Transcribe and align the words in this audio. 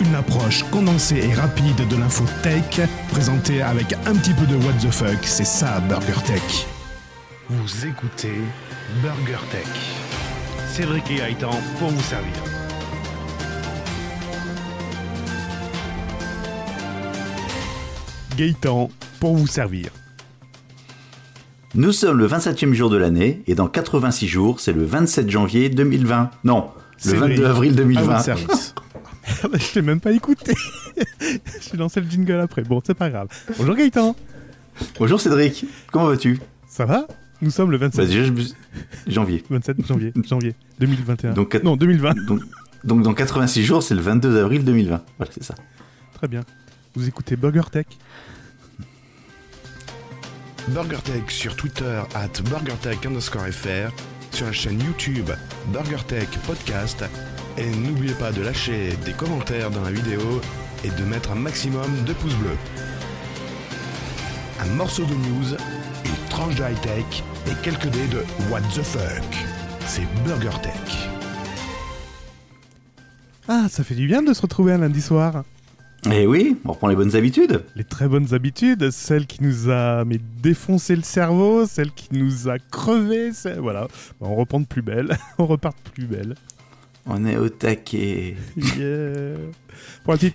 Une 0.00 0.14
approche 0.14 0.62
condensée 0.70 1.28
et 1.30 1.34
rapide 1.34 1.86
de 1.88 1.96
l'info 1.96 2.24
tech, 2.42 2.88
présentée 3.10 3.60
avec 3.60 3.92
un 4.06 4.14
petit 4.14 4.32
peu 4.32 4.46
de 4.46 4.56
what 4.56 4.72
the 4.80 4.90
fuck, 4.90 5.18
c'est 5.22 5.44
ça 5.44 5.78
Burger 5.88 6.20
Tech. 6.26 6.66
Vous 7.50 7.86
écoutez 7.86 8.32
Burger 9.02 9.40
Tech. 9.50 9.66
Cédric 10.72 11.10
et 11.10 11.16
Gaëtan 11.16 11.50
pour 11.78 11.90
vous 11.90 12.00
servir. 12.00 12.32
Gaëtan 18.38 18.90
pour 19.20 19.36
vous 19.36 19.46
servir. 19.46 19.90
Nous 21.74 21.92
sommes 21.92 22.18
le 22.18 22.26
27e 22.26 22.72
jour 22.72 22.88
de 22.88 22.96
l'année 22.96 23.42
et 23.46 23.54
dans 23.54 23.68
86 23.68 24.26
jours, 24.26 24.60
c'est 24.60 24.72
le 24.72 24.84
27 24.84 25.28
janvier 25.28 25.68
2020. 25.68 26.30
Non, 26.44 26.70
le 27.04 27.12
22 27.12 27.44
avril 27.44 27.74
2020. 27.74 28.69
Service. 29.40 29.68
je 29.68 29.72
t'ai 29.74 29.82
même 29.82 30.00
pas 30.00 30.12
écouté. 30.12 30.54
J'ai 31.20 31.76
lancé 31.76 32.00
le 32.00 32.08
jingle 32.08 32.40
après. 32.40 32.62
Bon, 32.62 32.80
c'est 32.84 32.94
pas 32.94 33.10
grave. 33.10 33.28
Bonjour 33.58 33.74
Gaëtan. 33.74 34.16
Bonjour 34.98 35.20
Cédric. 35.20 35.64
Comment 35.92 36.06
vas-tu? 36.06 36.40
Ça 36.68 36.84
va? 36.84 37.06
Nous 37.42 37.50
sommes 37.50 37.70
le 37.70 37.78
27 37.78 38.00
bah, 38.00 38.06
déjà, 38.06 38.32
janvier. 39.06 39.42
27 39.48 39.86
janvier, 39.86 40.12
janvier 40.28 40.54
2021. 40.78 41.32
Donc, 41.32 41.54
non, 41.62 41.76
2020. 41.76 42.26
Donc, 42.26 42.40
donc 42.84 43.02
dans 43.02 43.14
86 43.14 43.64
jours, 43.64 43.82
c'est 43.82 43.94
le 43.94 44.02
22 44.02 44.38
avril 44.38 44.64
2020. 44.64 45.02
Voilà, 45.18 45.32
c'est 45.32 45.42
ça. 45.42 45.54
Très 46.14 46.28
bien. 46.28 46.42
Vous 46.94 47.08
écoutez 47.08 47.36
Burger 47.36 47.62
Tech 47.70 47.86
BurgerTech 50.68 51.30
sur 51.30 51.56
Twitter 51.56 52.02
at 52.14 52.42
BurgerTech 52.44 53.04
underscore 53.06 53.46
FR, 53.50 53.90
sur 54.30 54.46
la 54.46 54.52
chaîne 54.52 54.80
YouTube 54.80 55.30
BurgerTech 55.72 56.28
Podcast, 56.46 57.04
et 57.56 57.70
n'oubliez 57.70 58.14
pas 58.14 58.32
de 58.32 58.42
lâcher 58.42 58.96
des 59.04 59.12
commentaires 59.12 59.70
dans 59.70 59.82
la 59.82 59.90
vidéo 59.90 60.40
et 60.84 60.88
de 60.90 61.04
mettre 61.04 61.32
un 61.32 61.36
maximum 61.36 62.04
de 62.06 62.12
pouces 62.12 62.34
bleus. 62.36 62.58
Un 64.60 64.74
morceau 64.74 65.04
de 65.04 65.14
news, 65.14 65.56
une 66.04 66.28
tranche 66.28 66.54
de 66.54 66.62
high-tech 66.62 67.22
et 67.46 67.54
quelques 67.62 67.88
dés 67.88 68.08
de 68.08 68.24
What 68.50 68.62
the 68.74 68.82
fuck. 68.82 69.24
C'est 69.86 70.06
BurgerTech. 70.24 71.10
Ah, 73.48 73.66
ça 73.68 73.82
fait 73.82 73.94
du 73.94 74.06
bien 74.06 74.22
de 74.22 74.32
se 74.32 74.42
retrouver 74.42 74.72
un 74.72 74.78
lundi 74.78 75.02
soir. 75.02 75.44
Eh 76.10 76.26
oui, 76.26 76.56
on 76.64 76.72
reprend 76.72 76.88
les 76.88 76.96
bonnes 76.96 77.14
habitudes. 77.14 77.62
Les 77.76 77.84
très 77.84 78.08
bonnes 78.08 78.32
habitudes, 78.32 78.90
celles 78.90 79.26
qui 79.26 79.42
nous 79.42 79.70
a 79.70 80.04
mais, 80.04 80.18
défoncé 80.42 80.96
le 80.96 81.02
cerveau, 81.02 81.66
celles 81.66 81.92
qui 81.92 82.08
nous 82.12 82.48
a 82.48 82.58
crevé, 82.58 83.32
voilà. 83.58 83.86
On 84.20 84.34
reprend 84.34 84.60
de 84.60 84.66
plus 84.66 84.82
belle, 84.82 85.18
on 85.38 85.46
repart 85.46 85.76
de 85.84 85.90
plus 85.90 86.06
belle. 86.06 86.36
On 87.12 87.24
est 87.24 87.36
au 87.36 87.48
taquet. 87.48 88.36
Yeah. 88.56 89.34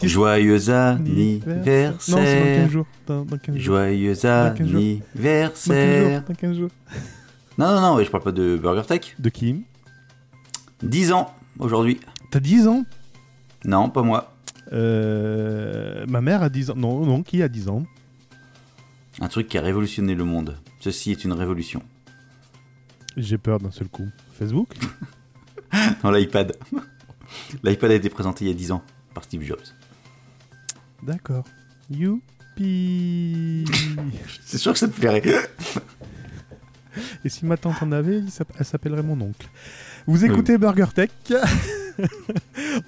Joyeux 0.04 0.70
anniversaire. 0.70 1.94
Non, 1.94 1.98
c'est 2.00 2.40
dans 2.40 2.64
15 2.64 2.70
jours. 2.70 2.86
Dans, 3.08 3.26
15 3.26 3.56
jours. 3.56 3.64
Joyeux 3.64 4.26
anniversaire. 4.26 6.23
Dans 6.28 6.34
15 6.34 6.58
jours. 6.58 6.70
Non, 7.58 7.68
non, 7.73 7.80
non, 7.80 8.03
je 8.03 8.12
parle 8.12 8.23
pas 8.23 8.34
de 8.34 8.59
Burger 8.62 8.81
Tech. 8.86 9.16
De 9.18 9.30
qui? 9.30 9.64
10 10.84 11.14
ans 11.14 11.34
aujourd'hui. 11.59 12.02
T'as 12.30 12.42
10 12.42 12.68
ans? 12.68 12.84
Non, 13.64 13.90
pas 13.90 14.02
moi. 14.02 14.34
Euh, 14.73 16.06
ma 16.09 16.20
mère 16.20 16.44
a 16.44 16.50
10 16.50 16.72
ans. 16.72 16.76
Non, 16.76 17.06
non, 17.06 17.23
qui 17.23 17.42
a 17.42 17.48
10 17.48 17.70
ans? 17.70 17.86
Un 19.22 19.30
truc 19.30 19.48
qui 19.48 19.58
a 19.58 19.62
révolutionné 19.62 20.14
le 20.14 20.26
monde. 20.26 20.58
Ceci 20.81 21.12
est 21.12 21.23
une 21.23 21.31
révolution. 21.31 21.81
J'ai 23.16 23.38
peur 23.38 23.59
d'un 23.59 23.72
seul 23.72 23.88
coup. 23.88 24.09
Facebook? 24.38 24.76
Non, 26.04 26.12
l'iPad. 26.12 26.56
L'iPad 27.64 27.92
a 27.92 27.95
été 27.95 28.09
présenté 28.09 28.45
il 28.45 28.48
y 28.50 28.52
a 28.52 28.54
10 28.54 28.72
ans 28.72 28.84
par 29.14 29.23
Steve 29.23 29.44
Jobs. 29.44 29.64
D'accord. 31.04 31.45
Youpi 31.90 33.66
C'est 34.46 34.58
sûr 34.58 34.73
que 34.73 34.80
ça 34.80 34.88
te 34.88 34.94
plairait. 34.94 35.23
Et 37.25 37.30
si 37.30 37.46
ma 37.46 37.58
tante 37.58 37.84
en 37.84 37.91
avait, 37.91 38.22
elle 38.58 38.66
s'appellerait 38.66 39.03
mon 39.03 39.19
oncle. 39.19 39.47
Vous 40.08 40.24
écoutez 40.24 40.58
Burger 40.58 40.88
Tech 40.94 41.09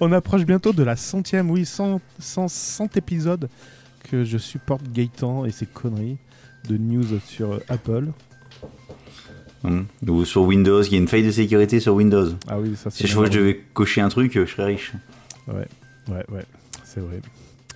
On 0.00 0.12
approche 0.12 0.44
bientôt 0.44 0.72
de 0.72 0.82
la 0.82 0.96
centième, 0.96 1.50
oui, 1.50 1.66
cent, 1.66 2.00
cent, 2.18 2.96
épisodes 2.96 3.48
que 4.10 4.24
je 4.24 4.38
supporte 4.38 4.90
Gaëtan 4.90 5.44
et 5.44 5.50
ses 5.50 5.66
conneries 5.66 6.16
de 6.68 6.76
news 6.76 7.18
sur 7.26 7.52
euh, 7.52 7.64
Apple. 7.68 8.08
Ou 9.64 10.24
sur 10.24 10.42
Windows, 10.42 10.82
il 10.82 10.92
y 10.92 10.94
a 10.94 10.98
une 10.98 11.08
faille 11.08 11.24
de 11.24 11.30
sécurité 11.30 11.80
sur 11.80 11.94
Windows. 11.94 12.28
Ah 12.46 12.58
oui, 12.58 12.76
ça 12.76 12.90
c'est. 12.90 12.98
Si 12.98 13.06
je 13.06 13.14
je 13.14 13.30
devais 13.30 13.60
cocher 13.74 14.00
un 14.00 14.08
truc, 14.08 14.32
je 14.34 14.46
serais 14.46 14.66
riche. 14.66 14.92
Ouais, 15.48 15.66
ouais, 16.08 16.24
ouais, 16.30 16.44
c'est 16.84 17.00
vrai. 17.00 17.20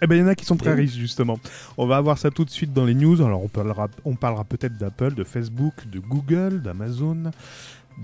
Eh 0.04 0.06
ben, 0.08 0.16
il 0.16 0.20
y 0.20 0.22
en 0.24 0.26
a 0.26 0.34
qui 0.34 0.44
sont 0.44 0.56
très 0.56 0.74
riches, 0.74 0.94
justement. 0.96 1.38
On 1.76 1.86
va 1.86 1.96
avoir 1.96 2.18
ça 2.18 2.30
tout 2.30 2.44
de 2.44 2.50
suite 2.50 2.72
dans 2.72 2.84
les 2.84 2.94
news. 2.94 3.22
Alors, 3.22 3.42
on 3.42 3.48
parlera, 3.48 3.88
on 4.04 4.16
parlera 4.16 4.42
peut-être 4.42 4.76
d'Apple, 4.76 5.14
de 5.14 5.22
Facebook, 5.22 5.74
de 5.88 6.00
Google, 6.00 6.60
d'Amazon, 6.60 7.30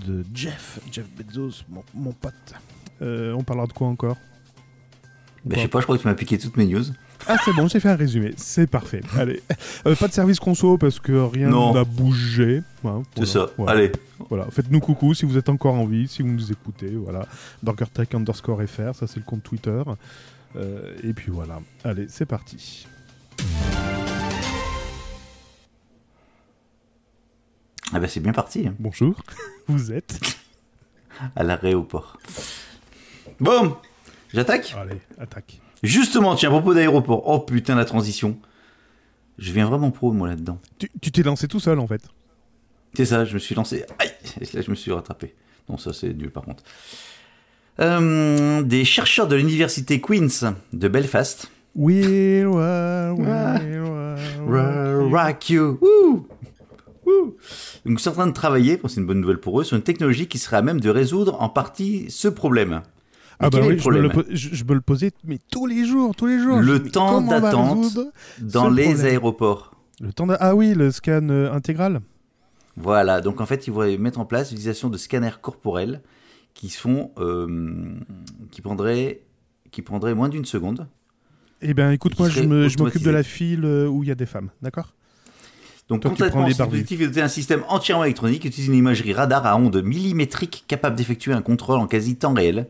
de 0.07 0.23
Jeff, 0.33 0.79
Jeff 0.91 1.05
Bezos, 1.17 1.63
mon 1.93 2.13
pote. 2.13 2.33
Euh, 3.01 3.33
on 3.33 3.43
parlera 3.43 3.67
de 3.67 3.73
quoi 3.73 3.87
encore? 3.87 4.15
Bah, 5.43 5.55
Je 5.57 5.61
sais 5.61 5.67
pas, 5.67 5.79
je 5.79 5.83
crois 5.85 5.97
que 5.97 6.01
tu 6.01 6.07
m'as 6.07 6.13
piqué 6.15 6.37
toutes 6.37 6.55
mes 6.55 6.65
news. 6.65 6.85
Ah 7.31 7.37
c'est 7.45 7.53
bon, 7.53 7.67
j'ai 7.67 7.79
fait 7.79 7.89
un 7.89 7.95
résumé, 7.95 8.33
c'est 8.37 8.65
parfait. 8.65 9.01
Allez, 9.15 9.43
euh, 9.85 9.95
pas 9.95 10.07
de 10.07 10.13
service 10.13 10.39
conso 10.39 10.79
parce 10.79 10.99
que 10.99 11.11
rien 11.11 11.49
n'a 11.51 11.83
bougé. 11.83 12.63
Hein, 12.83 13.03
c'est 13.15 13.27
ça. 13.27 13.51
Allez. 13.67 13.91
Voilà, 14.29 14.47
faites-nous 14.49 14.79
coucou 14.79 15.13
si 15.13 15.25
vous 15.27 15.37
êtes 15.37 15.47
encore 15.47 15.75
en 15.75 15.85
vie, 15.85 16.07
si 16.07 16.23
vous 16.23 16.29
nous 16.29 16.51
écoutez. 16.51 16.89
Voilà, 16.89 17.27
BurgerTech 17.61 18.15
underscore 18.15 18.63
fr, 18.63 18.95
ça 18.95 19.05
c'est 19.05 19.17
le 19.17 19.25
compte 19.25 19.43
Twitter. 19.43 19.83
Euh, 20.55 20.95
et 21.03 21.13
puis 21.13 21.31
voilà. 21.31 21.61
Allez, 21.83 22.07
c'est 22.09 22.25
parti. 22.25 22.87
Ah 27.93 27.99
bah 27.99 28.07
c'est 28.07 28.21
bien 28.21 28.33
parti. 28.33 28.67
Hein. 28.67 28.73
Bonjour, 28.79 29.13
vous 29.67 29.91
êtes 29.91 30.19
à 31.35 31.43
l'aéroport. 31.43 32.17
Bon, 33.39 33.77
j'attaque? 34.33 34.75
Allez, 34.75 34.99
attaque. 35.19 35.61
Justement, 35.83 36.35
tiens, 36.35 36.49
à 36.49 36.51
propos 36.51 36.73
d'aéroport. 36.73 37.23
Oh 37.25 37.39
putain, 37.39 37.75
la 37.75 37.85
transition. 37.85 38.37
Je 39.37 39.53
viens 39.53 39.65
vraiment 39.65 39.91
pro, 39.91 40.11
moi, 40.11 40.27
là-dedans. 40.27 40.59
Tu 41.01 41.11
t'es 41.11 41.23
lancé 41.23 41.47
tout 41.47 41.59
seul, 41.59 41.79
en 41.79 41.87
fait. 41.87 42.01
C'est 42.93 43.05
ça, 43.05 43.23
je 43.25 43.33
me 43.33 43.39
suis 43.39 43.55
lancé. 43.55 43.85
Aïe 43.99 44.11
Et 44.41 44.45
là, 44.55 44.61
je 44.61 44.69
me 44.69 44.75
suis 44.75 44.91
rattrapé. 44.91 45.35
Non, 45.69 45.77
ça, 45.77 45.93
c'est 45.93 46.13
nul, 46.13 46.31
par 46.31 46.43
contre. 46.43 46.63
Euh, 47.79 48.61
des 48.61 48.83
chercheurs 48.83 49.27
de 49.27 49.35
l'université 49.35 50.01
Queen's 50.01 50.43
de 50.73 50.87
Belfast. 50.89 51.49
We 51.75 52.43
rock 55.11 55.49
you. 55.49 55.79
Donc, 57.85 57.97
ils 57.97 57.99
sont 57.99 58.09
en 58.09 58.13
train 58.13 58.27
de 58.27 58.33
travailler, 58.33 58.79
c'est 58.87 58.97
une 58.99 59.05
bonne 59.05 59.21
nouvelle 59.21 59.39
pour 59.39 59.61
eux, 59.61 59.63
sur 59.63 59.77
une 59.77 59.83
technologie 59.83 60.27
qui 60.27 60.37
serait 60.37 60.57
à 60.57 60.61
même 60.61 60.81
de 60.81 60.89
résoudre 60.89 61.41
en 61.41 61.47
partie 61.49 62.07
ce 62.09 62.27
problème. 62.27 62.81
Ah 63.39 63.49
bah 63.49 63.59
oui, 63.65 63.79
je 63.79 63.89
me, 63.89 64.01
le, 64.01 64.09
je 64.31 64.63
le, 64.65 64.81
poser 64.81 65.11
mais 65.23 65.39
tous 65.49 65.65
les 65.65 65.85
jours, 65.85 66.13
tous 66.13 66.25
les 66.25 66.39
jours. 66.39 66.59
Le 66.59 66.83
temps 66.83 67.21
d'attente 67.21 67.97
dans 68.41 68.69
les 68.69 69.05
aéroports. 69.05 69.75
Le 70.01 70.11
temps 70.11 70.27
Ah 70.39 70.55
oui, 70.55 70.73
le 70.73 70.91
scan 70.91 71.29
euh, 71.29 71.51
intégral. 71.51 72.01
Voilà, 72.75 73.21
donc 73.21 73.41
en 73.41 73.45
fait, 73.45 73.67
ils 73.67 73.73
vont 73.73 73.97
mettre 73.97 74.19
en 74.19 74.25
place 74.25 74.51
l'utilisation 74.51 74.89
de 74.89 74.97
scanners 74.97 75.39
corporels 75.41 76.01
qui 76.53 76.69
font, 76.69 77.11
euh, 77.17 77.95
qui 78.51 78.61
prendraient, 78.61 79.21
qui 79.71 79.81
prendraient 79.81 80.15
moins 80.15 80.29
d'une 80.29 80.45
seconde. 80.45 80.87
Eh 81.61 81.73
bien, 81.73 81.91
écoute, 81.91 82.17
moi, 82.19 82.29
je 82.29 82.43
m'occupe 82.43 83.03
de 83.03 83.09
la 83.09 83.23
file 83.23 83.65
euh, 83.65 83.87
où 83.87 84.03
il 84.03 84.09
y 84.09 84.11
a 84.11 84.15
des 84.15 84.25
femmes, 84.25 84.49
d'accord? 84.61 84.93
Donc 85.89 86.03
complètement 86.03 86.45
dispositif 86.45 87.01
est 87.01 87.07
doté 87.07 87.19
d'un 87.19 87.27
système 87.27 87.63
entièrement 87.67 88.03
électronique 88.03 88.43
qui 88.43 88.47
utilise 88.47 88.69
une 88.69 88.75
imagerie 88.75 89.11
radar 89.11 89.47
à 89.47 89.57
ondes 89.57 89.81
millimétriques 89.81 90.63
capable 90.67 90.95
d'effectuer 90.95 91.33
un 91.33 91.41
contrôle 91.41 91.79
en 91.79 91.87
quasi 91.87 92.15
temps 92.15 92.33
réel 92.33 92.67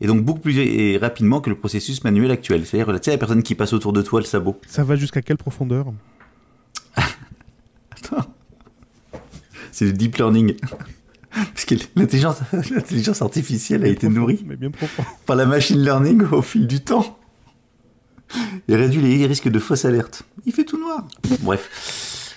et 0.00 0.06
donc 0.06 0.24
beaucoup 0.24 0.40
plus 0.40 0.96
rapidement 0.98 1.40
que 1.40 1.50
le 1.50 1.56
processus 1.56 2.02
manuel 2.04 2.30
actuel. 2.30 2.66
C'est-à-dire, 2.66 2.94
tu 2.94 3.04
sais, 3.04 3.10
la 3.12 3.18
personne 3.18 3.42
qui 3.42 3.54
passe 3.54 3.72
autour 3.72 3.92
de 3.92 4.02
toi 4.02 4.20
le 4.20 4.26
sabot. 4.26 4.60
Ça 4.66 4.84
va 4.84 4.96
jusqu'à 4.96 5.22
quelle 5.22 5.36
profondeur? 5.36 5.86
Attends. 6.96 8.26
C'est 9.72 9.86
du 9.86 9.92
deep 9.92 10.16
learning. 10.16 10.54
Parce 11.30 11.64
que 11.64 11.74
l'intelligence 11.96 13.22
artificielle 13.22 13.84
a 13.84 13.88
été 13.88 14.08
nourrie 14.08 14.44
mais 14.46 14.54
bien 14.54 14.70
par 15.26 15.34
la 15.34 15.46
machine 15.46 15.82
learning 15.82 16.22
au 16.30 16.42
fil 16.42 16.66
du 16.66 16.80
temps. 16.80 17.18
Et 18.68 18.76
réduit 18.76 19.02
les 19.02 19.26
risques 19.26 19.48
de 19.48 19.58
fausses 19.58 19.84
alertes. 19.84 20.22
Il 20.46 20.52
fait 20.52 20.64
tout 20.64 20.78
noir. 20.78 21.06
Bref. 21.40 22.34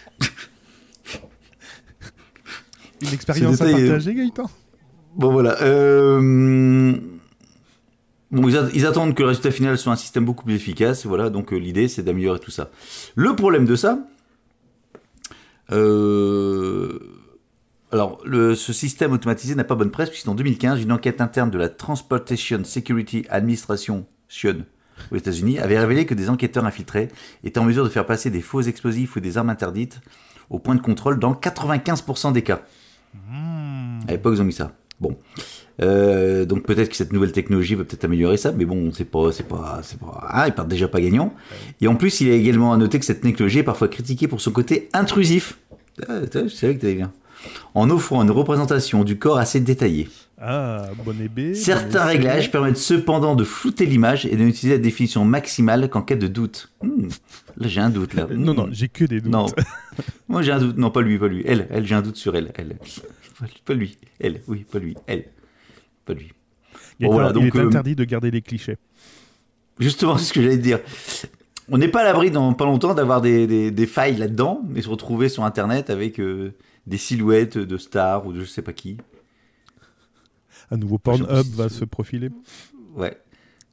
Une 3.02 3.14
expérience 3.14 3.62
à 3.62 3.70
partager, 3.70 4.16
Gaëtan? 4.16 4.50
Bon, 5.16 5.32
voilà. 5.32 5.62
Euh, 5.62 6.96
bon, 8.32 8.48
ils, 8.48 8.86
attendent 8.86 9.16
que 9.16 9.22
le 9.22 9.30
résultat 9.30 9.52
final 9.52 9.78
soit 9.78 9.94
un 9.94 9.98
système 9.98 10.26
beaucoup 10.26 10.46
plus 10.46 10.56
efficace. 10.56 11.06
Voilà, 11.06 11.30
donc 11.30 11.54
euh, 11.54 11.58
l'idée, 11.58 11.88
c'est 11.88 12.04
d'améliorer 12.04 12.40
tout 12.40 12.52
ça. 12.52 12.70
Le 13.16 13.36
problème 13.36 13.66
de 13.66 13.76
ça, 13.76 14.00
euh, 15.72 17.00
alors, 17.92 18.20
le, 18.26 18.56
ce 18.56 18.74
système 18.74 19.14
automatisé 19.14 19.56
n'a 19.56 19.64
pas 19.64 19.76
bonne 19.76 19.92
presse, 19.92 20.10
puisqu'en 20.10 20.36
2015, 20.36 20.82
une 20.82 20.92
enquête 20.92 21.22
interne 21.22 21.50
de 21.50 21.58
la 21.58 21.70
Transportation 21.70 22.64
Security 22.64 23.26
Administration, 23.30 24.06
SION, 24.28 24.66
aux 25.12 25.16
États-Unis, 25.16 25.60
avait 25.60 25.80
révélé 25.80 26.06
que 26.06 26.14
des 26.14 26.30
enquêteurs 26.30 26.66
infiltrés 26.66 27.10
étaient 27.44 27.60
en 27.60 27.64
mesure 27.64 27.84
de 27.84 27.90
faire 27.90 28.06
passer 28.06 28.30
des 28.30 28.42
faux 28.42 28.62
explosifs 28.62 29.16
ou 29.16 29.20
des 29.20 29.38
armes 29.38 29.50
interdites 29.50 30.02
au 30.50 30.60
point 30.60 30.76
de 30.76 30.82
contrôle 30.82 31.20
dans 31.20 31.34
95% 31.34 32.34
des 32.34 32.42
cas. 32.42 32.62
Hmm. 33.14 34.00
À 34.08 34.12
l'époque, 34.12 34.34
ils 34.36 34.42
ont 34.42 34.46
mis 34.46 34.54
ça. 34.54 34.74
Bon. 35.00 35.18
Euh, 35.82 36.46
donc 36.46 36.64
peut-être 36.64 36.90
que 36.90 36.96
cette 36.96 37.14
nouvelle 37.14 37.32
technologie 37.32 37.76
va 37.76 37.84
peut-être 37.84 38.06
améliorer 38.06 38.38
ça, 38.38 38.52
mais 38.52 38.66
bon, 38.66 38.92
c'est 38.94 39.06
pas, 39.06 39.32
c'est 39.32 39.48
pas, 39.48 39.82
c'est 39.84 40.00
pas. 40.00 40.28
Ah, 40.30 40.48
ils 40.48 40.54
partent 40.54 40.70
déjà 40.70 40.88
pas 40.88 41.02
gagnants. 41.02 41.34
Et 41.82 41.88
en 41.88 41.96
plus, 41.96 42.22
il 42.22 42.30
est 42.30 42.40
également 42.40 42.74
à 42.74 42.78
noter 42.78 43.00
que 43.00 43.06
cette 43.06 43.22
technologie 43.22 43.60
est 43.60 43.64
parfois 43.64 43.88
critiquée 43.88 44.28
pour 44.28 44.42
son 44.42 44.52
côté 44.52 44.90
intrusif. 44.94 45.60
Ah, 46.08 46.22
je 46.34 46.48
savais 46.48 46.76
que 46.76 46.82
t'allais 46.82 46.96
bien. 46.96 47.12
En 47.76 47.90
offrant 47.90 48.24
une 48.24 48.32
représentation 48.32 49.04
du 49.04 49.20
corps 49.20 49.38
assez 49.38 49.60
détaillée. 49.60 50.10
Ah, 50.40 50.90
bon 51.04 51.14
B. 51.14 51.54
Certains 51.54 52.06
réglages 52.06 52.52
permettent 52.52 52.78
cependant 52.78 53.36
de 53.36 53.44
flouter 53.44 53.86
l'image 53.86 54.26
et 54.26 54.36
de 54.36 54.44
n'utiliser 54.44 54.78
la 54.78 54.84
définition 54.84 55.26
maximale 55.26 55.90
qu'en 55.90 56.04
cas 56.04 56.16
de 56.16 56.28
doute. 56.28 56.72
Hmm. 56.84 57.08
Là, 57.58 57.68
j'ai 57.68 57.82
un 57.82 57.90
doute 57.90 58.14
là. 58.14 58.28
Non, 58.32 58.54
non, 58.54 58.70
j'ai 58.72 58.88
que 58.88 59.06
des 59.06 59.20
doutes. 59.20 59.32
Non, 59.32 59.48
moi 60.28 60.44
j'ai 60.44 60.52
un 60.52 60.60
doute. 60.60 60.78
Non, 60.78 60.92
pas 60.92 61.02
lui, 61.02 61.18
pas 61.18 61.28
lui. 61.28 61.44
Elle, 61.46 61.68
elle, 61.72 61.88
j'ai 61.88 61.96
un 61.96 62.04
doute 62.04 62.18
sur 62.18 62.36
elle. 62.36 62.52
Elle, 62.56 62.78
pas 63.66 63.74
lui. 63.74 63.98
Elle, 64.20 64.42
oui, 64.48 64.64
pas 64.72 64.78
lui. 64.78 64.96
Elle 65.08 65.26
pas 66.08 66.14
lui. 66.14 66.34
Il, 67.00 67.08
voilà, 67.08 67.32
donc, 67.32 67.44
est 67.44 67.56
euh, 67.56 67.68
interdit 67.68 67.96
de 67.96 68.04
garder 68.04 68.32
les 68.32 68.42
clichés. 68.42 68.78
Justement, 69.80 70.18
c'est 70.18 70.26
ce 70.30 70.34
que 70.34 70.42
j'allais 70.42 70.58
dire. 70.58 70.80
On 71.70 71.78
n'est 71.78 71.90
pas 71.90 72.02
à 72.02 72.04
l'abri 72.06 72.32
dans 72.32 72.54
pas 72.54 72.66
longtemps 72.66 72.94
d'avoir 72.94 73.22
des, 73.22 73.72
des, 73.72 73.88
failles 73.88 74.16
là-dedans, 74.16 74.62
mais 74.70 74.82
se 74.82 74.90
retrouver 74.90 75.30
sur 75.30 75.44
Internet 75.44 75.90
avec 75.90 76.20
euh, 76.20 76.54
des 76.88 76.98
silhouettes 76.98 77.58
de 77.58 77.78
stars 77.78 78.26
ou 78.26 78.34
de 78.34 78.40
je 78.40 78.46
sais 78.46 78.62
pas 78.62 78.74
qui. 78.74 78.98
Un 80.72 80.78
nouveau 80.78 80.98
Pornhub 80.98 81.46
va 81.56 81.70
se 81.70 81.86
profiler. 81.86 82.30
Ouais, 82.96 83.22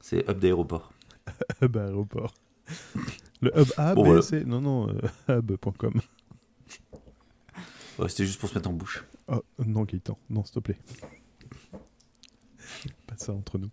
c'est 0.01 0.29
Hub 0.29 0.39
d'aéroport. 0.39 0.91
hub 1.61 1.77
aéroport. 1.77 2.33
Le 3.41 3.51
Hub 3.57 3.67
A, 3.77 3.95
bon. 3.95 4.21
Non, 4.45 4.61
non, 4.61 4.89
euh, 5.29 5.39
hub.com. 5.39 6.01
Ouais, 7.97 8.09
C'était 8.09 8.25
juste 8.25 8.39
pour 8.39 8.49
se 8.49 8.55
mettre 8.55 8.69
en 8.69 8.73
bouche. 8.73 9.05
Oh, 9.27 9.41
non, 9.65 9.83
Gaëtan, 9.83 10.17
non, 10.29 10.43
s'il 10.43 10.55
te 10.55 10.59
plaît 10.59 10.77
pas 13.07 13.15
ça 13.17 13.33
entre 13.33 13.57
nous. 13.57 13.69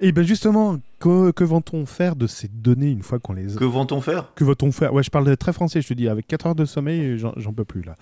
Et 0.00 0.12
ben 0.12 0.24
justement, 0.24 0.78
que, 1.00 1.32
que 1.32 1.42
va-t-on 1.42 1.84
faire 1.84 2.14
de 2.14 2.28
ces 2.28 2.46
données 2.46 2.90
une 2.90 3.02
fois 3.02 3.18
qu'on 3.18 3.32
les 3.32 3.56
a 3.56 3.58
Que 3.58 3.64
va-t-on 3.64 4.00
faire? 4.00 4.32
Que 4.36 4.44
va-t-on 4.44 4.70
faire? 4.70 4.94
Ouais, 4.94 5.02
je 5.02 5.10
parle 5.10 5.36
très 5.36 5.52
français, 5.52 5.82
je 5.82 5.88
te 5.88 5.94
dis, 5.94 6.08
avec 6.08 6.28
4 6.28 6.46
heures 6.46 6.54
de 6.54 6.64
sommeil, 6.64 7.18
j'en 7.18 7.52
peux 7.52 7.64
plus 7.64 7.82
là. 7.82 7.96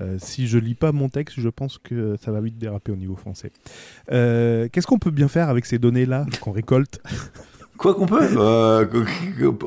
Euh, 0.00 0.16
si 0.18 0.48
je 0.48 0.58
lis 0.58 0.74
pas 0.74 0.90
mon 0.90 1.08
texte, 1.08 1.38
je 1.38 1.48
pense 1.48 1.78
que 1.78 2.16
ça 2.20 2.32
va 2.32 2.40
vite 2.40 2.58
déraper 2.58 2.90
au 2.90 2.96
niveau 2.96 3.14
français. 3.14 3.52
Euh, 4.10 4.68
qu'est-ce 4.72 4.88
qu'on 4.88 4.98
peut 4.98 5.12
bien 5.12 5.28
faire 5.28 5.48
avec 5.48 5.66
ces 5.66 5.78
données-là 5.78 6.26
qu'on 6.40 6.50
récolte? 6.50 7.00
Quoi 7.78 7.94
qu'on 7.94 8.06
peut? 8.06 8.28
Euh, 8.36 8.86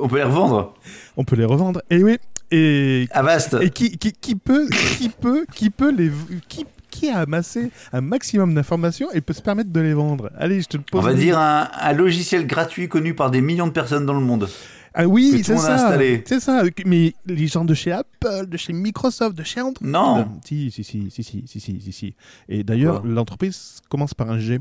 On 0.02 0.08
peut 0.10 0.18
les 0.18 0.24
revendre? 0.24 0.74
On 1.16 1.24
peut 1.24 1.38
les 1.38 1.46
revendre, 1.46 1.82
et 1.90 2.04
oui 2.04 2.18
et, 2.52 3.08
Avast. 3.12 3.56
et 3.62 3.70
qui, 3.70 3.98
qui, 3.98 4.12
qui, 4.12 4.36
peut, 4.36 4.68
qui 4.98 5.10
peut, 5.10 5.46
qui 5.54 5.70
peut 5.70 5.92
les, 5.92 6.12
qui 6.48 6.66
qui 7.00 7.10
a 7.10 7.20
amassé 7.20 7.72
un 7.94 8.02
maximum 8.02 8.54
d'informations 8.54 9.10
et 9.12 9.22
peut 9.22 9.34
se 9.34 9.42
permettre 9.42 9.72
de 9.72 9.80
les 9.80 9.94
vendre 9.94 10.32
Allez, 10.38 10.62
je 10.62 10.68
te 10.68 10.78
pose. 10.78 11.02
On 11.02 11.02
va 11.02 11.14
dire 11.14 11.38
un, 11.40 11.94
logiciel 11.94 12.46
gratuit 12.46 12.90
connu 12.90 13.14
par 13.14 13.32
des 13.32 13.42
millions 13.42 13.68
de 13.68 13.72
personnes 13.72 14.06
dans 14.06 14.14
le 14.14 14.20
monde. 14.20 14.50
Ah 14.94 15.08
oui, 15.08 15.42
c'est 15.44 15.58
ça. 15.58 15.98
C'est 16.26 16.40
ça. 16.40 16.64
Mais 16.86 17.14
les 17.26 17.48
gens 17.48 17.64
de 17.64 17.74
chez 17.74 17.92
Apple, 17.92 18.48
de 18.48 18.58
chez 18.58 18.74
Microsoft, 18.74 19.38
de 19.38 19.44
chez 19.44 19.62
Android. 19.62 19.88
Non. 19.88 20.28
Si, 20.44 20.72
si, 20.72 20.84
si, 20.84 21.10
si, 21.10 21.24
si, 21.24 21.44
si, 21.48 21.60
si, 21.60 21.92
si. 21.92 22.16
Et 22.50 22.64
d'ailleurs, 22.64 23.06
l'entreprise 23.06 23.80
commence 23.88 24.14
par 24.14 24.30
un 24.30 24.40
G. 24.40 24.60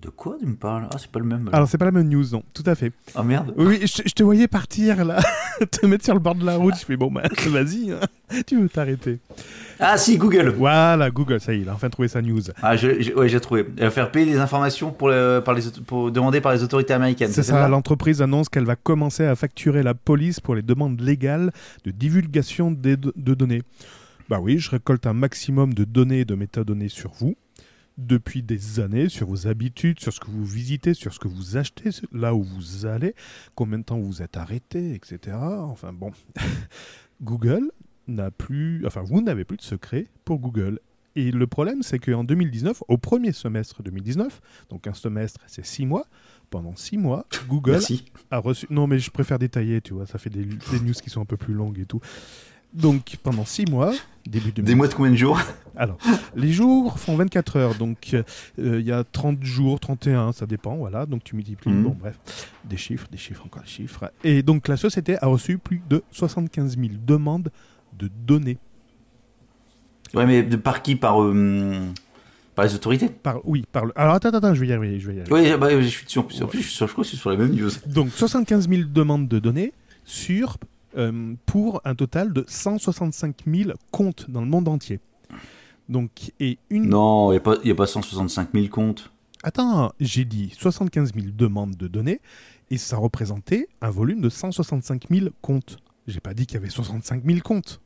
De 0.00 0.10
quoi 0.10 0.36
tu 0.38 0.46
me 0.46 0.54
parles? 0.54 0.86
Ah, 0.92 0.96
c'est 0.98 1.10
pas 1.10 1.18
le 1.18 1.24
même. 1.24 1.50
Alors, 1.52 1.66
c'est 1.66 1.78
pas 1.78 1.86
la 1.86 1.90
même 1.90 2.08
news, 2.08 2.24
non, 2.30 2.44
tout 2.54 2.62
à 2.66 2.76
fait. 2.76 2.92
Ah 3.16 3.24
merde 3.24 3.52
Oui, 3.56 3.80
je, 3.84 4.02
te 4.02 4.22
voyais 4.22 4.46
partir 4.46 5.04
là, 5.04 5.18
te 5.72 5.86
mettre 5.86 6.04
sur 6.04 6.14
le 6.14 6.20
bord 6.20 6.36
de 6.36 6.44
la 6.44 6.56
route. 6.56 6.74
Je 6.78 6.84
fais 6.84 6.96
bon, 6.96 7.10
bah, 7.10 7.22
vas-y, 7.48 7.90
hein. 7.90 7.98
tu 8.46 8.60
veux 8.60 8.68
t'arrêter. 8.68 9.18
Ah, 9.80 9.96
si, 9.96 10.16
Google 10.16 10.50
Voilà, 10.50 11.10
Google, 11.10 11.40
ça 11.40 11.52
y 11.52 11.58
est, 11.58 11.60
il 11.62 11.68
a 11.68 11.74
enfin 11.74 11.90
trouvé 11.90 12.06
sa 12.06 12.22
news. 12.22 12.42
Ah, 12.62 12.76
je, 12.76 13.12
ouais, 13.14 13.28
j'ai 13.28 13.40
trouvé. 13.40 13.66
Va 13.76 13.90
faire 13.90 14.12
payer 14.12 14.26
les 14.26 14.38
informations 14.38 14.92
pour, 14.92 15.10
par 15.44 15.54
les, 15.54 15.62
pour 15.84 16.12
demander 16.12 16.40
par 16.40 16.52
les 16.52 16.62
autorités 16.62 16.92
américaines. 16.94 17.32
C'est 17.32 17.42
ça, 17.42 17.66
l'entreprise 17.66 18.22
annonce 18.22 18.48
qu'elle 18.48 18.66
va 18.66 18.76
commencer 18.76 19.24
à 19.24 19.34
facturer 19.34 19.82
la 19.82 19.94
police 19.94 20.38
pour 20.38 20.54
les 20.54 20.62
demandes 20.62 21.00
légales 21.00 21.50
de 21.84 21.90
divulgation 21.90 22.70
de, 22.70 22.94
de 22.94 23.34
données. 23.34 23.62
Bah 24.28 24.38
oui, 24.40 24.58
je 24.58 24.70
récolte 24.70 25.06
un 25.06 25.14
maximum 25.14 25.74
de 25.74 25.84
données 25.84 26.20
et 26.20 26.24
de 26.24 26.34
métadonnées 26.34 26.90
sur 26.90 27.10
vous 27.18 27.34
depuis 27.98 28.42
des 28.42 28.80
années 28.80 29.08
sur 29.08 29.26
vos 29.26 29.48
habitudes, 29.48 30.00
sur 30.00 30.12
ce 30.12 30.20
que 30.20 30.30
vous 30.30 30.46
visitez, 30.46 30.94
sur 30.94 31.12
ce 31.12 31.18
que 31.18 31.28
vous 31.28 31.56
achetez, 31.56 31.90
là 32.12 32.34
où 32.34 32.42
vous 32.42 32.86
allez, 32.86 33.14
combien 33.54 33.78
de 33.78 33.84
temps 33.84 33.98
vous 33.98 34.22
êtes 34.22 34.36
arrêté, 34.36 34.94
etc. 34.94 35.36
Enfin 35.36 35.92
bon, 35.92 36.12
Google 37.22 37.70
n'a 38.06 38.30
plus, 38.30 38.86
enfin 38.86 39.02
vous 39.02 39.20
n'avez 39.20 39.44
plus 39.44 39.56
de 39.56 39.62
secret 39.62 40.06
pour 40.24 40.38
Google. 40.38 40.78
Et 41.16 41.32
le 41.32 41.48
problème, 41.48 41.82
c'est 41.82 41.98
qu'en 41.98 42.22
2019, 42.22 42.84
au 42.86 42.96
premier 42.96 43.32
semestre 43.32 43.82
2019, 43.82 44.40
donc 44.70 44.86
un 44.86 44.94
semestre, 44.94 45.40
c'est 45.48 45.66
six 45.66 45.84
mois, 45.84 46.06
pendant 46.48 46.76
six 46.76 46.96
mois, 46.96 47.26
Google 47.48 47.80
a 48.30 48.38
reçu. 48.38 48.66
Non, 48.70 48.86
mais 48.86 49.00
je 49.00 49.10
préfère 49.10 49.40
détailler, 49.40 49.80
tu 49.80 49.94
vois, 49.94 50.06
ça 50.06 50.18
fait 50.18 50.30
des, 50.30 50.44
des 50.44 50.80
news 50.80 50.92
qui 50.92 51.10
sont 51.10 51.20
un 51.20 51.26
peu 51.26 51.36
plus 51.36 51.54
longues 51.54 51.80
et 51.80 51.86
tout. 51.86 52.00
Donc 52.74 53.16
pendant 53.22 53.44
6 53.44 53.66
mois, 53.70 53.92
début 54.26 54.52
Des 54.52 54.74
mois 54.74 54.88
de 54.88 54.94
combien 54.94 55.10
de 55.12 55.16
jours? 55.16 55.40
Alors, 55.76 55.96
les 56.34 56.52
jours 56.52 56.98
font 56.98 57.14
24 57.14 57.56
heures, 57.56 57.74
donc 57.76 58.12
euh, 58.12 58.22
il 58.58 58.86
y 58.86 58.90
a 58.90 59.04
30 59.04 59.42
jours, 59.44 59.78
31, 59.78 60.32
ça 60.32 60.44
dépend, 60.44 60.76
voilà, 60.76 61.06
donc 61.06 61.22
tu 61.22 61.36
multiplies, 61.36 61.72
mhm. 61.72 61.84
bon 61.84 61.96
bref, 61.98 62.18
des 62.64 62.76
chiffres, 62.76 63.06
des 63.12 63.16
chiffres, 63.16 63.44
encore 63.46 63.62
des 63.62 63.68
chiffres. 63.68 64.10
Et 64.24 64.42
donc 64.42 64.66
la 64.66 64.76
société 64.76 65.16
a 65.22 65.26
reçu 65.26 65.56
plus 65.56 65.80
de 65.88 66.02
75 66.10 66.76
000 66.76 66.88
demandes 67.06 67.50
de 67.96 68.10
données. 68.26 68.58
Ouais, 70.14 70.26
mais 70.26 70.42
de, 70.42 70.56
par 70.56 70.82
qui? 70.82 70.96
Par... 70.96 71.22
Euh, 71.22 71.86
par 72.54 72.64
les 72.64 72.74
autorités? 72.74 73.08
Par, 73.08 73.40
Oui, 73.44 73.64
par 73.70 73.84
le... 73.84 73.92
Alors 73.94 74.14
attends, 74.14 74.30
attends, 74.30 74.52
je 74.52 74.60
vais 74.60 74.66
y 74.66 74.72
arriver. 74.72 74.98
Je 74.98 75.12
vais 75.12 75.18
y 75.18 75.32
Oui, 75.32 75.56
bah, 75.56 75.80
je 75.80 75.86
suis 75.86 76.04
sûr. 76.08 76.22
En 76.22 76.46
plus, 76.46 76.60
je, 76.60 76.66
suis 76.66 76.84
je 76.84 76.90
crois 76.90 77.04
que 77.04 77.10
c'est 77.10 77.16
sur 77.16 77.30
la 77.30 77.36
même 77.36 77.54
news. 77.54 77.70
Donc 77.86 78.10
75 78.10 78.68
000 78.68 78.82
demandes 78.92 79.28
de 79.28 79.38
données 79.38 79.72
sur 80.04 80.56
euh, 80.96 81.34
pour 81.46 81.80
un 81.84 81.94
total 81.94 82.32
de 82.32 82.44
165 82.46 83.44
000 83.46 83.70
comptes 83.90 84.30
dans 84.30 84.40
le 84.40 84.46
monde 84.46 84.68
entier. 84.68 85.00
Donc, 85.88 86.32
et 86.38 86.58
une... 86.70 86.88
Non, 86.88 87.32
il 87.32 87.40
n'y 87.64 87.70
a, 87.70 87.72
a, 87.72 87.76
pas 87.76 87.86
165 87.86 88.50
000 88.52 88.68
comptes. 88.68 89.10
Attends, 89.42 89.92
j'ai 90.00 90.24
dit 90.24 90.52
75 90.58 91.14
000 91.14 91.26
demandes 91.34 91.76
de 91.76 91.88
données 91.88 92.20
et 92.70 92.78
ça 92.78 92.96
représentait 92.96 93.68
un 93.80 93.90
volume 93.90 94.20
de 94.20 94.28
165 94.28 95.04
000 95.10 95.28
comptes. 95.40 95.78
J'ai 96.06 96.20
pas 96.20 96.34
dit 96.34 96.46
qu'il 96.46 96.54
y 96.54 96.58
avait 96.58 96.70
65 96.70 97.24
000 97.24 97.40
comptes. 97.40 97.80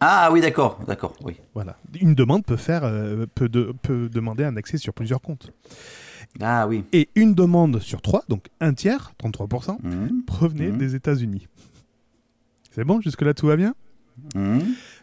Ah 0.00 0.30
oui, 0.32 0.40
d'accord, 0.40 0.80
d'accord, 0.86 1.14
oui. 1.24 1.36
Voilà. 1.54 1.76
Une 2.00 2.14
demande 2.14 2.44
peut 2.44 2.56
faire, 2.56 2.84
euh, 2.84 3.26
peut, 3.34 3.48
peut, 3.82 4.08
demander 4.08 4.44
un 4.44 4.56
accès 4.56 4.76
sur 4.76 4.92
plusieurs 4.92 5.20
comptes. 5.20 5.50
Ah 6.40 6.66
oui. 6.66 6.84
Et 6.92 7.08
une 7.14 7.34
demande 7.34 7.80
sur 7.80 8.02
trois, 8.02 8.24
donc 8.28 8.48
un 8.60 8.74
tiers, 8.74 9.12
33%, 9.22 9.78
mmh. 9.82 10.24
provenait 10.26 10.70
mmh. 10.70 10.78
des 10.78 10.94
États-Unis. 10.94 11.46
C'est 12.74 12.84
bon, 12.84 13.00
jusque-là 13.00 13.34
tout 13.34 13.46
va 13.46 13.54
bien 13.54 13.72
hmm. 14.34 14.58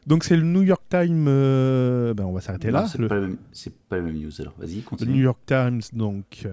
Donc 0.06 0.25
c'est 0.25 0.36
le 0.36 0.42
New 0.42 0.62
York 0.62 0.84
Times, 0.90 1.25
euh, 1.30 2.13
ben 2.13 2.25
on 2.25 2.34
va 2.34 2.42
s'arrêter 2.42 2.70
là. 2.70 2.86
C'est 2.86 3.08
pas, 3.08 3.96
la 3.96 4.01
même 4.01 4.20
news 4.20 4.32
alors, 4.40 4.56
vas-y, 4.58 4.82
continue. 4.82 5.10
Le 5.10 5.16
New 5.16 5.24
York 5.24 5.40
Times 5.46 5.80
donc 5.94 6.50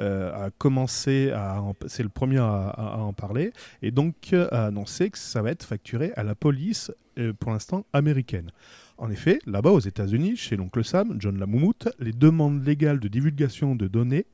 euh, 0.00 0.46
a 0.46 0.50
commencé 0.50 1.30
à, 1.32 1.62
c'est 1.88 2.02
le 2.02 2.08
premier 2.08 2.38
à, 2.38 2.96
en 3.00 3.12
parler, 3.12 3.52
et 3.82 3.90
donc 3.90 4.32
a 4.32 4.66
annoncé 4.66 5.10
que 5.10 5.18
ça 5.18 5.42
va 5.42 5.50
être 5.50 5.64
facturé 5.64 6.12
à 6.16 6.22
la 6.22 6.34
police, 6.34 6.90
euh, 7.18 7.34
pour 7.38 7.50
l'instant 7.52 7.84
américaine. 7.92 8.50
En 8.96 9.10
effet, 9.10 9.40
là-bas 9.44 9.72
aux 9.72 9.80
États-Unis, 9.80 10.36
chez 10.36 10.56
l'oncle 10.56 10.82
Sam, 10.84 11.16
John 11.18 11.38
Lamoumout, 11.38 11.90
les 11.98 12.12
demandes 12.12 12.64
légales 12.64 13.00
de 13.00 13.08
divulgation 13.08 13.74
de 13.74 13.88
données 13.88 14.24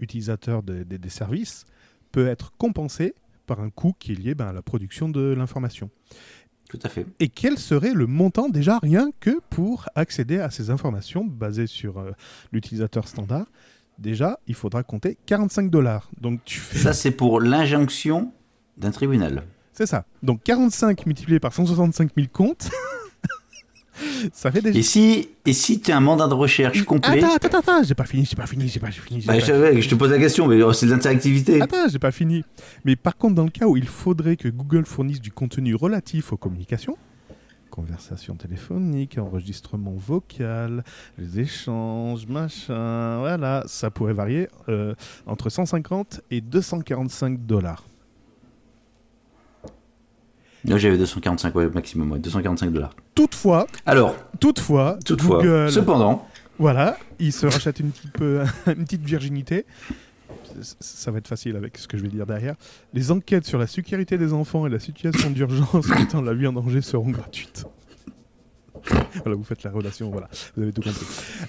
utilisateurs 0.00 0.64
des 0.64 1.08
services 1.08 1.66
peuvent 2.10 2.26
être 2.26 2.52
compensées 2.58 3.14
par 3.46 3.60
un 3.60 3.70
coût 3.70 3.94
qui 3.98 4.12
est 4.12 4.14
lié 4.14 4.34
ben, 4.34 4.46
à 4.46 4.52
la 4.52 4.62
production 4.62 5.08
de 5.08 5.34
l'information. 5.36 5.90
Tout 6.68 6.78
à 6.82 6.88
fait. 6.88 7.06
Et 7.20 7.28
quel 7.28 7.58
serait 7.58 7.92
le 7.92 8.06
montant 8.06 8.48
déjà 8.48 8.78
rien 8.78 9.10
que 9.20 9.40
pour 9.50 9.86
accéder 9.94 10.38
à 10.38 10.50
ces 10.50 10.70
informations 10.70 11.24
basées 11.24 11.66
sur 11.66 11.98
euh, 11.98 12.12
l'utilisateur 12.52 13.06
standard? 13.06 13.46
Déjà, 13.98 14.40
il 14.48 14.54
faudra 14.54 14.82
compter 14.82 15.16
45 15.26 15.70
dollars. 15.70 16.10
Donc 16.20 16.40
tu 16.44 16.58
fais... 16.58 16.78
Ça, 16.78 16.92
c'est 16.92 17.12
pour 17.12 17.40
l'injonction 17.40 18.32
d'un 18.76 18.90
tribunal. 18.90 19.44
C'est 19.72 19.86
ça. 19.86 20.04
Donc 20.22 20.42
45 20.42 21.06
multiplié 21.06 21.38
par 21.38 21.52
165 21.52 22.10
000 22.16 22.28
comptes. 22.32 22.70
Ça 24.32 24.50
fait 24.50 24.60
déjà. 24.60 24.78
Et 24.78 24.82
si, 24.82 25.28
et 25.46 25.52
si 25.52 25.80
tu 25.80 25.92
as 25.92 25.96
un 25.96 26.00
mandat 26.00 26.26
de 26.26 26.34
recherche 26.34 26.82
complet. 26.84 27.22
Attends, 27.22 27.34
attends, 27.36 27.58
attends, 27.58 27.82
j'ai 27.82 27.94
pas 27.94 28.04
fini, 28.04 28.24
j'ai 28.24 28.36
pas 28.36 28.46
fini, 28.46 28.68
j'ai 28.68 28.80
pas 28.80 28.90
fini. 28.90 29.24
Bah, 29.24 29.38
je, 29.38 29.88
te 29.88 29.94
pose 29.94 30.10
la 30.10 30.18
question, 30.18 30.46
mais 30.46 30.62
oh, 30.62 30.72
c'est 30.72 30.86
de 30.86 30.92
l'interactivité. 30.92 31.60
Attends, 31.60 31.88
j'ai 31.88 31.98
pas 31.98 32.12
fini. 32.12 32.44
Mais 32.84 32.96
par 32.96 33.16
contre, 33.16 33.34
dans 33.34 33.44
le 33.44 33.50
cas 33.50 33.66
où 33.66 33.76
il 33.76 33.86
faudrait 33.86 34.36
que 34.36 34.48
Google 34.48 34.86
fournisse 34.86 35.20
du 35.20 35.30
contenu 35.30 35.74
relatif 35.74 36.32
aux 36.32 36.36
communications, 36.36 36.96
conversation 37.70 38.36
téléphonique, 38.36 39.18
enregistrement 39.18 39.94
vocal, 39.96 40.84
les 41.18 41.40
échanges, 41.40 42.26
machin, 42.28 43.18
voilà, 43.18 43.64
ça 43.66 43.90
pourrait 43.90 44.12
varier 44.12 44.48
euh, 44.68 44.94
entre 45.26 45.50
150 45.50 46.20
et 46.30 46.40
245 46.40 47.44
dollars. 47.46 47.84
Là, 50.64 50.78
j'avais 50.78 50.96
245, 50.96 51.54
ouais, 51.54 51.68
maximum, 51.68 52.12
ouais, 52.12 52.18
245 52.18 52.72
dollars. 52.72 52.94
Toutefois, 53.14 53.66
alors, 53.84 54.14
toutefois, 54.40 54.98
toutefois, 55.04 55.38
Google, 55.42 55.70
cependant, 55.70 56.26
voilà, 56.58 56.96
il 57.18 57.32
se 57.32 57.46
rachète 57.46 57.80
une 57.80 57.90
petite, 57.90 58.12
peu, 58.12 58.40
une 58.66 58.84
petite 58.84 59.04
virginité 59.04 59.66
ça 60.80 61.10
va 61.10 61.18
être 61.18 61.28
facile 61.28 61.56
avec 61.56 61.78
ce 61.78 61.88
que 61.88 61.96
je 61.96 62.02
vais 62.02 62.08
dire 62.08 62.26
derrière. 62.26 62.54
Les 62.92 63.10
enquêtes 63.10 63.46
sur 63.46 63.58
la 63.58 63.66
sécurité 63.66 64.18
des 64.18 64.32
enfants 64.32 64.66
et 64.66 64.70
la 64.70 64.78
situation 64.78 65.30
d'urgence 65.30 65.88
mettant 65.98 66.22
la 66.22 66.34
vie 66.34 66.46
en 66.46 66.52
danger 66.52 66.80
seront 66.80 67.10
gratuites. 67.10 67.64
voilà, 69.22 69.36
vous 69.36 69.44
faites 69.44 69.62
la 69.62 69.70
relation, 69.70 70.10
voilà, 70.10 70.28
vous 70.56 70.62
avez 70.62 70.72
tout 70.72 70.82
compris. 70.82 71.06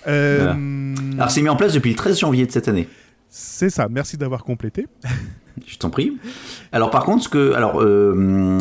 Euh, 0.08 0.96
Alors, 1.16 1.32
c'est 1.32 1.42
mis 1.42 1.50
en 1.50 1.56
place 1.56 1.74
depuis 1.74 1.92
le 1.92 1.96
13 1.96 2.20
janvier 2.20 2.46
de 2.46 2.52
cette 2.52 2.68
année. 2.68 2.88
C'est 3.38 3.70
ça, 3.70 3.90
merci 3.90 4.16
d'avoir 4.16 4.46
complété. 4.46 4.88
je 5.68 5.78
t'en 5.78 5.90
prie. 5.90 6.18
Alors, 6.72 6.90
par 6.90 7.04
contre, 7.04 7.26
ce 7.26 7.28
que. 7.28 7.52
Alors, 7.52 7.82
euh, 7.82 8.58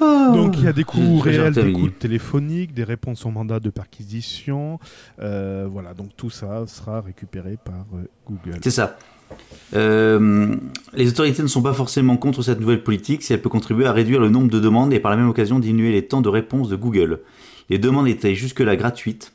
ah. 0.00 0.30
Donc 0.32 0.56
il 0.56 0.62
y 0.62 0.68
a 0.68 0.72
des 0.72 0.84
coûts 0.84 1.18
réels, 1.18 1.52
des 1.52 1.72
coûts 1.72 1.88
téléphoniques, 1.88 2.74
des 2.74 2.84
réponses 2.84 3.26
au 3.26 3.30
mandat 3.30 3.58
de 3.58 3.70
perquisition. 3.70 4.78
Euh, 5.20 5.66
voilà, 5.68 5.94
donc 5.94 6.10
tout 6.16 6.30
ça 6.30 6.64
sera 6.68 7.00
récupéré 7.00 7.56
par 7.64 7.84
euh, 7.94 8.04
Google. 8.24 8.60
C'est 8.62 8.70
ça. 8.70 8.98
Euh, 9.74 10.54
les 10.92 11.08
autorités 11.08 11.42
ne 11.42 11.48
sont 11.48 11.62
pas 11.62 11.72
forcément 11.72 12.16
contre 12.16 12.42
cette 12.42 12.60
nouvelle 12.60 12.84
politique 12.84 13.24
si 13.24 13.32
elle 13.32 13.42
peut 13.42 13.48
contribuer 13.48 13.86
à 13.86 13.92
réduire 13.92 14.20
le 14.20 14.28
nombre 14.28 14.48
de 14.48 14.60
demandes 14.60 14.92
et 14.92 15.00
par 15.00 15.10
la 15.10 15.16
même 15.16 15.28
occasion 15.28 15.58
diminuer 15.58 15.90
les 15.90 16.06
temps 16.06 16.20
de 16.20 16.28
réponse 16.28 16.68
de 16.68 16.76
Google. 16.76 17.20
Les 17.68 17.78
demandes 17.78 18.06
étaient 18.06 18.36
jusque-là 18.36 18.76
gratuites. 18.76 19.32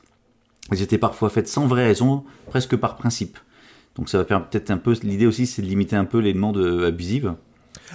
Elles 0.71 0.81
étaient 0.81 0.97
parfois 0.97 1.29
faites 1.29 1.47
sans 1.47 1.67
vraie 1.67 1.85
raison, 1.85 2.23
presque 2.47 2.75
par 2.75 2.95
principe. 2.95 3.37
Donc 3.95 4.09
ça 4.09 4.23
va 4.23 4.39
peut-être 4.39 4.71
un 4.71 4.77
peu. 4.77 4.95
L'idée 5.03 5.27
aussi, 5.27 5.45
c'est 5.45 5.61
de 5.61 5.67
limiter 5.67 5.95
un 5.95 6.05
peu 6.05 6.19
les 6.19 6.33
demandes 6.33 6.57
abusives. 6.57 7.35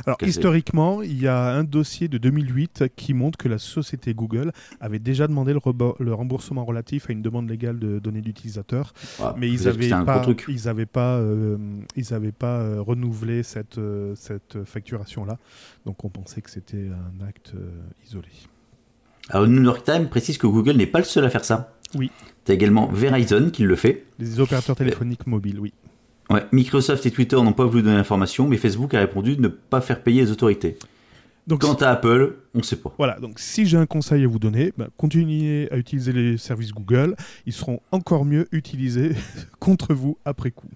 Alors 0.07 0.19
historiquement, 0.23 1.03
il 1.03 1.21
y 1.21 1.27
a 1.27 1.55
un 1.55 1.65
dossier 1.65 2.09
de 2.09 2.19
2008 2.19 2.85
qui 2.95 3.15
montre 3.15 3.39
que 3.39 3.49
la 3.49 3.59
société 3.59 4.15
Google 4.15 4.53
avait 4.81 4.99
déjà 4.99 5.27
demandé 5.27 5.53
le, 5.53 6.15
remboursement 6.15 6.65
relatif 6.65 7.09
à 7.09 7.13
une 7.13 7.23
demande 7.23 7.49
légale 7.49 7.79
de 7.79 7.99
données 7.99 8.21
d'utilisateurs, 8.21 8.93
ah, 9.21 9.35
mais 9.37 9.49
ils 9.49 9.65
n'avaient 9.65 9.89
pas, 9.89 10.25
ils 10.49 10.65
n'avaient 10.67 10.87
pas, 10.87 11.17
euh, 11.17 11.57
ils 11.97 12.15
avaient 12.15 12.33
pas 12.33 12.61
euh, 12.61 12.81
renouvelé 12.81 13.43
cette 13.43 13.79
euh, 13.79 14.15
cette 14.15 14.65
facturation 14.65 15.25
là. 15.25 15.39
Donc 15.87 16.05
on 16.05 16.09
pensait 16.09 16.43
que 16.43 16.51
c'était 16.51 16.89
un 16.89 17.27
acte 17.27 17.53
isolé. 18.07 18.29
Alors 19.31 19.47
New 19.47 19.63
York 19.63 19.85
Times 19.85 20.09
précise 20.09 20.39
que 20.39 20.47
Google 20.47 20.77
n'est 20.77 20.87
pas 20.87 20.99
le 20.99 21.05
seul 21.05 21.25
à 21.25 21.31
faire 21.31 21.45
ça. 21.45 21.75
Oui. 21.95 22.11
Tu 22.45 22.53
as 22.53 22.55
également 22.55 22.89
Verizon 22.89 23.51
qui 23.51 23.63
le 23.63 23.77
fait. 23.77 24.05
Les 24.19 24.41
opérateurs 24.41 24.77
téléphoniques 24.77 25.27
mobiles, 25.27 25.61
oui. 25.61 25.73
Ouais, 26.31 26.45
Microsoft 26.53 27.07
et 27.07 27.11
Twitter 27.11 27.37
n'ont 27.37 27.55
pas 27.55 27.65
voulu 27.65 27.83
donner 27.83 27.97
l'information, 27.97 28.47
mais 28.47 28.59
Facebook 28.59 28.93
a 28.93 29.01
répondu 29.01 29.37
de 29.37 29.41
ne 29.41 29.49
pas 29.49 29.81
faire 29.81 30.03
payer 30.03 30.23
les 30.23 30.31
autorités. 30.31 30.79
Donc, 31.47 31.63
Quant 31.63 31.75
à 31.75 31.89
Apple, 31.89 32.37
on 32.55 32.59
ne 32.59 32.63
sait 32.63 32.77
pas. 32.77 32.95
Voilà, 32.99 33.19
donc 33.19 33.39
si 33.39 33.65
j'ai 33.65 33.79
un 33.79 33.87
conseil 33.87 34.23
à 34.25 34.29
vous 34.29 34.39
donner, 34.39 34.75
bah, 34.77 34.89
continuez 34.99 35.73
à 35.73 35.79
utiliser 35.79 36.13
les 36.13 36.37
services 36.37 36.73
Google. 36.73 37.17
Ils 37.47 37.55
seront 37.55 37.81
encore 37.91 38.27
mieux 38.27 38.47
utilisés 38.53 39.13
contre 39.59 39.95
vous 39.95 40.19
après 40.27 40.51
coup. 40.51 40.69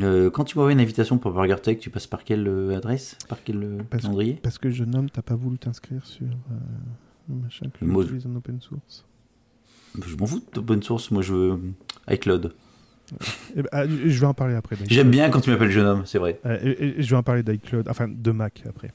Euh, 0.00 0.30
quand 0.30 0.44
tu 0.44 0.56
m'envoies 0.56 0.72
une 0.72 0.80
invitation 0.80 1.18
pour 1.18 1.32
BurgerTech, 1.32 1.78
tu 1.78 1.90
passes 1.90 2.06
par 2.06 2.24
quelle 2.24 2.48
euh, 2.48 2.74
adresse? 2.74 3.18
Par 3.28 3.42
quel 3.44 3.62
euh, 3.62 3.78
parce 3.90 4.04
calendrier? 4.04 4.38
Parce 4.42 4.56
que 4.56 4.70
jeune 4.70 4.96
homme, 4.96 5.10
t'as 5.10 5.20
pas 5.20 5.36
voulu 5.36 5.58
t'inscrire 5.58 6.06
sur 6.06 6.26
le 7.28 7.34
machin 7.34 7.66
que 7.68 7.86
j'utilise 7.86 8.26
en 8.26 8.34
open 8.34 8.62
source. 8.62 9.04
Je 10.00 10.16
m'en 10.16 10.26
fous 10.26 10.42
d'open 10.52 10.82
source, 10.82 11.10
moi 11.10 11.22
je 11.22 11.34
veux 11.34 11.60
iCloud. 12.10 12.54
Eh 13.56 13.62
ben, 13.62 13.68
ah, 13.72 13.86
je 13.86 14.18
vais 14.18 14.26
en 14.26 14.34
parler 14.34 14.54
après. 14.54 14.76
J'aime 14.88 15.10
bien 15.10 15.28
quand 15.28 15.40
tu 15.40 15.50
m'appelles 15.50 15.70
jeune 15.70 15.86
homme, 15.86 16.02
c'est 16.06 16.18
vrai. 16.18 16.40
je 16.44 17.08
vais 17.10 17.16
en 17.16 17.22
parler 17.22 17.42
d'iCloud, 17.42 17.88
enfin 17.88 18.08
de 18.08 18.30
Mac 18.30 18.62
après. 18.66 18.90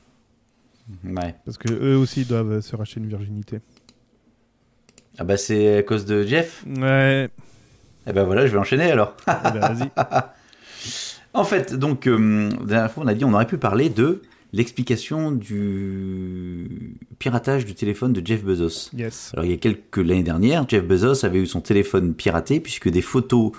Ouais. 1.03 1.35
Parce 1.45 1.57
que 1.57 1.71
eux 1.71 1.97
aussi 1.97 2.25
doivent 2.25 2.61
se 2.61 2.75
racheter 2.75 2.99
une 2.99 3.07
virginité. 3.07 3.59
Ah 5.19 5.23
bah 5.23 5.37
c'est 5.37 5.77
à 5.77 5.83
cause 5.83 6.05
de 6.05 6.23
Jeff? 6.23 6.63
Ouais. 6.65 7.29
Eh 8.07 8.13
ben 8.13 8.23
voilà, 8.23 8.47
je 8.47 8.51
vais 8.53 8.57
enchaîner 8.57 8.91
alors. 8.91 9.15
Eh 9.27 9.51
ben, 9.51 9.59
vas-y. 9.59 9.91
en 11.33 11.43
fait, 11.43 11.73
donc, 11.73 12.07
euh, 12.07 12.49
la 12.61 12.65
dernière 12.65 12.91
fois, 12.91 13.03
on 13.03 13.07
a 13.07 13.13
dit 13.13 13.25
on 13.25 13.33
aurait 13.33 13.47
pu 13.47 13.57
parler 13.57 13.89
de 13.89 14.21
l'explication 14.53 15.31
du 15.31 16.97
piratage 17.19 17.65
du 17.65 17.75
téléphone 17.75 18.13
de 18.13 18.25
Jeff 18.25 18.43
Bezos. 18.43 18.89
Yes. 18.95 19.31
Alors 19.33 19.45
il 19.45 19.51
y 19.51 19.53
a 19.53 19.57
quelques 19.57 19.97
l'année 19.97 20.23
dernière, 20.23 20.67
Jeff 20.67 20.85
Bezos 20.85 21.25
avait 21.25 21.39
eu 21.39 21.45
son 21.45 21.61
téléphone 21.61 22.13
piraté 22.13 22.59
puisque 22.59 22.89
des 22.89 23.01
photos 23.01 23.51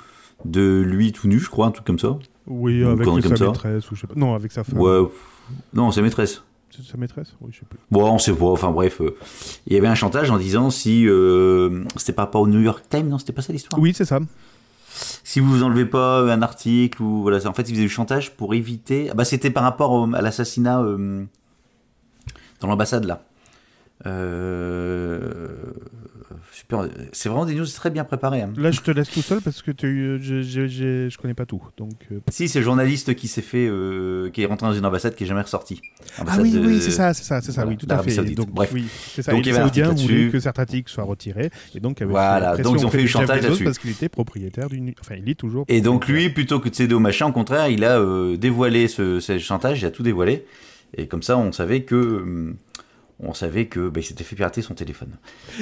de 0.45 0.81
lui 0.81 1.13
tout 1.13 1.29
nu, 1.29 1.39
je 1.39 1.51
crois, 1.51 1.67
un 1.67 1.71
truc 1.71 1.87
comme 1.87 1.99
ça. 1.99 2.19
Oui, 2.47 2.83
avec 2.85 3.07
sa 3.07 3.47
maîtresse 3.47 3.91
ou 3.91 3.95
je 3.95 4.01
sais 4.03 4.07
pas. 4.07 4.15
Non, 4.17 4.35
avec 4.35 4.53
sa 4.53 4.65
femme. 4.65 4.79
Ouais, 4.79 5.01
non, 5.75 5.91
sa 5.91 6.03
maîtresse. 6.03 6.43
Sa 6.71 6.97
maîtresse? 6.97 7.35
Oui, 7.41 7.51
je 7.53 7.59
sais 7.59 7.67
plus. 7.69 7.79
Bon, 7.91 8.09
on 8.09 8.19
sait 8.19 8.33
pas. 8.33 8.47
Enfin 8.47 8.71
bref, 8.71 9.01
euh, 9.01 9.17
il 9.67 9.73
y 9.73 9.77
avait 9.77 9.89
un 9.89 9.97
chantage 9.97 10.31
en 10.31 10.39
disant 10.39 10.71
si 10.71 11.09
euh, 11.09 11.83
c'était 11.97 12.13
par 12.13 12.27
rapport 12.27 12.43
au 12.43 12.47
New 12.47 12.61
York 12.61 12.85
Times, 12.89 13.09
non, 13.09 13.19
c'était 13.19 13.33
pas 13.33 13.43
ça 13.43 13.53
l'histoire? 13.53 13.81
Oui, 13.83 13.93
c'est 13.95 14.05
ça. 14.05 14.21
Si 15.29 15.41
vous 15.41 15.63
enlevez 15.63 15.85
pas 15.85 16.21
un 16.23 16.41
article 16.41 17.03
ou 17.03 17.21
voilà, 17.21 17.47
en 17.47 17.53
fait, 17.53 17.69
il 17.69 17.75
faisait 17.75 17.83
du 17.83 17.91
chantage 17.91 18.35
pour 18.35 18.55
éviter. 18.55 19.11
Ah, 19.11 19.15
bah, 19.15 19.27
c'était 19.27 19.51
par 19.51 19.63
rapport 19.63 20.09
à 20.15 20.23
l'assassinat 20.23 20.81
euh, 20.81 21.23
dans 22.61 22.69
l'ambassade 22.69 23.05
là. 23.05 23.21
Euh, 24.07 25.49
super. 26.59 26.89
C'est 27.13 27.29
vraiment 27.29 27.47
des 27.47 27.55
news 27.55 27.67
très 27.67 27.91
bien 27.91 28.05
préparées. 28.05 28.43
Hein. 28.43 28.53
Là, 28.57 28.71
je 28.71 28.81
te 28.81 28.91
laisse 28.91 29.09
tout 29.09 29.23
seul 29.23 29.41
parce 29.41 29.63
que 29.63 29.71
tu, 29.71 30.19
je, 30.21 30.43
je, 30.43 30.67
je, 30.67 31.17
connais 31.19 31.35
pas 31.35 31.47
tout. 31.47 31.63
Donc. 31.77 31.95
Euh. 32.13 32.21
Si, 32.31 32.49
c'est 32.49 32.59
le 32.59 32.65
journaliste 32.65 33.15
qui 33.15 33.29
s'est 33.29 33.43
fait, 33.43 33.69
euh, 33.69 34.31
qui 34.31 34.43
est 34.43 34.47
rentré 34.47 34.67
dans 34.67 34.73
une 34.73 34.85
ambassade 34.85 35.15
qui 35.15 35.25
est 35.25 35.27
jamais 35.27 35.43
ressorti. 35.43 35.81
Ah 36.19 36.37
oui, 36.41 36.59
oui, 36.59 36.81
c'est 36.81 36.91
ça, 36.91 37.15
c'est 37.15 37.25
ça, 37.25 37.41
c'est 37.41 37.53
ça, 37.53 37.67
oui, 37.67 37.77
tout 37.77 37.87
à 37.89 38.03
fait. 38.03 38.17
Donc, 38.35 38.51
Bref. 38.51 38.71
Oui, 38.73 38.87
ça. 39.21 39.33
Donc, 39.33 39.47
avait 39.47 39.83
un 39.83 39.93
voulu 39.93 40.31
que 40.31 40.41
certains 40.41 40.63
articles 40.63 40.91
soient 40.91 41.05
retirés 41.05 41.51
et 41.75 41.81
donc 41.81 42.03
voilà. 42.03 42.57
Donc 42.57 42.77
ils 42.79 42.87
ont 42.87 42.91
fait 42.91 42.99
du 42.99 43.09
chantage 43.09 43.43
là-dessus 43.43 43.65
parce 43.65 43.79
qu'il 43.79 43.91
était 43.91 44.09
propriétaire 44.09 44.69
d'une, 44.69 44.93
enfin, 45.01 45.15
il 45.17 45.29
est 45.29 45.35
toujours. 45.35 45.65
Et 45.69 45.81
donc 45.81 46.09
lui, 46.09 46.29
plutôt 46.31 46.61
que 46.61 46.69
de 46.69 46.75
céder 46.75 46.95
au 46.95 47.01
machin, 47.01 47.27
au 47.27 47.33
contraire, 47.33 47.69
il 47.69 47.85
a 47.85 48.03
dévoilé 48.37 48.89
ce, 48.89 49.21
ce 49.21 49.39
chantage, 49.39 49.81
il 49.81 49.87
a 49.87 49.91
tout 49.91 50.03
dévoilé. 50.03 50.45
Et 50.97 51.07
comme 51.07 51.23
ça, 51.23 51.37
on 51.37 51.53
savait 51.53 51.83
que 51.83 51.95
hum, 51.95 52.57
on 53.21 53.35
savait 53.35 53.67
que 53.67 53.89
bah, 53.89 54.01
il 54.01 54.05
s'était 54.05 54.25
fait 54.25 54.37
pirater 54.37 54.63
son 54.63 54.75
téléphone. 54.75 55.17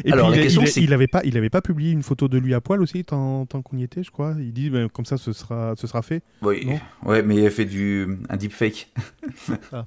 Et 0.04 0.12
Alors 0.12 0.30
la 0.30 0.36
il, 0.36 0.42
question 0.42 0.62
il 0.64 0.92
avait 0.92 1.06
pas 1.06 1.22
il 1.24 1.36
avait 1.36 1.50
pas 1.50 1.62
publié 1.62 1.92
une 1.92 2.02
photo 2.02 2.28
de 2.28 2.38
lui 2.38 2.54
à 2.54 2.60
poil 2.60 2.82
aussi 2.82 3.04
tant, 3.04 3.46
tant 3.46 3.62
qu'on 3.62 3.78
y 3.78 3.82
était 3.82 4.02
je 4.02 4.10
crois. 4.10 4.34
Il 4.38 4.52
dit 4.52 4.70
bah, 4.70 4.88
comme 4.92 5.04
ça 5.04 5.16
ce 5.16 5.32
sera 5.32 5.74
ce 5.76 5.86
sera 5.86 6.02
fait. 6.02 6.22
Oui. 6.42 6.68
ouais 7.04 7.22
mais 7.22 7.36
il 7.36 7.46
a 7.46 7.50
fait 7.50 7.64
du 7.64 8.18
un 8.28 8.36
deepfake. 8.36 8.92
ah. 9.72 9.86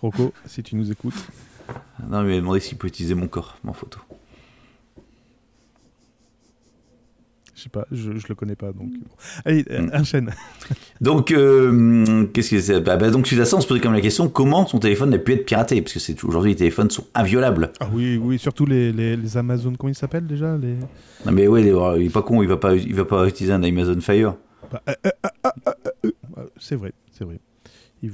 Rocco 0.00 0.32
si 0.46 0.62
tu 0.62 0.76
nous 0.76 0.90
écoutes. 0.90 1.26
Non 2.08 2.22
mais 2.22 2.32
il 2.32 2.36
m'a 2.36 2.40
demandé 2.40 2.60
s'il 2.60 2.78
peut 2.78 2.88
utiliser 2.88 3.14
mon 3.14 3.28
corps 3.28 3.58
en 3.66 3.72
photo. 3.72 4.00
Je 7.58 7.64
sais 7.64 7.70
pas, 7.70 7.88
je, 7.90 8.16
je 8.16 8.28
le 8.28 8.36
connais 8.36 8.54
pas 8.54 8.70
donc. 8.72 8.92
Allez, 9.44 9.64
euh, 9.72 9.80
mm. 9.80 9.90
enchaîne. 9.92 10.30
donc, 11.00 11.32
euh, 11.32 12.24
qu'est-ce 12.32 12.50
que 12.50 12.60
c'est? 12.60 12.80
Bah, 12.80 12.96
bah, 12.96 13.10
Donc, 13.10 13.26
suite 13.26 13.40
à 13.40 13.44
ça, 13.44 13.56
on 13.56 13.60
se 13.60 13.66
posait 13.66 13.80
quand 13.80 13.88
même 13.88 13.96
la 13.96 14.00
question 14.00 14.28
comment 14.28 14.64
son 14.64 14.78
téléphone 14.78 15.12
a 15.12 15.18
pu 15.18 15.32
être 15.32 15.44
piraté? 15.44 15.82
Parce 15.82 15.94
que 15.94 15.98
c'est 15.98 16.22
aujourd'hui, 16.22 16.52
les 16.52 16.56
téléphones 16.56 16.88
sont 16.88 17.06
inviolables. 17.16 17.72
Ah 17.80 17.88
oui, 17.92 18.16
oui, 18.16 18.38
surtout 18.38 18.64
les, 18.64 18.92
les, 18.92 19.16
les 19.16 19.36
Amazon, 19.36 19.72
comment 19.76 19.90
ils 19.90 19.96
s'appellent 19.96 20.28
déjà 20.28 20.56
les... 20.56 20.74
Non, 21.26 21.32
mais 21.32 21.48
ouais, 21.48 21.62
il 21.62 22.06
est 22.06 22.10
pas 22.10 22.22
con, 22.22 22.44
il 22.44 22.48
va 22.48 22.58
pas, 22.58 22.76
il 22.76 22.94
va 22.94 23.04
pas 23.04 23.26
utiliser 23.26 23.52
un 23.52 23.64
Amazon 23.64 24.00
Fire. 24.00 24.36
Bah, 24.70 24.80
euh, 24.88 26.12
c'est 26.60 26.76
vrai, 26.76 26.92
c'est 27.10 27.24
vrai. 27.24 27.40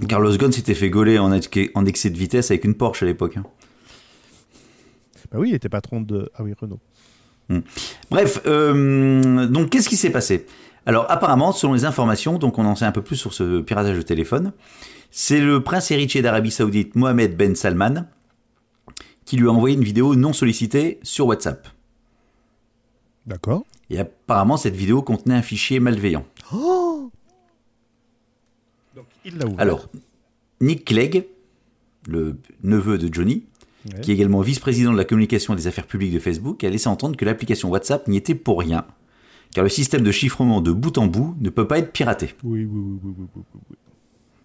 Carlos 0.08 0.34
Ghosn 0.38 0.52
s'était 0.52 0.72
fait 0.72 0.88
gauler 0.88 1.18
en, 1.18 1.30
en, 1.30 1.84
excès 1.84 2.08
de 2.08 2.16
vitesse 2.16 2.50
avec 2.50 2.64
une 2.64 2.76
Porsche 2.76 3.02
à 3.02 3.06
l'époque. 3.06 3.36
Hein. 3.36 3.44
Bah 5.30 5.36
oui, 5.38 5.50
il 5.50 5.54
était 5.54 5.68
patron 5.68 6.00
de. 6.00 6.30
Ah 6.34 6.42
oui, 6.42 6.54
Renault. 6.58 6.80
Hmm. 7.48 7.60
Bref, 8.10 8.40
euh, 8.46 9.46
donc 9.46 9.70
qu'est-ce 9.70 9.88
qui 9.88 9.96
s'est 9.96 10.10
passé? 10.10 10.46
Alors 10.86 11.06
apparemment, 11.10 11.52
selon 11.52 11.74
les 11.74 11.84
informations, 11.84 12.38
donc 12.38 12.58
on 12.58 12.64
en 12.64 12.74
sait 12.74 12.84
un 12.84 12.92
peu 12.92 13.02
plus 13.02 13.16
sur 13.16 13.32
ce 13.32 13.60
piratage 13.60 13.96
de 13.96 14.02
téléphone, 14.02 14.52
c'est 15.10 15.40
le 15.40 15.62
prince 15.62 15.90
héritier 15.90 16.22
d'Arabie 16.22 16.50
Saoudite 16.50 16.94
Mohamed 16.94 17.36
Ben 17.36 17.54
Salman 17.54 18.06
qui 19.24 19.36
lui 19.36 19.48
a 19.48 19.50
envoyé 19.50 19.76
une 19.76 19.84
vidéo 19.84 20.14
non 20.14 20.32
sollicitée 20.32 20.98
sur 21.02 21.26
WhatsApp. 21.26 21.68
D'accord. 23.26 23.64
Et 23.90 23.98
apparemment, 23.98 24.56
cette 24.56 24.76
vidéo 24.76 25.02
contenait 25.02 25.34
un 25.34 25.42
fichier 25.42 25.80
malveillant. 25.80 26.26
Oh 26.52 27.10
donc 28.94 29.06
il 29.24 29.38
l'a 29.38 29.46
ouvert. 29.46 29.60
Alors, 29.60 29.88
Nick 30.60 30.84
Clegg, 30.84 31.26
le 32.06 32.36
neveu 32.62 32.98
de 32.98 33.12
Johnny, 33.12 33.44
qui 34.02 34.10
est 34.10 34.14
également 34.14 34.40
vice-président 34.40 34.92
de 34.92 34.96
la 34.96 35.04
communication 35.04 35.54
et 35.54 35.56
des 35.56 35.66
affaires 35.66 35.86
publiques 35.86 36.14
de 36.14 36.18
Facebook, 36.18 36.64
a 36.64 36.70
laissé 36.70 36.88
entendre 36.88 37.16
que 37.16 37.24
l'application 37.24 37.70
WhatsApp 37.70 38.08
n'y 38.08 38.16
était 38.16 38.34
pour 38.34 38.60
rien, 38.60 38.86
car 39.54 39.64
le 39.64 39.70
système 39.70 40.02
de 40.02 40.10
chiffrement 40.10 40.60
de 40.60 40.72
bout 40.72 40.96
en 40.98 41.06
bout 41.06 41.36
ne 41.40 41.50
peut 41.50 41.66
pas 41.66 41.78
être 41.78 41.92
piraté. 41.92 42.34
Oui, 42.42 42.64
oui, 42.64 42.98
oui, 43.02 43.12
oui, 43.18 43.26
oui, 43.36 43.76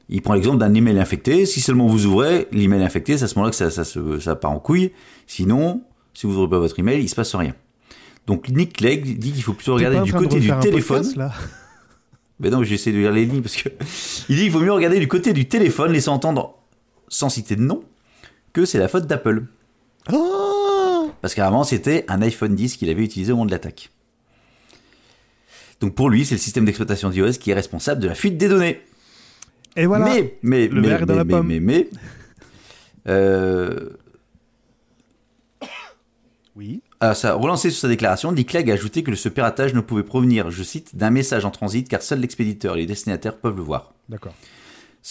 il 0.10 0.22
prend 0.22 0.34
l'exemple 0.34 0.58
d'un 0.58 0.74
email 0.74 1.00
infecté. 1.00 1.46
Si 1.46 1.62
seulement 1.62 1.86
vous 1.86 2.08
ouvrez 2.08 2.48
l'email 2.52 2.84
infecté, 2.84 3.18
c'est 3.18 3.26
à 3.26 3.28
ce 3.28 3.36
moment-là 3.36 3.52
que 3.52 3.56
ça, 3.56 3.70
ça, 3.70 3.84
ça, 3.84 4.36
part 4.36 4.52
en 4.52 4.60
couille. 4.60 4.92
Sinon, 5.28 5.84
si 6.16 6.26
vous 6.26 6.34
n'ouvrez 6.34 6.50
pas 6.50 6.60
votre 6.60 6.80
email, 6.80 7.00
il 7.00 7.08
se 7.08 7.16
passe 7.16 7.36
rien. 7.36 7.54
Donc 8.26 8.50
Nick 8.50 8.78
Clegg 8.78 9.20
dit 9.20 9.32
qu'il 9.32 9.44
faut 9.44 9.54
plutôt 9.54 9.76
regarder 9.76 10.02
du 10.02 10.12
côté 10.12 10.40
du 10.40 10.52
téléphone. 10.62 11.06
là? 11.16 11.32
Mais 12.40 12.50
non, 12.52 12.64
j'essaie 12.64 12.92
de 12.92 12.98
lire 12.98 13.12
les 13.12 13.26
lignes 13.26 13.42
parce 13.42 13.56
que 13.56 13.70
il 14.30 14.36
dit 14.36 14.44
qu'il 14.44 14.52
vaut 14.52 14.62
mieux 14.62 14.74
regarder 14.74 15.00
du 15.00 15.08
côté 15.08 15.32
du 15.32 15.48
téléphone, 15.48 15.92
laissant 15.92 16.16
entendre, 16.16 16.56
sans 17.08 17.30
citer 17.30 17.56
de 17.56 17.62
nom, 17.62 17.84
que 18.54 18.66
c'est 18.66 18.80
la 18.80 18.88
faute 18.88 19.08
d'Apple. 19.08 19.46
Oh 20.12 21.12
parce 21.22 21.36
qu'avant, 21.36 21.64
c'était 21.64 22.06
un 22.08 22.22
iPhone 22.22 22.56
10 22.56 22.78
qu'il 22.78 22.90
avait 22.90 23.04
utilisé 23.04 23.32
au 23.32 23.36
moment 23.36 23.46
de 23.46 23.52
l'attaque. 23.52 23.90
Donc 25.82 25.96
pour 25.96 26.10
lui, 26.10 26.26
c'est 26.26 26.36
le 26.36 26.40
système 26.40 26.66
d'exploitation 26.66 27.10
d'iOS 27.10 27.34
qui 27.34 27.52
est 27.52 27.54
responsable 27.54 28.02
de 28.02 28.08
la 28.08 28.16
fuite 28.16 28.38
des 28.38 28.48
données. 28.48 28.82
Et 29.76 29.86
voilà. 29.86 30.06
Mais, 30.06 30.38
mais, 30.42 30.68
le 30.68 30.82
mais, 30.82 31.00
mais, 31.00 31.06
dans 31.06 31.16
la 31.16 31.24
mais, 31.24 31.34
pomme. 31.34 31.48
mais, 31.48 31.60
mais, 31.60 31.90
euh... 33.08 33.90
Oui. 36.56 36.82
Alors 37.00 37.16
ça, 37.16 37.34
relancé 37.36 37.70
sur 37.70 37.80
sa 37.80 37.88
déclaration, 37.88 38.34
Dick 38.34 38.50
Clegg 38.50 38.70
a 38.70 38.74
ajouté 38.74 39.04
que 39.04 39.16
ce 39.16 39.30
piratage 39.30 39.74
ne 39.74 39.80
pouvait 39.80 40.04
provenir, 40.04 40.52
je 40.52 40.64
cite, 40.64 40.98
d'un 40.98 41.10
message 41.10 41.46
en 41.46 41.52
transit 41.52 41.88
car 41.88 42.02
seul 42.02 42.20
l'expéditeur 42.20 42.76
et 42.76 42.80
les 42.80 42.86
destinataires 42.86 43.38
peuvent 43.38 43.56
le 43.56 43.62
voir. 43.62 43.94
D'accord. 44.10 44.34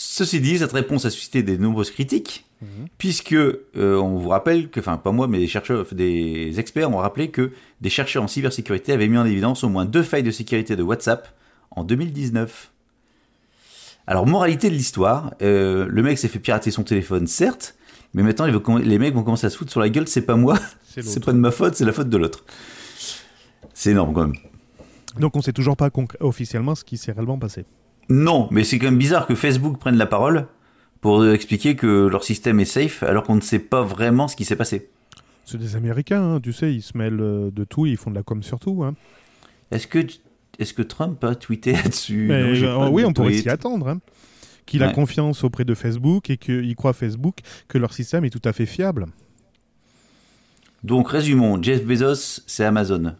Ceci 0.00 0.40
dit, 0.40 0.58
cette 0.58 0.70
réponse 0.70 1.06
a 1.06 1.10
suscité 1.10 1.42
de 1.42 1.56
nombreuses 1.56 1.90
critiques, 1.90 2.46
Mhm. 2.62 2.86
puisque 2.98 3.32
euh, 3.32 3.60
on 3.74 4.16
vous 4.16 4.28
rappelle 4.28 4.70
que, 4.70 4.78
enfin 4.78 4.96
pas 4.96 5.10
moi, 5.10 5.26
mais 5.26 5.38
des 5.38 5.48
chercheurs, 5.48 5.84
des 5.90 6.60
experts 6.60 6.88
ont 6.88 6.98
rappelé 6.98 7.30
que 7.30 7.50
des 7.80 7.90
chercheurs 7.90 8.22
en 8.22 8.28
cybersécurité 8.28 8.92
avaient 8.92 9.08
mis 9.08 9.18
en 9.18 9.24
évidence 9.26 9.64
au 9.64 9.68
moins 9.68 9.84
deux 9.86 10.04
failles 10.04 10.22
de 10.22 10.30
sécurité 10.30 10.76
de 10.76 10.84
WhatsApp 10.84 11.28
en 11.72 11.82
2019. 11.82 12.70
Alors 14.06 14.24
moralité 14.24 14.70
de 14.70 14.74
l'histoire, 14.74 15.34
euh, 15.42 15.86
le 15.88 16.02
mec 16.04 16.16
s'est 16.16 16.28
fait 16.28 16.38
pirater 16.38 16.70
son 16.70 16.84
téléphone, 16.84 17.26
certes, 17.26 17.74
mais 18.14 18.22
maintenant 18.22 18.46
les 18.78 18.98
mecs 19.00 19.14
vont 19.14 19.24
commencer 19.24 19.46
à 19.46 19.50
se 19.50 19.56
foutre 19.56 19.72
sur 19.72 19.80
la 19.80 19.88
gueule, 19.88 20.06
c'est 20.06 20.22
pas 20.22 20.36
moi, 20.36 20.58
C'est 20.84 21.24
pas 21.24 21.32
de 21.32 21.38
ma 21.38 21.50
faute, 21.50 21.74
c'est 21.74 21.84
la 21.84 21.92
faute 21.92 22.08
de 22.08 22.16
l'autre. 22.16 22.44
C'est 23.74 23.90
énorme 23.90 24.14
quand 24.14 24.26
même. 24.28 24.36
Donc 25.18 25.36
on 25.36 25.42
sait 25.42 25.52
toujours 25.52 25.76
pas 25.76 25.90
officiellement 26.20 26.76
ce 26.76 26.84
qui 26.84 26.96
s'est 26.98 27.10
réellement 27.12 27.38
passé. 27.38 27.64
Non, 28.08 28.48
mais 28.50 28.64
c'est 28.64 28.78
quand 28.78 28.86
même 28.86 28.98
bizarre 28.98 29.26
que 29.26 29.34
Facebook 29.34 29.78
prenne 29.78 29.96
la 29.96 30.06
parole 30.06 30.46
pour 31.00 31.26
expliquer 31.26 31.76
que 31.76 32.06
leur 32.06 32.24
système 32.24 32.58
est 32.60 32.64
safe 32.64 33.02
alors 33.02 33.22
qu'on 33.24 33.36
ne 33.36 33.40
sait 33.40 33.58
pas 33.58 33.82
vraiment 33.82 34.28
ce 34.28 34.36
qui 34.36 34.44
s'est 34.44 34.56
passé. 34.56 34.88
C'est 35.44 35.58
des 35.58 35.76
Américains, 35.76 36.34
hein, 36.34 36.40
tu 36.40 36.52
sais, 36.52 36.74
ils 36.74 36.82
se 36.82 36.96
mêlent 36.96 37.20
euh, 37.20 37.50
de 37.50 37.64
tout, 37.64 37.86
ils 37.86 37.96
font 37.96 38.10
de 38.10 38.16
la 38.16 38.22
com 38.22 38.42
sur 38.42 38.58
tout. 38.60 38.82
Hein. 38.84 38.94
Est-ce 39.70 39.86
que, 39.86 40.04
est-ce 40.58 40.74
que 40.74 40.82
Trump 40.82 41.22
a 41.24 41.34
tweeté 41.34 41.72
là-dessus? 41.72 42.30
Euh, 42.32 42.88
oui, 42.90 43.04
on 43.04 43.12
pourrait 43.12 43.34
s'y 43.34 43.48
attendre. 43.48 43.88
hein. 43.88 44.00
Qu'il 44.66 44.82
a 44.82 44.92
confiance 44.92 45.44
auprès 45.44 45.64
de 45.64 45.72
Facebook 45.74 46.28
et 46.28 46.36
qu'il 46.36 46.74
croit 46.76 46.92
Facebook 46.92 47.38
que 47.68 47.78
leur 47.78 47.94
système 47.94 48.26
est 48.26 48.30
tout 48.30 48.42
à 48.46 48.52
fait 48.52 48.66
fiable. 48.66 49.06
Donc 50.84 51.08
résumons, 51.10 51.62
Jeff 51.62 51.84
Bezos, 51.84 52.42
c'est 52.46 52.64
Amazon. 52.64 53.14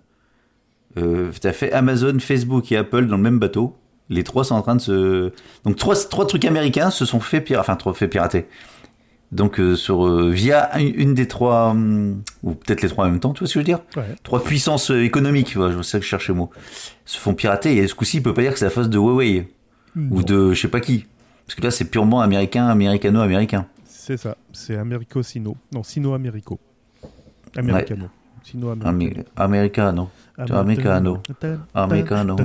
Euh, 0.98 1.30
T'as 1.40 1.52
fait 1.52 1.72
Amazon, 1.72 2.18
Facebook 2.18 2.70
et 2.72 2.76
Apple 2.76 3.06
dans 3.06 3.16
le 3.16 3.22
même 3.22 3.38
bateau. 3.38 3.76
Les 4.10 4.24
trois 4.24 4.44
sont 4.44 4.54
en 4.54 4.62
train 4.62 4.76
de 4.76 4.80
se... 4.80 5.32
Donc 5.64 5.76
trois, 5.76 5.94
trois 5.96 6.26
trucs 6.26 6.44
américains 6.44 6.90
se 6.90 7.04
sont 7.04 7.20
fait, 7.20 7.40
pira- 7.40 7.60
enfin, 7.60 7.76
trois 7.76 7.92
fait 7.94 8.08
pirater. 8.08 8.46
Donc 9.32 9.60
euh, 9.60 9.76
sur, 9.76 10.06
euh, 10.06 10.30
via 10.30 10.78
une, 10.78 10.98
une 10.98 11.14
des 11.14 11.28
trois, 11.28 11.68
hum, 11.72 12.22
ou 12.42 12.54
peut-être 12.54 12.80
les 12.80 12.88
trois 12.88 13.04
en 13.06 13.10
même 13.10 13.20
temps, 13.20 13.34
tu 13.34 13.40
vois 13.40 13.48
ce 13.48 13.52
que 13.54 13.60
je 13.60 13.60
veux 13.60 13.64
dire? 13.64 13.80
Ouais. 13.96 14.16
Trois 14.22 14.42
puissances 14.42 14.90
euh, 14.90 15.04
économiques, 15.04 15.54
voilà, 15.54 15.76
je 15.76 15.82
sais 15.82 15.98
que 15.98 16.04
je 16.04 16.08
cherche 16.08 16.28
le 16.28 16.34
mot, 16.34 16.48
se 17.04 17.18
font 17.18 17.34
pirater 17.34 17.76
et 17.76 17.86
ce 17.86 17.94
coup-ci, 17.94 18.16
il 18.16 18.22
peut 18.22 18.32
pas 18.32 18.40
dire 18.40 18.52
que 18.54 18.58
c'est 18.58 18.64
la 18.64 18.70
faute 18.70 18.88
de 18.88 18.96
Huawei 18.96 19.52
ou 19.94 20.00
Non, 20.00 20.22
de 20.22 20.52
je 20.54 20.60
sais 20.62 20.68
pas 20.68 20.80
qui. 20.80 21.04
Parce 21.46 21.56
que 21.56 21.62
là, 21.62 21.70
c'est 21.70 21.84
purement 21.86 22.20
américain, 22.22 22.66
américano-américain. 22.68 23.66
C'est 23.84 24.16
ça, 24.16 24.36
c'est 24.52 24.76
Américo-Sino. 24.76 25.56
Non, 25.74 25.82
Sino-Américo. 25.82 26.58
Sino-Américo. 27.54 27.94
Amé- 28.84 29.24
Americano. 29.36 30.10
Americano. 30.38 31.18
Americano. 31.74 32.36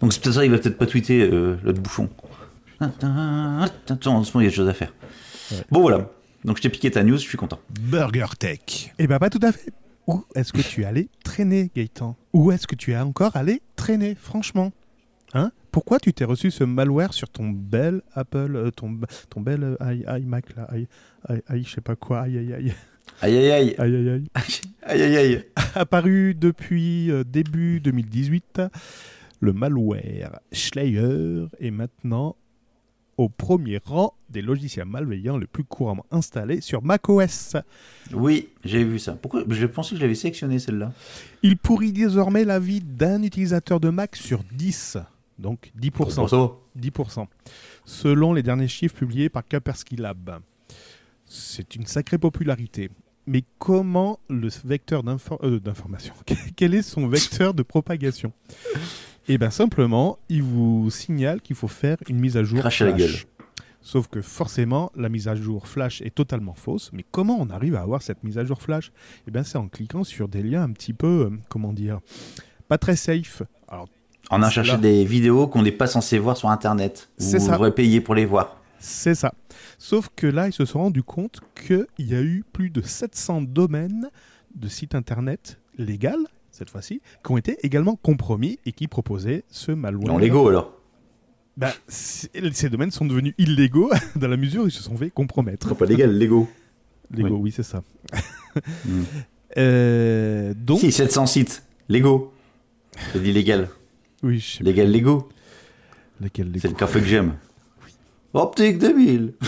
Donc 0.00 0.12
c'est 0.12 0.22
peut-être 0.22 0.32
ça, 0.32 0.44
il 0.44 0.50
va 0.50 0.58
peut-être 0.58 0.78
pas 0.78 0.86
tweeter 0.86 1.22
euh, 1.30 1.56
l'autre 1.62 1.80
bouffon. 1.80 2.08
Attention, 2.80 4.12
en 4.16 4.24
ce 4.24 4.32
moment, 4.32 4.40
il 4.40 4.44
y 4.44 4.46
a 4.46 4.50
des 4.50 4.56
choses 4.56 4.68
à 4.68 4.74
faire. 4.74 4.92
Ouais. 5.52 5.58
Bon, 5.70 5.80
voilà. 5.82 6.08
Donc 6.44 6.56
je 6.56 6.62
t'ai 6.62 6.68
piqué 6.70 6.90
ta 6.90 7.02
news, 7.04 7.16
je 7.16 7.22
suis 7.22 7.36
content. 7.36 7.58
Burger 7.80 8.26
Tech. 8.38 8.92
Eh 8.98 9.06
ben 9.06 9.18
pas 9.18 9.28
tout 9.30 9.40
à 9.42 9.52
fait. 9.52 9.72
Où 10.06 10.24
est-ce 10.34 10.52
que 10.52 10.62
tu 10.62 10.82
es 10.82 10.84
allé 10.86 11.08
traîner, 11.22 11.70
Gaëtan? 11.76 12.16
Où 12.32 12.50
est-ce 12.52 12.66
que 12.66 12.74
tu 12.74 12.92
es 12.92 12.98
encore 12.98 13.36
allé 13.36 13.60
traîner, 13.76 14.14
franchement? 14.14 14.72
Hein? 15.34 15.52
Pourquoi 15.70 16.00
tu 16.00 16.12
t'es 16.12 16.24
reçu 16.24 16.50
ce 16.50 16.64
malware 16.64 17.12
sur 17.12 17.28
ton 17.28 17.50
bel 17.50 18.00
Apple, 18.14 18.56
euh, 18.56 18.70
ton, 18.70 18.98
ton 19.28 19.40
bel 19.40 19.62
euh, 19.80 19.94
i- 19.94 20.22
iMac 20.22 20.46
là, 20.56 20.66
i, 20.76 20.86
i- 21.28 21.58
i- 21.58 21.62
je 21.64 21.70
sais 21.74 21.80
pas 21.80 21.94
quoi, 21.94 22.22
aïe 22.22 22.38
aïe 22.38 22.52
aïe, 22.54 22.72
Aïe 23.22 23.36
aïe 23.36 23.50
aïe. 23.50 23.74
aïe 23.78 23.94
aïe 23.96 24.08
aïe. 24.08 24.24
Aïe 24.82 25.02
aïe 25.02 25.16
aïe. 25.16 25.44
Apparu 25.74 26.34
depuis 26.34 27.10
euh, 27.10 27.22
début 27.22 27.80
2018, 27.80 28.62
le 29.40 29.52
malware 29.52 30.40
Schleyer 30.52 31.46
est 31.60 31.70
maintenant 31.70 32.34
au 33.18 33.28
premier 33.28 33.78
rang 33.84 34.14
des 34.30 34.40
logiciels 34.40 34.86
malveillants 34.86 35.36
le 35.36 35.46
plus 35.46 35.62
couramment 35.64 36.06
installés 36.10 36.62
sur 36.62 36.82
macOS. 36.82 37.56
Oui, 38.14 38.48
j'ai 38.64 38.82
vu 38.82 38.98
ça. 38.98 39.12
Pourquoi? 39.12 39.44
Je 39.46 39.66
pensais 39.66 39.90
que 39.90 39.96
je 39.96 40.00
l'avais 40.02 40.14
sélectionné 40.14 40.58
celle-là. 40.58 40.92
Il 41.42 41.58
pourrit 41.58 41.92
désormais 41.92 42.44
la 42.44 42.58
vie 42.58 42.80
d'un 42.80 43.22
utilisateur 43.22 43.78
de 43.78 43.90
Mac 43.90 44.16
sur 44.16 44.42
10, 44.54 44.96
donc 45.38 45.70
10%. 45.78 46.28
ça 46.28 46.36
va. 46.36 46.52
10%, 46.80 47.26
selon 47.84 48.32
les 48.32 48.42
derniers 48.42 48.68
chiffres 48.68 48.96
publiés 48.96 49.28
par 49.28 49.46
Kaspersky 49.46 49.96
Lab. 49.96 50.40
C'est 51.32 51.76
une 51.76 51.86
sacrée 51.86 52.18
popularité. 52.18 52.90
Mais 53.28 53.44
comment 53.60 54.18
le 54.28 54.48
vecteur 54.64 55.04
euh, 55.44 55.60
d'information 55.60 56.12
Quel 56.56 56.74
est 56.74 56.82
son 56.82 57.06
vecteur 57.06 57.54
de 57.54 57.62
propagation? 57.62 58.32
Eh 59.28 59.38
bien 59.38 59.50
simplement, 59.50 60.18
il 60.28 60.42
vous 60.42 60.90
signale 60.90 61.40
qu'il 61.40 61.54
faut 61.54 61.68
faire 61.68 61.98
une 62.08 62.18
mise 62.18 62.36
à 62.36 62.42
jour 62.42 62.58
Crache 62.58 62.82
à 62.82 62.86
la 62.86 62.92
gueule. 62.92 63.14
Sauf 63.80 64.08
que 64.08 64.20
forcément, 64.22 64.90
la 64.96 65.08
mise 65.08 65.28
à 65.28 65.36
jour 65.36 65.68
Flash 65.68 66.02
est 66.02 66.12
totalement 66.12 66.54
fausse. 66.54 66.90
Mais 66.92 67.04
comment 67.08 67.36
on 67.38 67.48
arrive 67.48 67.76
à 67.76 67.82
avoir 67.82 68.02
cette 68.02 68.24
mise 68.24 68.36
à 68.36 68.44
jour 68.44 68.60
Flash? 68.60 68.90
Eh 69.28 69.30
bien 69.30 69.44
c'est 69.44 69.56
en 69.56 69.68
cliquant 69.68 70.02
sur 70.02 70.26
des 70.26 70.42
liens 70.42 70.64
un 70.64 70.72
petit 70.72 70.94
peu, 70.94 71.30
euh, 71.30 71.38
comment 71.48 71.72
dire, 71.72 72.00
pas 72.66 72.76
très 72.76 72.96
safe. 72.96 73.42
Alors 73.68 73.88
On 74.32 74.42
a 74.42 74.50
cherché 74.50 74.72
là. 74.72 74.78
des 74.78 75.04
vidéos 75.04 75.46
qu'on 75.46 75.62
n'est 75.62 75.70
pas 75.70 75.86
censé 75.86 76.18
voir 76.18 76.36
sur 76.36 76.50
Internet. 76.50 77.08
Vous 77.20 77.38
ça. 77.38 77.52
devrez 77.52 77.72
payer 77.72 78.00
pour 78.00 78.16
les 78.16 78.24
voir. 78.24 78.59
C'est 78.80 79.14
ça. 79.14 79.34
Sauf 79.78 80.08
que 80.16 80.26
là, 80.26 80.48
ils 80.48 80.52
se 80.52 80.64
sont 80.64 80.78
rendus 80.80 81.02
compte 81.02 81.40
qu'il 81.54 81.86
y 81.98 82.14
a 82.14 82.22
eu 82.22 82.44
plus 82.52 82.70
de 82.70 82.80
700 82.80 83.42
domaines 83.42 84.08
de 84.54 84.68
sites 84.68 84.94
internet 84.94 85.60
légaux, 85.78 86.26
cette 86.50 86.70
fois-ci, 86.70 87.00
qui 87.24 87.30
ont 87.32 87.36
été 87.36 87.58
également 87.62 87.94
compromis 87.96 88.58
et 88.66 88.72
qui 88.72 88.88
proposaient 88.88 89.44
ce 89.48 89.70
malware. 89.72 90.08
Non, 90.08 90.18
Lego 90.18 90.48
alors? 90.48 90.76
Bah, 91.56 91.72
ces 91.88 92.68
domaines 92.70 92.90
sont 92.90 93.04
devenus 93.04 93.34
illégaux 93.36 93.90
dans 94.16 94.28
la 94.28 94.36
mesure 94.38 94.62
où 94.64 94.66
ils 94.66 94.72
se 94.72 94.82
sont 94.82 94.96
fait 94.96 95.10
compromettre. 95.10 95.74
pas 95.76 95.84
légal, 95.84 96.16
Lego. 96.16 96.48
Lego, 97.10 97.28
Oui. 97.34 97.40
oui, 97.42 97.52
c'est 97.52 97.62
ça. 97.62 97.82
Hmm. 98.84 99.02
Euh, 99.58 100.54
donc, 100.54 100.80
Si, 100.80 100.90
700 100.90 101.26
sites. 101.26 101.62
Lego. 101.88 102.32
C'est 103.12 103.22
dit 103.22 103.32
légal. 103.32 103.68
oui, 104.24 104.40
je 104.40 104.56
sais 104.58 104.64
Légal 104.64 104.90
Lego. 104.90 105.28
C'est 106.34 106.64
le 106.64 106.74
café 106.74 106.98
que 106.98 107.06
j'aime. 107.06 107.34
Optique 108.32 108.78
2000. 108.78 109.34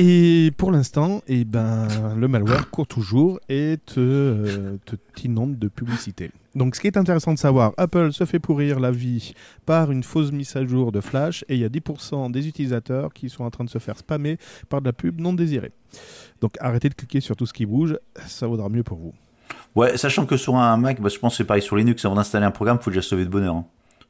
Et 0.00 0.52
pour 0.56 0.70
l'instant, 0.70 1.22
eh 1.26 1.44
ben, 1.44 1.88
le 2.16 2.28
malware 2.28 2.70
court 2.70 2.86
toujours 2.86 3.40
et 3.48 3.78
te, 3.84 3.98
euh, 3.98 4.76
te 4.84 4.94
t'inonde 5.16 5.58
de 5.58 5.66
publicité. 5.66 6.30
Donc 6.54 6.76
ce 6.76 6.80
qui 6.80 6.86
est 6.86 6.96
intéressant 6.96 7.32
de 7.32 7.38
savoir, 7.38 7.72
Apple 7.78 8.12
se 8.12 8.24
fait 8.24 8.38
pourrir 8.38 8.78
la 8.78 8.92
vie 8.92 9.32
par 9.66 9.90
une 9.90 10.04
fausse 10.04 10.30
mise 10.30 10.54
à 10.56 10.64
jour 10.64 10.92
de 10.92 11.00
Flash 11.00 11.44
et 11.48 11.54
il 11.54 11.60
y 11.60 11.64
a 11.64 11.68
10% 11.68 12.30
des 12.30 12.46
utilisateurs 12.46 13.12
qui 13.12 13.28
sont 13.28 13.42
en 13.44 13.50
train 13.50 13.64
de 13.64 13.70
se 13.70 13.78
faire 13.78 13.98
spammer 13.98 14.38
par 14.68 14.82
de 14.82 14.86
la 14.86 14.92
pub 14.92 15.20
non 15.20 15.32
désirée. 15.32 15.72
Donc 16.40 16.54
arrêtez 16.60 16.90
de 16.90 16.94
cliquer 16.94 17.20
sur 17.20 17.34
tout 17.34 17.46
ce 17.46 17.52
qui 17.52 17.66
bouge, 17.66 17.98
ça 18.26 18.46
vaudra 18.46 18.68
mieux 18.68 18.84
pour 18.84 18.98
vous. 18.98 19.14
Ouais, 19.74 19.96
sachant 19.96 20.26
que 20.26 20.36
sur 20.36 20.56
un 20.56 20.76
Mac, 20.76 21.00
bah, 21.00 21.08
je 21.08 21.18
pense 21.18 21.32
que 21.32 21.38
c'est 21.38 21.44
pareil 21.44 21.62
sur 21.62 21.76
Linux, 21.76 22.04
avant 22.04 22.14
d'installer 22.14 22.46
un 22.46 22.50
programme, 22.52 22.76
il 22.80 22.84
faut 22.84 22.90
déjà 22.90 23.02
sauver 23.02 23.24
de 23.24 23.30
bonheur. 23.30 23.56
hein. 23.56 23.64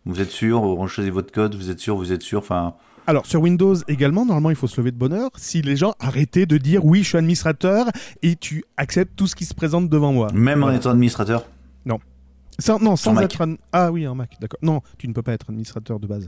Vous 0.04 0.20
êtes 0.20 0.30
sûr, 0.30 0.60
vous 0.60 0.88
choisissez 0.88 1.10
votre 1.12 1.32
code, 1.32 1.54
vous 1.54 1.70
êtes 1.70 1.78
sûr, 1.80 1.96
vous 1.96 2.12
êtes 2.12 2.22
sûr, 2.22 2.40
enfin... 2.40 2.74
Alors 3.08 3.24
sur 3.24 3.40
Windows 3.40 3.74
également, 3.88 4.26
normalement 4.26 4.50
il 4.50 4.56
faut 4.56 4.66
se 4.66 4.78
lever 4.78 4.90
de 4.92 4.98
bonne 4.98 5.14
heure 5.14 5.30
si 5.36 5.62
les 5.62 5.76
gens 5.76 5.94
arrêtaient 5.98 6.44
de 6.44 6.58
dire 6.58 6.84
oui 6.84 7.02
je 7.02 7.08
suis 7.08 7.16
administrateur 7.16 7.86
et 8.20 8.36
tu 8.36 8.64
acceptes 8.76 9.16
tout 9.16 9.26
ce 9.26 9.34
qui 9.34 9.46
se 9.46 9.54
présente 9.54 9.88
devant 9.88 10.12
moi. 10.12 10.28
Même 10.34 10.62
en 10.62 10.70
étant 10.70 10.90
administrateur. 10.90 11.44
Sans- 12.58 12.80
non, 12.80 12.96
sans 12.96 13.14
Mac. 13.14 13.24
être 13.24 13.42
un... 13.42 13.56
Ah 13.72 13.92
oui, 13.92 14.04
un 14.04 14.14
Mac, 14.14 14.36
d'accord. 14.40 14.58
Non, 14.62 14.82
tu 14.98 15.06
ne 15.06 15.12
peux 15.12 15.22
pas 15.22 15.32
être 15.32 15.48
administrateur 15.48 16.00
de 16.00 16.06
base. 16.06 16.26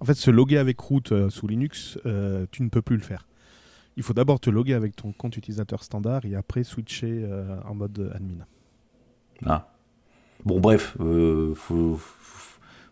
En 0.00 0.04
fait, 0.04 0.14
se 0.14 0.30
loguer 0.30 0.58
avec 0.58 0.78
root 0.78 1.00
euh, 1.10 1.30
sous 1.30 1.46
Linux, 1.46 1.98
euh, 2.04 2.46
tu 2.50 2.62
ne 2.62 2.68
peux 2.68 2.82
plus 2.82 2.96
le 2.96 3.02
faire. 3.02 3.26
Il 3.96 4.02
faut 4.02 4.12
d'abord 4.12 4.40
te 4.40 4.50
loguer 4.50 4.74
avec 4.74 4.94
ton 4.94 5.12
compte 5.12 5.36
utilisateur 5.36 5.82
standard 5.82 6.26
et 6.26 6.34
après 6.34 6.64
switcher 6.64 7.22
euh, 7.24 7.56
en 7.66 7.74
mode 7.74 8.12
admin. 8.14 8.44
Ah. 9.46 9.68
Bon, 10.44 10.60
bref, 10.60 10.96
faut, 10.98 11.54
faut, 11.54 12.00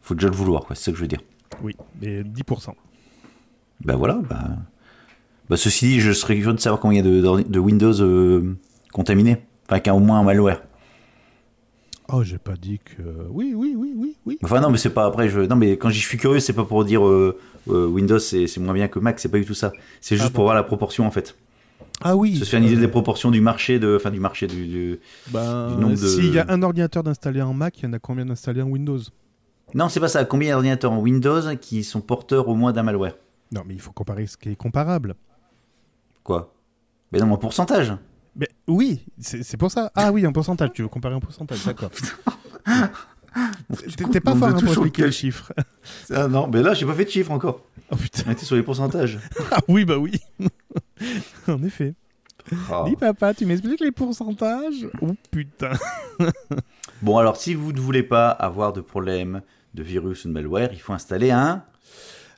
faut 0.00 0.14
déjà 0.14 0.28
le 0.28 0.34
vouloir, 0.34 0.64
c'est 0.70 0.76
ça 0.76 0.90
que 0.92 0.96
je 0.96 1.02
veux 1.02 1.08
dire. 1.08 1.20
Oui, 1.62 1.76
mais 2.00 2.22
10%. 2.22 2.70
Ben 3.84 3.96
voilà. 3.96 4.20
Bah... 4.28 4.48
Bah, 5.52 5.58
ceci 5.58 5.86
dit, 5.86 6.00
je 6.00 6.12
serais 6.12 6.36
curieux 6.36 6.54
de 6.54 6.60
savoir 6.60 6.80
combien 6.80 7.02
il 7.02 7.06
y 7.06 7.18
a 7.18 7.42
de, 7.42 7.58
Windows 7.58 8.00
euh, 8.00 8.56
contaminés. 8.90 9.36
Enfin, 9.68 9.80
qu'il 9.80 9.88
y 9.88 9.90
a 9.90 9.94
au 9.94 10.00
moins 10.00 10.20
un 10.20 10.22
malware. 10.22 10.62
Oh, 12.08 12.22
j'ai 12.22 12.38
pas 12.38 12.54
dit 12.54 12.80
que. 12.82 13.02
Oui, 13.30 13.52
oui, 13.54 13.74
oui, 13.76 13.92
oui, 13.94 14.16
oui. 14.24 14.38
Enfin, 14.42 14.60
non, 14.60 14.70
mais 14.70 14.78
c'est 14.78 14.94
pas 14.94 15.04
après. 15.04 15.28
Je... 15.28 15.40
Non, 15.40 15.56
mais 15.56 15.76
quand 15.76 15.90
j'y 15.90 16.00
suis 16.00 16.18
curieux, 16.18 16.40
c'est 16.40 16.52
pas 16.52 16.64
pour 16.64 16.84
dire 16.86 17.06
euh, 17.06 17.38
euh, 17.68 17.86
Windows 17.86 18.18
c'est 18.18 18.56
moins 18.58 18.72
bien 18.72 18.88
que 18.88 18.98
Mac, 18.98 19.18
c'est 19.20 19.28
pas 19.28 19.38
du 19.38 19.44
tout 19.44 19.54
ça. 19.54 19.72
C'est 20.00 20.16
juste 20.16 20.30
ah 20.30 20.34
pour 20.34 20.44
voir 20.44 20.54
la 20.54 20.62
proportion 20.62 21.06
en 21.06 21.10
fait. 21.10 21.36
Ah 22.00 22.16
oui. 22.16 22.36
Se 22.36 22.44
faire 22.44 22.60
une 22.60 22.66
idée 22.66 22.76
des 22.76 22.88
proportions 22.88 23.30
du 23.30 23.40
marché, 23.40 23.78
de, 23.78 23.96
enfin 23.96 24.10
du 24.10 24.20
marché 24.20 24.46
du, 24.46 24.66
du, 24.66 25.00
ben, 25.30 25.68
nombre 25.78 26.00
de. 26.00 26.06
S'il 26.06 26.32
y 26.32 26.38
a 26.38 26.46
un 26.48 26.62
ordinateur 26.62 27.02
d'installer 27.02 27.42
en 27.42 27.54
Mac, 27.54 27.78
il 27.78 27.84
y 27.84 27.88
en 27.88 27.92
a 27.92 27.98
combien 27.98 28.24
d'installés 28.24 28.62
en 28.62 28.68
Windows? 28.68 29.00
Non, 29.74 29.88
c'est 29.88 30.00
pas 30.00 30.08
ça. 30.08 30.24
Combien 30.24 30.52
d'ordinateurs 30.52 30.92
en 30.92 30.98
Windows 30.98 31.54
qui 31.60 31.84
sont 31.84 32.00
porteurs 32.00 32.48
au 32.48 32.54
moins 32.54 32.72
d'un 32.72 32.82
malware? 32.82 33.14
Non, 33.52 33.62
mais 33.66 33.74
il 33.74 33.80
faut 33.80 33.92
comparer 33.92 34.26
ce 34.26 34.36
qui 34.36 34.48
est 34.48 34.56
comparable. 34.56 35.14
Quoi? 36.24 36.54
Mais 37.12 37.18
non, 37.18 37.30
en 37.30 37.36
pourcentage. 37.36 37.92
Mais 38.34 38.48
oui, 38.66 39.04
c'est 39.18 39.58
pour 39.58 39.70
ça. 39.70 39.92
Ah 39.94 40.10
oui, 40.10 40.24
un 40.24 40.32
pourcentage. 40.32 40.70
Tu 40.72 40.80
veux 40.82 40.88
comparer 40.88 41.14
un 41.14 41.20
pourcentage, 41.20 41.62
d'accord. 41.64 41.90
T'es 44.12 44.20
pas 44.20 44.34
fort 44.34 44.48
hein, 44.48 44.54
pour 44.54 44.68
expliquer 44.68 45.04
les 45.04 45.12
chiffres. 45.12 45.52
Ah 46.10 46.28
non, 46.28 46.48
mais 46.48 46.62
là, 46.62 46.74
j'ai 46.74 46.86
pas 46.86 46.94
fait 46.94 47.04
de 47.04 47.10
chiffres 47.10 47.30
encore. 47.30 47.62
Oh 47.90 47.96
putain. 47.96 48.22
On 48.26 48.30
était 48.30 48.44
sur 48.44 48.56
les 48.56 48.62
pourcentages. 48.62 49.18
ah 49.50 49.58
oui, 49.68 49.84
bah 49.84 49.98
oui. 49.98 50.20
en 51.48 51.62
effet. 51.62 51.94
Oh. 52.70 52.84
Dis 52.86 52.96
papa, 52.96 53.34
tu 53.34 53.46
m'expliques 53.46 53.80
les 53.80 53.92
pourcentages? 53.92 54.88
Oh 55.00 55.14
putain. 55.30 55.72
bon, 57.02 57.18
alors 57.18 57.36
si 57.36 57.54
vous 57.54 57.72
ne 57.72 57.80
voulez 57.80 58.02
pas 58.02 58.30
avoir 58.30 58.72
de 58.72 58.80
problème 58.80 59.42
de 59.74 59.82
virus 59.82 60.24
ou 60.24 60.28
de 60.28 60.32
malware, 60.32 60.72
il 60.72 60.80
faut 60.80 60.92
installer 60.92 61.30
un 61.30 61.64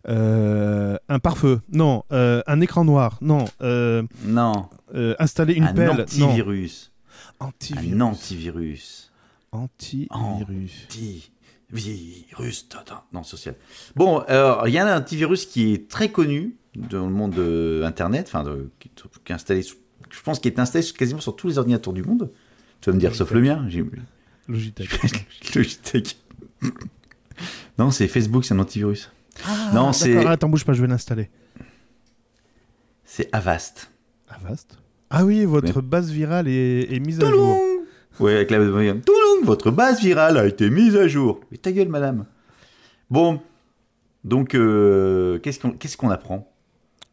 un 0.07 1.19
pare-feu, 1.19 1.61
non. 1.73 2.05
Euh, 2.12 2.43
un 2.47 2.61
écran 2.61 2.85
noir, 2.85 3.19
non. 3.21 3.45
Euh, 3.62 4.03
non. 4.25 4.69
installer 5.19 5.55
une 5.55 5.73
pelle, 5.75 5.90
antivirus. 5.90 6.93
non. 7.40 7.47
Antivirus. 7.47 7.93
Un 7.93 8.01
antivirus. 8.01 9.12
Antivirus. 9.53 10.88
Antivirus. 11.73 12.69
Non, 13.12 13.23
social. 13.23 13.55
Bon, 13.97 14.19
alors, 14.21 14.69
il 14.69 14.75
y 14.75 14.79
a 14.79 14.87
un 14.87 14.99
antivirus 14.99 15.47
qui 15.47 15.73
est 15.73 15.88
très 15.88 16.11
connu 16.11 16.57
dans 16.77 17.07
le 17.07 17.12
monde 17.12 17.33
de 17.35 17.83
Internet, 17.85 18.27
enfin, 18.29 18.45
qui, 18.79 18.90
est 19.27 19.33
installé, 19.33 19.62
je 19.62 20.23
pense 20.23 20.38
qu'il 20.38 20.53
est 20.53 20.59
installé 20.59 20.85
quasiment 20.97 21.21
sur 21.21 21.37
tous 21.37 21.49
les 21.49 21.59
ordinateurs 21.59 21.93
du 21.93 22.03
monde. 22.03 22.31
Tu 22.81 22.90
vas 22.90 22.95
me 22.95 23.01
dire, 23.01 23.14
sauf 23.14 23.31
le 23.33 23.40
mien. 23.40 23.67
Logitech. 24.49 24.88
Logitech. 25.55 26.17
non, 27.79 27.90
c'est 27.90 28.09
Facebook, 28.09 28.45
c'est 28.45 28.55
un 28.55 28.59
antivirus. 28.59 29.11
Ah, 29.47 29.70
non, 29.75 29.92
c'est. 29.92 30.25
Attends, 30.27 30.49
bouge 30.49 30.64
pas, 30.64 30.73
je 30.73 30.83
vais 30.83 30.88
l'installer. 30.88 31.31
C'est 33.05 33.29
Avast. 33.33 33.90
Avast 34.29 34.79
Ah 35.11 35.25
oui, 35.25 35.44
votre 35.44 35.81
base 35.81 36.11
virale 36.11 36.49
est, 36.49 37.01
mise 37.01 37.20
à 37.20 37.31
jour. 37.31 37.59
Oui, 38.20 38.33
avec 38.33 38.51
la 38.51 38.59
Touloum, 38.59 39.44
votre 39.44 39.70
base 39.70 40.01
virale 40.01 40.38
a 40.38 40.47
été 40.47 40.70
mise 40.70 40.97
à 40.97 41.09
jour. 41.09 41.40
Mais 41.51 41.59
ta 41.59 41.73
gueule, 41.73 41.88
madame. 41.88 42.27
Bon, 43.11 43.40
donc, 44.25 44.55
euh, 44.55 45.38
qu'est-ce 45.40 45.97
qu'on 45.97 46.11
apprend? 46.11 46.51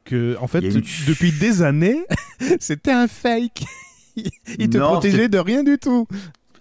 Que, 0.05 0.37
en 0.39 0.47
fait, 0.47 0.61
depuis 1.07 1.31
des 1.31 1.61
années, 1.61 2.05
c'était 2.59 2.91
un 2.91 3.07
fake. 3.07 3.63
il 4.15 4.69
te 4.69 4.77
protégeait 4.77 5.29
de 5.29 5.37
rien 5.37 5.63
du 5.63 5.77
tout. 5.77 6.07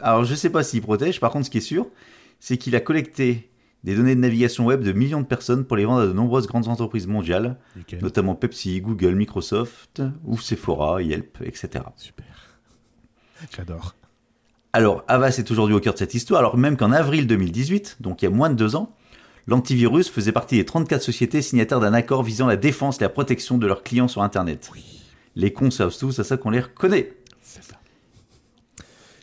Alors, 0.01 0.25
je 0.25 0.35
sais 0.35 0.51
pas 0.51 0.63
s'il 0.63 0.83
protège. 0.83 1.21
Par 1.21 1.31
contre, 1.31 1.47
ce 1.47 1.51
qui 1.51 1.59
est 1.59 1.63
sûr, 1.63 1.87
c'est 2.39 2.57
qu'il 2.57 2.75
a 2.75 2.81
collecté 2.81 3.50
des 3.85 3.95
données 3.95 4.15
de 4.15 4.21
navigation 4.21 4.67
web 4.67 4.83
de 4.83 4.93
millions 4.93 5.21
de 5.21 5.27
personnes 5.27 5.65
pour 5.65 5.77
les 5.77 5.85
vendre 5.85 6.03
à 6.03 6.07
de 6.07 6.13
nombreuses 6.13 6.47
grandes 6.47 6.69
entreprises 6.69 7.07
mondiales, 7.07 7.59
notamment 8.03 8.35
Pepsi, 8.35 8.81
Google, 8.81 9.15
Microsoft, 9.15 10.03
ou 10.25 10.39
Sephora, 10.39 11.03
Yelp, 11.03 11.39
etc. 11.43 11.85
Super. 11.97 12.27
J'adore. 13.55 13.95
Alors, 14.73 15.03
Avast 15.09 15.39
est 15.39 15.51
aujourd'hui 15.51 15.75
au 15.75 15.81
cœur 15.81 15.95
de 15.95 15.99
cette 15.99 16.15
histoire, 16.15 16.39
alors 16.39 16.57
même 16.57 16.77
qu'en 16.77 16.93
avril 16.93 17.27
2018, 17.27 17.97
donc 18.01 18.23
il 18.23 18.27
y 18.27 18.29
a 18.29 18.31
moins 18.31 18.51
de 18.51 18.55
deux 18.55 18.77
ans, 18.77 18.95
l'antivirus 19.47 20.09
faisait 20.11 20.31
partie 20.31 20.57
des 20.57 20.65
34 20.65 21.03
sociétés 21.03 21.43
signataires 21.43 21.81
d'un 21.81 21.95
accord 21.95 22.23
visant 22.23 22.47
la 22.47 22.57
défense 22.57 22.99
et 22.99 23.01
la 23.01 23.09
protection 23.09 23.59
de 23.59 23.67
leurs 23.67 23.83
clients 23.83 24.09
sur 24.09 24.23
Internet. 24.23 24.71
Les 25.35 25.53
cons 25.53 25.71
savent 25.71 25.97
tous, 25.97 26.13
c'est 26.13 26.25
ça 26.25 26.37
qu'on 26.37 26.51
les 26.51 26.61
reconnaît. 26.61 27.17
C'est 27.43 27.65
ça. 27.65 27.77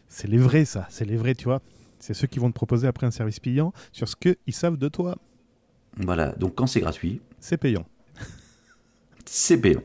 C'est 0.10 0.28
les 0.28 0.38
vrais, 0.38 0.66
ça. 0.66 0.88
C'est 0.90 1.06
les 1.06 1.16
vrais, 1.16 1.36
tu 1.36 1.46
vois. 1.46 1.62
C'est 2.08 2.14
ceux 2.14 2.28
qui 2.28 2.40
vont 2.40 2.48
te 2.48 2.56
proposer 2.56 2.88
après 2.88 3.06
un 3.06 3.12
service 3.12 3.42
payant 3.42 3.74
sur 3.92 4.08
ce 4.08 4.16
qu'ils 4.16 4.54
savent 4.54 4.78
de 4.78 4.88
toi. 4.88 5.18
Voilà, 5.98 6.30
donc 6.40 6.56
quand 6.56 6.66
c'est 6.66 6.80
gratuit. 6.80 7.20
C'est 7.42 7.58
payant. 7.58 7.86
c'est 9.26 9.60
payant. 9.60 9.82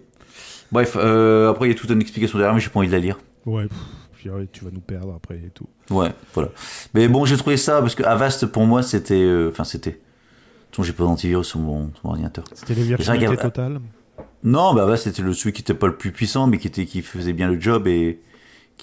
Bref, 0.71 0.97
euh, 0.97 1.51
après 1.51 1.67
il 1.67 1.73
y 1.73 1.75
a 1.75 1.77
toute 1.77 1.91
une 1.91 2.01
explication 2.01 2.39
derrière, 2.39 2.55
mais 2.55 2.61
j'ai 2.61 2.71
pas 2.71 2.79
envie 2.79 2.87
de 2.87 2.93
la 2.93 3.01
lire. 3.01 3.19
Ouais, 3.45 3.67
puis 4.13 4.31
tu 4.53 4.65
vas 4.65 4.71
nous 4.71 4.81
perdre 4.81 5.13
après 5.17 5.35
et 5.35 5.51
tout. 5.53 5.67
Ouais, 5.91 6.13
voilà. 6.33 6.51
Mais 6.95 7.09
bon, 7.09 7.25
j'ai 7.25 7.37
trouvé 7.37 7.57
ça 7.57 7.81
parce 7.81 7.97
que 7.97 8.05
Avast 8.05 8.47
pour 8.47 8.67
moi 8.67 8.85
c'était. 8.85 9.15
Euh, 9.15 9.51
enfin, 9.51 9.65
c'était. 9.65 9.99
De 10.79 10.85
j'ai 10.85 10.93
pas 10.93 11.03
d'antivirus 11.03 11.49
sur 11.49 11.59
mon, 11.59 11.91
ordinateur. 12.05 12.45
C'était 12.55 12.75
les 12.75 12.85
virtualités 12.85 13.37
totales 13.37 13.81
Non, 14.45 14.75
bah 14.75 14.85
Avast 14.85 15.05
c'était 15.05 15.23
le 15.23 15.33
celui 15.33 15.53
qui 15.53 15.63
était 15.63 15.75
pas 15.75 15.89
le 15.89 15.97
plus 15.97 16.13
puissant, 16.13 16.47
mais 16.47 16.59
qui, 16.59 16.69
était, 16.69 16.87
qui 16.87 17.03
faisait 17.03 17.33
bien 17.33 17.49
le 17.49 17.61
job 17.61 17.89
et 17.89 18.21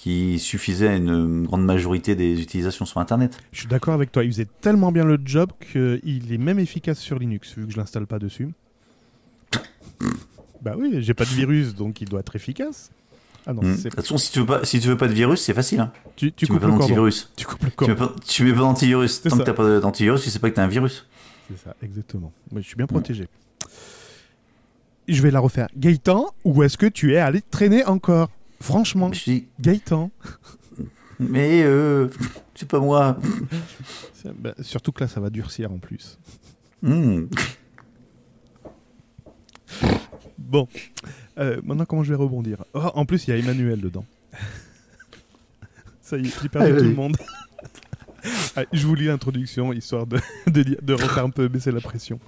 qui 0.00 0.38
suffisait 0.38 0.88
à 0.88 0.96
une 0.96 1.44
grande 1.44 1.62
majorité 1.62 2.14
des 2.14 2.40
utilisations 2.40 2.86
sur 2.86 3.00
Internet. 3.00 3.36
Je 3.52 3.58
suis 3.58 3.68
d'accord 3.68 3.92
avec 3.92 4.10
toi, 4.10 4.24
il 4.24 4.32
faisait 4.32 4.48
tellement 4.62 4.92
bien 4.92 5.04
le 5.04 5.18
job 5.22 5.50
qu'il 5.60 6.32
est 6.32 6.38
même 6.38 6.58
efficace 6.58 6.98
sur 6.98 7.18
Linux, 7.18 7.54
vu 7.54 7.66
que 7.66 7.72
je 7.72 7.76
l'installe 7.76 8.06
pas 8.06 8.18
dessus. 8.18 8.48
bah 10.62 10.72
oui, 10.78 11.02
j'ai 11.02 11.12
pas 11.12 11.26
de 11.26 11.28
virus, 11.28 11.74
donc 11.74 12.00
il 12.00 12.08
doit 12.08 12.20
être 12.20 12.34
efficace. 12.34 12.90
Ah 13.46 13.52
non, 13.52 13.60
hmm. 13.60 13.76
De 13.76 13.82
toute 13.82 13.94
façon, 13.94 14.16
si 14.16 14.32
tu 14.32 14.38
veux 14.38 14.46
pas, 14.46 14.64
si 14.64 14.80
tu 14.80 14.88
veux 14.88 14.96
pas 14.96 15.06
de 15.06 15.12
virus, 15.12 15.42
c'est 15.42 15.52
facile. 15.52 15.80
Hein. 15.80 15.92
Tu, 16.16 16.32
tu, 16.32 16.46
coupes 16.46 16.54
mets 16.54 16.60
pas 16.62 16.68
d'antivirus. 16.68 17.30
Tu 17.36 17.44
coupes 17.44 17.62
le 17.62 17.70
Tu 17.70 17.90
mets 17.90 17.94
pas, 17.94 18.14
tu 18.26 18.44
mets 18.44 18.52
pas 18.54 18.60
d'antivirus. 18.60 19.20
Tant 19.20 19.36
que 19.36 19.42
t'as 19.42 19.52
pas 19.52 19.80
d'antivirus, 19.80 20.22
tu 20.22 20.30
sais 20.30 20.38
pas 20.38 20.48
que 20.48 20.54
t'as 20.54 20.64
un 20.64 20.68
virus. 20.68 21.06
C'est 21.50 21.58
ça, 21.62 21.76
exactement. 21.82 22.32
Mais 22.52 22.62
je 22.62 22.68
suis 22.68 22.76
bien 22.76 22.86
protégé. 22.86 23.28
Je 25.08 25.20
vais 25.20 25.30
la 25.30 25.40
refaire. 25.40 25.68
Gaëtan, 25.76 26.32
où 26.44 26.62
est-ce 26.62 26.78
que 26.78 26.86
tu 26.86 27.12
es 27.12 27.18
allé 27.18 27.42
traîner 27.42 27.84
encore? 27.84 28.30
Franchement, 28.60 29.10
Gaëtan. 29.60 30.10
Mais 31.18 31.62
euh, 31.62 32.08
c'est 32.54 32.68
pas 32.68 32.80
moi. 32.80 33.18
Bah, 34.36 34.54
surtout 34.60 34.92
que 34.92 35.04
là, 35.04 35.08
ça 35.08 35.20
va 35.20 35.28
durcir 35.30 35.70
en 35.70 35.78
plus. 35.78 36.18
Hmm. 36.82 37.26
Bon, 40.38 40.66
euh, 41.38 41.60
maintenant 41.62 41.84
comment 41.84 42.02
je 42.02 42.10
vais 42.10 42.16
rebondir? 42.16 42.64
Oh, 42.74 42.90
En 42.94 43.04
plus, 43.04 43.26
il 43.26 43.30
y 43.30 43.32
a 43.34 43.36
Emmanuel 43.36 43.80
dedans. 43.80 44.04
ça 46.00 46.16
y 46.16 46.26
est, 46.26 46.42
j'ai 46.42 46.48
perdu 46.48 46.72
tout 46.76 46.84
le 46.84 46.94
monde. 46.94 47.16
je 48.72 48.86
vous 48.86 48.94
lis 48.94 49.06
l'introduction, 49.06 49.72
histoire 49.72 50.06
de, 50.06 50.18
de, 50.46 50.78
de 50.80 50.92
refaire 50.94 51.24
un 51.24 51.30
peu 51.30 51.48
baisser 51.48 51.70
la 51.70 51.80
pression. 51.80 52.18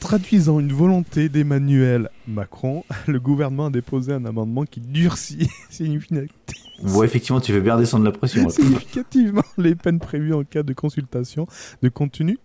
Traduisant 0.00 0.60
une 0.60 0.72
volonté 0.72 1.28
d'Emmanuel 1.28 2.10
Macron, 2.26 2.84
le 3.06 3.18
gouvernement 3.18 3.66
a 3.66 3.70
déposé 3.70 4.12
un 4.12 4.24
amendement 4.24 4.64
qui 4.64 4.80
durcit 4.80 5.48
significativement. 5.70 7.02
effectivement, 7.02 7.40
tu 7.40 7.52
veux 7.52 7.60
bien 7.60 7.76
descendre 7.76 8.04
la 8.04 8.12
pression. 8.12 8.48
significativement 8.48 9.42
les 9.56 9.74
peines 9.74 9.98
prévues 9.98 10.34
en 10.34 10.44
cas 10.44 10.62
de 10.62 10.72
consultation 10.72 11.46
de 11.82 11.88
contenu 11.88 12.38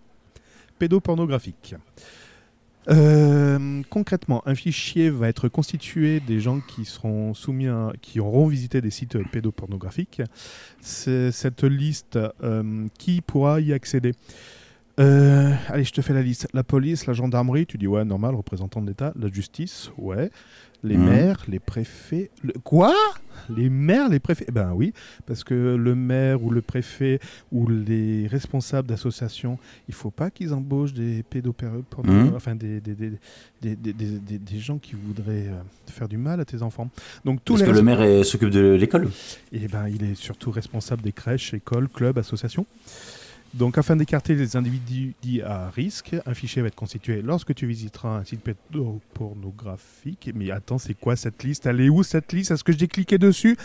pédopornographique. 0.79 1.75
Euh, 2.89 3.81
concrètement, 3.89 4.41
un 4.45 4.55
fichier 4.55 5.09
va 5.09 5.29
être 5.29 5.47
constitué 5.47 6.19
des 6.19 6.39
gens 6.39 6.59
qui 6.59 6.85
seront 6.85 7.33
soumis 7.33 7.67
à, 7.67 7.93
qui 8.01 8.19
auront 8.19 8.47
visité 8.47 8.81
des 8.81 8.89
sites 8.89 9.17
pédopornographiques. 9.31 10.21
C'est 10.81 11.31
cette 11.31 11.63
liste 11.63 12.19
euh, 12.43 12.87
qui 12.97 13.21
pourra 13.21 13.61
y 13.61 13.73
accéder. 13.73 14.13
Euh, 14.99 15.53
allez, 15.69 15.83
je 15.83 15.93
te 15.93 16.01
fais 16.01 16.13
la 16.13 16.21
liste. 16.21 16.47
La 16.53 16.63
police, 16.63 17.05
la 17.07 17.13
gendarmerie, 17.13 17.65
tu 17.65 17.77
dis 17.77 17.87
ouais, 17.87 18.05
normal, 18.05 18.35
représentant 18.35 18.81
de 18.81 18.87
l'État. 18.87 19.13
La 19.19 19.31
justice, 19.31 19.91
ouais. 19.97 20.29
Les 20.83 20.97
mhm. 20.97 21.09
maires, 21.09 21.43
les 21.47 21.59
préfets. 21.59 22.29
Quoi? 22.65 22.93
Les 23.49 23.69
maires, 23.69 24.09
les 24.09 24.19
préfets? 24.19 24.45
Eh 24.49 24.51
ben 24.51 24.73
oui, 24.73 24.93
parce 25.25 25.45
que 25.45 25.53
le 25.53 25.95
maire 25.95 26.43
ou 26.43 26.49
le 26.51 26.61
préfet 26.61 27.19
ou 27.53 27.67
les 27.67 28.27
responsables 28.27 28.87
d'associations, 28.89 29.57
il 29.87 29.93
faut 29.93 30.11
pas 30.11 30.29
qu'ils 30.29 30.53
embauchent 30.53 30.93
des 30.93 31.23
pédopéreux, 31.23 31.85
mhm. 32.03 32.33
enfin 32.35 32.55
des 32.55 32.81
des, 32.81 32.95
des, 32.95 33.75
des, 33.75 33.93
des, 33.93 34.59
gens 34.59 34.77
qui 34.77 34.95
voudraient 34.95 35.47
euh, 35.47 35.61
faire 35.87 36.09
du 36.09 36.17
mal 36.17 36.41
à 36.41 36.45
tes 36.45 36.61
enfants. 36.61 36.89
Donc 37.23 37.39
tous 37.45 37.59
parce 37.59 37.71
que 37.71 37.75
le 37.75 37.81
maire 37.81 38.25
s'occupe 38.25 38.49
de 38.49 38.73
l'école 38.73 39.09
Eh 39.53 39.69
ben, 39.69 39.87
il 39.87 40.03
est 40.03 40.15
surtout 40.15 40.51
responsable 40.51 41.01
des 41.01 41.13
crèches, 41.13 41.53
écoles, 41.53 41.87
clubs, 41.87 42.17
associations. 42.17 42.65
Donc, 43.53 43.77
afin 43.77 43.95
d'écarter 43.95 44.33
les 44.33 44.55
individus 44.55 45.13
dits 45.21 45.41
à 45.43 45.69
risque, 45.69 46.15
un 46.25 46.33
fichier 46.33 46.61
va 46.61 46.69
être 46.69 46.75
constitué 46.75 47.21
lorsque 47.21 47.53
tu 47.53 47.67
visiteras 47.67 48.17
un 48.17 48.23
site 48.23 48.41
pornographique. 49.13 50.31
Mais 50.33 50.49
attends, 50.49 50.79
c'est 50.79 50.95
quoi 50.95 51.15
cette 51.15 51.43
liste? 51.43 51.67
Elle 51.67 51.81
est 51.81 51.89
où 51.89 52.01
cette 52.01 52.33
liste? 52.33 52.51
Est-ce 52.51 52.63
que 52.63 52.75
j'ai 52.75 52.87
cliqué 52.87 53.19
dessus? 53.19 53.55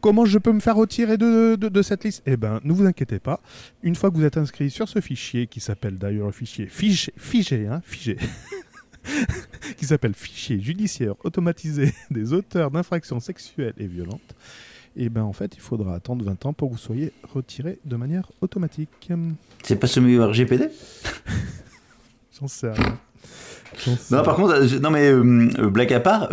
Comment 0.00 0.24
je 0.24 0.38
peux 0.38 0.52
me 0.52 0.60
faire 0.60 0.76
retirer 0.76 1.16
de, 1.16 1.54
de, 1.54 1.82
cette 1.82 2.02
liste? 2.02 2.22
Eh 2.26 2.36
bien, 2.36 2.60
ne 2.64 2.72
vous 2.72 2.86
inquiétez 2.86 3.20
pas. 3.20 3.40
Une 3.82 3.94
fois 3.94 4.10
que 4.10 4.16
vous 4.16 4.24
êtes 4.24 4.36
inscrit 4.36 4.68
sur 4.68 4.88
ce 4.88 5.00
fichier, 5.00 5.46
qui 5.46 5.60
s'appelle 5.60 5.96
d'ailleurs 5.96 6.26
le 6.26 6.32
fichier 6.32 6.66
figé, 6.66 7.12
figé, 7.16 7.68
hein, 7.68 7.82
figé. 7.84 8.16
qui 9.76 9.86
s'appelle 9.86 10.14
Fichier 10.14 10.60
judiciaire 10.60 11.14
automatisé 11.24 11.94
des 12.10 12.32
auteurs 12.32 12.70
d'infractions 12.70 13.20
sexuelles 13.20 13.74
et 13.78 13.86
violentes, 13.86 14.34
et 14.98 15.04
eh 15.04 15.08
ben 15.10 15.22
en 15.22 15.34
fait, 15.34 15.54
il 15.54 15.60
faudra 15.60 15.94
attendre 15.94 16.24
20 16.24 16.46
ans 16.46 16.52
pour 16.54 16.70
que 16.70 16.74
vous 16.74 16.80
soyez 16.80 17.12
retiré 17.34 17.78
de 17.84 17.96
manière 17.96 18.32
automatique. 18.40 19.10
C'est 19.62 19.76
pas 19.76 19.86
ce 19.86 20.00
RGPD 20.00 20.70
J'en 22.40 22.48
sais 22.48 22.70
rien. 22.70 22.98
Non, 24.10 24.22
par 24.22 24.36
contre, 24.36 24.54
euh, 24.54 24.78
non 24.80 24.90
mais 24.90 25.08
euh, 25.08 25.50
euh, 25.58 25.70
blague 25.70 25.92
à 25.92 26.00
part, 26.00 26.28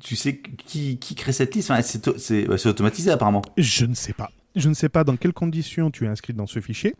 tu 0.00 0.16
sais 0.16 0.40
qui, 0.66 0.98
qui, 0.98 1.14
crée 1.16 1.32
cette 1.32 1.54
liste? 1.54 1.70
Enfin, 1.70 1.82
C'est 1.82 2.66
automatisé 2.66 3.10
apparemment. 3.10 3.42
Je 3.58 3.86
ne 3.86 3.94
sais 3.94 4.12
pas. 4.12 4.30
Je 4.54 4.68
ne 4.68 4.74
sais 4.74 4.88
pas 4.88 5.02
dans 5.02 5.16
quelles 5.16 5.32
conditions 5.32 5.90
tu 5.90 6.04
es 6.04 6.08
inscrit 6.08 6.34
dans 6.34 6.46
ce 6.46 6.60
fichier. 6.60 6.94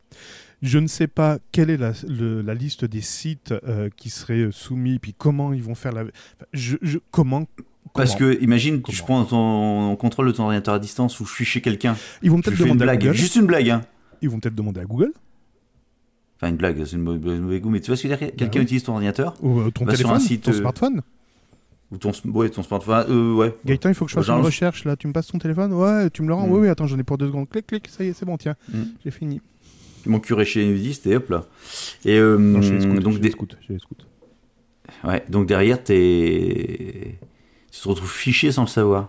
Je 0.62 0.78
ne 0.78 0.86
sais 0.86 1.08
pas 1.08 1.38
quelle 1.50 1.70
est 1.70 1.76
la, 1.76 1.92
la 2.08 2.54
liste 2.54 2.84
des 2.84 3.00
sites 3.00 3.54
qui 3.96 4.10
seraient 4.10 4.48
soumis, 4.50 4.98
puis 4.98 5.14
comment 5.16 5.52
ils 5.52 5.62
vont 5.62 5.74
faire 5.74 5.92
la. 5.92 6.04
je, 6.52 6.76
je, 6.82 6.98
comment 7.10 7.46
parce 7.94 8.16
que, 8.16 8.40
imagine, 8.42 8.82
je 8.88 9.02
prends 9.02 9.24
ton 9.24 9.96
contrôle 9.96 10.26
de 10.28 10.32
ton 10.32 10.44
ordinateur 10.44 10.74
à 10.74 10.78
distance 10.78 11.20
ou 11.20 11.26
je 11.26 11.32
suis 11.32 11.44
chez 11.44 11.60
quelqu'un. 11.60 11.96
Ils 12.22 12.30
vont 12.30 12.40
peut-être 12.40 12.58
demander 12.58 12.88
à 12.88 12.96
Google. 12.96 13.14
Juste 13.14 13.36
une 13.36 13.46
blague, 13.46 13.70
hein. 13.70 13.82
Ils 14.22 14.30
vont 14.30 14.38
peut-être 14.40 14.54
demander 14.54 14.80
à 14.80 14.84
Google. 14.84 15.12
Enfin, 16.36 16.50
une 16.50 16.56
blague, 16.56 16.84
c'est 16.84 16.96
une 16.96 17.02
mauvaise 17.02 17.60
goût, 17.60 17.70
mais 17.70 17.80
tu 17.80 17.88
vois 17.88 17.96
ce 17.96 18.02
que 18.02 18.08
je 18.08 18.14
veux 18.14 18.18
dire? 18.18 18.34
Quelqu'un 18.36 18.60
bah 18.60 18.64
utilise 18.64 18.82
ton 18.82 18.92
ordinateur 18.92 19.34
Ou 19.42 19.60
euh, 19.60 19.70
ton 19.70 19.84
téléphone, 19.84 20.20
ton 20.40 20.50
euh, 20.50 20.54
smartphone 20.54 21.02
Ou 21.92 21.98
ton, 21.98 22.12
ouais, 22.32 22.48
ton 22.48 22.62
smartphone, 22.62 23.04
euh, 23.10 23.34
ouais. 23.34 23.54
Gaëtan, 23.64 23.90
il 23.90 23.94
faut 23.94 24.06
que 24.06 24.10
je 24.10 24.16
fasse 24.16 24.28
une 24.28 24.42
recherche, 24.42 24.84
là. 24.84 24.96
Tu 24.96 25.06
me 25.06 25.12
passes 25.12 25.28
ton 25.28 25.38
téléphone? 25.38 25.72
Ouais, 25.72 26.10
tu 26.10 26.22
me 26.22 26.28
le 26.28 26.34
rends 26.34 26.48
mm. 26.48 26.52
Oui, 26.52 26.60
oui, 26.62 26.68
attends, 26.68 26.86
j'en 26.86 26.98
ai 26.98 27.04
pour 27.04 27.18
deux 27.18 27.28
secondes. 27.28 27.48
Clic, 27.48 27.66
clic, 27.66 27.88
ça 27.88 28.02
y 28.02 28.08
est, 28.08 28.12
c'est 28.12 28.24
bon, 28.24 28.36
tiens. 28.38 28.56
Mm. 28.72 28.82
J'ai 29.04 29.10
fini. 29.10 29.40
Mon 30.06 30.18
curé 30.18 30.44
chez 30.44 30.66
Nudiste 30.66 31.06
et 31.06 31.14
hop 31.14 31.30
là. 31.30 31.44
Et 32.04 32.18
euh, 32.18 32.36
non, 32.36 32.60
je 32.60 32.74
les 32.74 32.98
donc 32.98 33.20
des... 33.20 33.32
Ouais, 35.04 35.24
donc 35.28 35.46
derrière, 35.46 35.82
t'es 35.82 37.18
tu 37.72 37.80
te 37.80 37.88
retrouves 37.88 38.10
fiché 38.10 38.52
sans 38.52 38.62
le 38.62 38.68
savoir. 38.68 39.08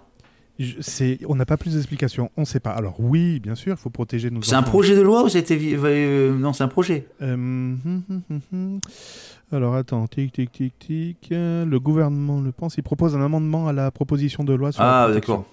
On 1.27 1.35
n'a 1.35 1.45
pas 1.45 1.57
plus 1.57 1.73
d'explications, 1.73 2.31
on 2.37 2.41
ne 2.41 2.45
sait 2.45 2.59
pas. 2.59 2.71
Alors 2.71 2.95
oui, 2.99 3.39
bien 3.39 3.55
sûr, 3.55 3.73
il 3.73 3.77
faut 3.77 3.89
protéger 3.89 4.29
nos. 4.29 4.41
C'est 4.41 4.55
un 4.55 4.63
projet 4.63 4.95
de 4.95 5.01
loi 5.01 5.23
ou 5.23 5.29
c'était 5.29 5.59
euh, 5.61 6.37
non, 6.37 6.53
c'est 6.53 6.63
un 6.63 6.67
projet. 6.67 7.07
Euh, 7.21 7.33
hum, 7.33 8.03
hum, 8.09 8.41
hum, 8.53 8.79
Alors 9.51 9.75
attends, 9.75 10.07
tic 10.07 10.31
tic 10.31 10.51
tic 10.51 10.79
tic. 10.79 11.27
Le 11.31 11.77
gouvernement 11.77 12.39
le 12.39 12.51
pense. 12.51 12.77
Il 12.77 12.83
propose 12.83 13.15
un 13.15 13.21
amendement 13.21 13.67
à 13.67 13.73
la 13.73 13.91
proposition 13.91 14.43
de 14.43 14.53
loi 14.53 14.71
sur 14.71 14.81
ah, 14.81 15.09
d'accord. 15.11 15.45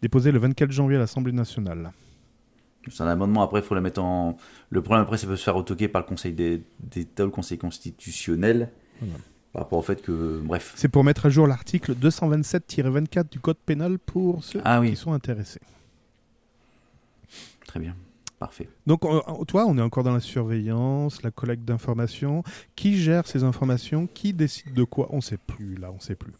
Déposé 0.00 0.30
le 0.30 0.38
24 0.38 0.70
janvier 0.70 0.96
à 0.96 1.00
l'Assemblée 1.00 1.32
nationale. 1.32 1.90
C'est 2.90 3.02
un 3.02 3.08
amendement. 3.08 3.42
Après, 3.42 3.60
il 3.60 3.64
faut 3.64 3.74
la 3.74 3.80
mettre 3.80 4.02
en. 4.02 4.36
Le 4.70 4.82
problème 4.82 5.02
après, 5.02 5.16
ça 5.16 5.26
peut 5.26 5.36
se 5.36 5.44
faire 5.44 5.54
retoquer 5.54 5.88
par 5.88 6.02
le 6.02 6.06
Conseil 6.06 6.32
d'État, 6.32 7.24
le 7.24 7.30
Conseil 7.30 7.58
constitutionnel. 7.58 8.70
Voilà 9.00 9.18
par 9.52 9.62
rapport 9.62 9.78
au 9.78 9.82
fait 9.82 10.00
que, 10.00 10.40
bref. 10.42 10.72
C'est 10.76 10.88
pour 10.88 11.04
mettre 11.04 11.26
à 11.26 11.30
jour 11.30 11.46
l'article 11.46 11.94
227-24 11.94 13.30
du 13.30 13.38
Code 13.38 13.58
pénal 13.58 13.98
pour 13.98 14.42
ceux 14.42 14.60
ah 14.64 14.80
qui 14.84 14.96
sont 14.96 15.12
intéressés. 15.12 15.60
Très 17.66 17.80
bien, 17.80 17.94
parfait. 18.38 18.68
Donc, 18.86 19.02
toi, 19.46 19.66
on 19.66 19.76
est 19.78 19.82
encore 19.82 20.04
dans 20.04 20.12
la 20.12 20.20
surveillance, 20.20 21.22
la 21.22 21.30
collecte 21.30 21.64
d'informations. 21.64 22.42
Qui 22.76 22.96
gère 22.96 23.26
ces 23.26 23.44
informations? 23.44 24.06
Qui 24.06 24.32
décide 24.32 24.74
de 24.74 24.84
quoi? 24.84 25.08
On 25.10 25.16
ne 25.16 25.22
sait 25.22 25.38
plus, 25.38 25.76
là, 25.76 25.90
on 25.90 25.96
ne 25.96 26.00
sait 26.00 26.14
plus. 26.14 26.32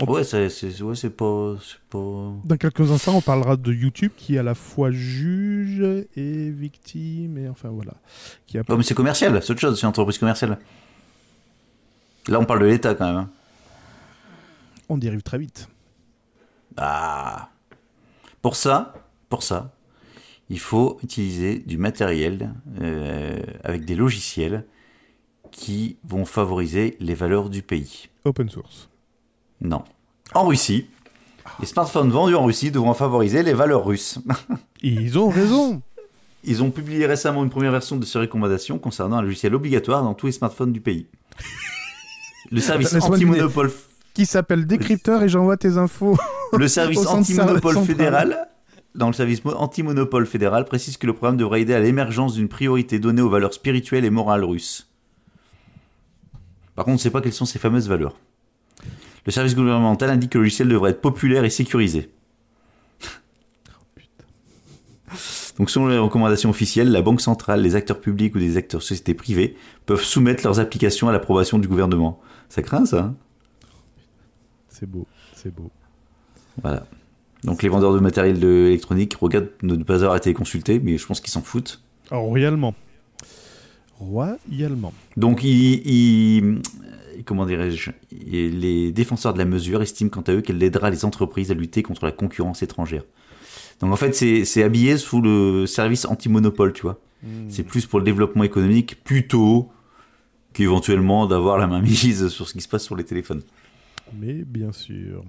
Ouais, 0.00 0.24
c'est 0.24 0.82
ouais, 0.82 1.10
pas, 1.10 1.54
pas... 1.90 2.32
Dans 2.44 2.56
quelques 2.58 2.90
instants, 2.90 3.16
on 3.16 3.20
parlera 3.20 3.56
de 3.56 3.72
YouTube 3.72 4.10
qui 4.16 4.34
est 4.34 4.38
à 4.38 4.42
la 4.42 4.54
fois 4.54 4.90
juge 4.90 5.84
et 6.16 6.50
victime, 6.50 7.38
et 7.38 7.48
enfin 7.48 7.68
voilà. 7.68 7.92
Qui 8.46 8.58
a... 8.58 8.62
mais 8.68 8.82
c'est 8.82 8.94
commercial, 8.94 9.40
c'est 9.42 9.52
autre 9.52 9.60
chose, 9.60 9.76
c'est 9.76 9.82
une 9.82 9.90
entreprise 9.90 10.18
commerciale. 10.18 10.58
Là, 12.28 12.38
on 12.38 12.44
parle 12.44 12.60
de 12.60 12.66
l'État 12.66 12.94
quand 12.94 13.06
même. 13.06 13.16
Hein. 13.16 13.30
On 14.88 14.98
dérive 14.98 15.22
très 15.22 15.38
vite. 15.38 15.68
Ah. 16.76 17.48
Pour 18.40 18.56
ça, 18.56 18.94
pour 19.28 19.42
ça, 19.42 19.72
il 20.50 20.58
faut 20.58 20.98
utiliser 21.02 21.58
du 21.58 21.78
matériel 21.78 22.52
euh, 22.80 23.40
avec 23.64 23.84
des 23.84 23.94
logiciels 23.94 24.66
qui 25.50 25.96
vont 26.04 26.24
favoriser 26.24 26.96
les 27.00 27.14
valeurs 27.14 27.50
du 27.50 27.62
pays. 27.62 28.08
Open 28.24 28.48
source. 28.48 28.88
Non. 29.60 29.84
En 30.34 30.46
Russie, 30.46 30.88
les 31.60 31.66
smartphones 31.66 32.10
vendus 32.10 32.34
en 32.34 32.44
Russie 32.44 32.70
devront 32.70 32.94
favoriser 32.94 33.42
les 33.42 33.52
valeurs 33.52 33.84
russes. 33.84 34.18
Ils 34.82 35.18
ont 35.18 35.28
raison. 35.28 35.82
Ils 36.44 36.62
ont 36.62 36.70
publié 36.70 37.06
récemment 37.06 37.44
une 37.44 37.50
première 37.50 37.70
version 37.70 37.96
de 37.96 38.04
ces 38.04 38.18
recommandations 38.18 38.78
concernant 38.78 39.18
un 39.18 39.22
logiciel 39.22 39.54
obligatoire 39.54 40.02
dans 40.02 40.14
tous 40.14 40.26
les 40.26 40.32
smartphones 40.32 40.72
du 40.72 40.80
pays. 40.80 41.06
Le 42.52 42.60
service 42.60 42.94
anti-monopole. 42.94 43.72
Qui 44.12 44.26
s'appelle 44.26 44.66
décrypteur 44.66 45.22
et 45.22 45.28
j'envoie 45.28 45.56
tes 45.56 45.78
infos. 45.78 46.18
Le 46.52 46.68
service 46.68 47.06
anti-monopole 47.06 47.78
fédéral. 47.78 48.46
Dans 48.94 49.06
le 49.06 49.14
service 49.14 49.40
anti-monopole 49.46 50.26
fédéral, 50.26 50.66
précise 50.66 50.98
que 50.98 51.06
le 51.06 51.14
programme 51.14 51.38
devrait 51.38 51.62
aider 51.62 51.72
à 51.72 51.80
l'émergence 51.80 52.34
d'une 52.34 52.48
priorité 52.48 52.98
donnée 52.98 53.22
aux 53.22 53.30
valeurs 53.30 53.54
spirituelles 53.54 54.04
et 54.04 54.10
morales 54.10 54.44
russes. 54.44 54.92
Par 56.74 56.84
contre, 56.84 56.92
on 56.92 56.96
ne 56.96 57.00
sait 57.00 57.10
pas 57.10 57.22
quelles 57.22 57.32
sont 57.32 57.46
ces 57.46 57.58
fameuses 57.58 57.88
valeurs. 57.88 58.18
Le 59.24 59.32
service 59.32 59.54
gouvernemental 59.54 60.10
indique 60.10 60.32
que 60.32 60.38
le 60.38 60.44
logiciel 60.44 60.68
devrait 60.68 60.90
être 60.90 61.00
populaire 61.00 61.44
et 61.44 61.50
sécurisé. 61.50 62.10
Donc 65.58 65.70
selon 65.70 65.86
les 65.86 65.96
recommandations 65.96 66.50
officielles, 66.50 66.92
la 66.92 67.00
Banque 67.00 67.22
centrale, 67.22 67.62
les 67.62 67.76
acteurs 67.76 68.00
publics 68.00 68.34
ou 68.34 68.38
des 68.38 68.58
acteurs 68.58 68.82
sociétés 68.82 69.14
privées 69.14 69.56
peuvent 69.86 70.04
soumettre 70.04 70.44
leurs 70.44 70.60
applications 70.60 71.08
à 71.08 71.12
l'approbation 71.12 71.58
du 71.58 71.66
gouvernement. 71.66 72.20
Ça 72.52 72.60
craint 72.60 72.84
ça 72.84 72.98
hein 72.98 73.14
C'est 74.68 74.84
beau, 74.84 75.06
c'est 75.34 75.54
beau. 75.54 75.70
Voilà. 76.60 76.84
Donc 77.44 77.62
les 77.62 77.70
vendeurs 77.70 77.94
de 77.94 77.98
matériel 77.98 78.44
électronique 78.44 79.14
regardent 79.18 79.48
ne 79.62 79.76
pas 79.76 80.02
avoir 80.02 80.16
été 80.16 80.34
consultés, 80.34 80.78
mais 80.78 80.98
je 80.98 81.06
pense 81.06 81.22
qu'ils 81.22 81.30
s'en 81.30 81.40
foutent. 81.40 81.82
royalement. 82.10 82.74
Royalement. 83.98 84.92
Donc 85.16 85.42
ils, 85.44 86.60
comment 87.24 87.46
dirais-je, 87.46 87.90
les 88.10 88.92
défenseurs 88.92 89.32
de 89.32 89.38
la 89.38 89.46
mesure 89.46 89.80
estiment 89.80 90.10
quant 90.10 90.20
à 90.20 90.32
eux 90.32 90.42
qu'elle 90.42 90.62
aidera 90.62 90.90
les 90.90 91.06
entreprises 91.06 91.50
à 91.50 91.54
lutter 91.54 91.82
contre 91.82 92.04
la 92.04 92.12
concurrence 92.12 92.62
étrangère. 92.62 93.04
Donc 93.80 93.94
en 93.94 93.96
fait, 93.96 94.12
c'est 94.12 94.62
habillé 94.62 94.98
sous 94.98 95.22
le 95.22 95.64
service 95.64 96.04
anti-monopole, 96.04 96.74
tu 96.74 96.82
vois. 96.82 97.00
Hmm. 97.22 97.48
C'est 97.48 97.62
plus 97.62 97.86
pour 97.86 97.98
le 97.98 98.04
développement 98.04 98.44
économique 98.44 99.02
plutôt 99.04 99.70
qu'éventuellement 100.52 101.26
d'avoir 101.26 101.58
la 101.58 101.66
main 101.66 101.80
mise 101.80 102.28
sur 102.28 102.48
ce 102.48 102.54
qui 102.54 102.60
se 102.60 102.68
passe 102.68 102.84
sur 102.84 102.96
les 102.96 103.04
téléphones. 103.04 103.42
Mais 104.14 104.34
bien 104.44 104.72
sûr. 104.72 105.24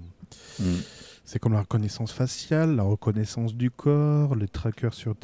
Hmm. 0.58 0.76
C'est 1.24 1.38
comme 1.38 1.54
la 1.54 1.60
reconnaissance 1.60 2.12
faciale, 2.12 2.76
la 2.76 2.82
reconnaissance 2.82 3.54
du 3.54 3.70
corps, 3.70 4.36
les 4.36 4.48
trackers 4.48 4.92
sur... 4.92 5.14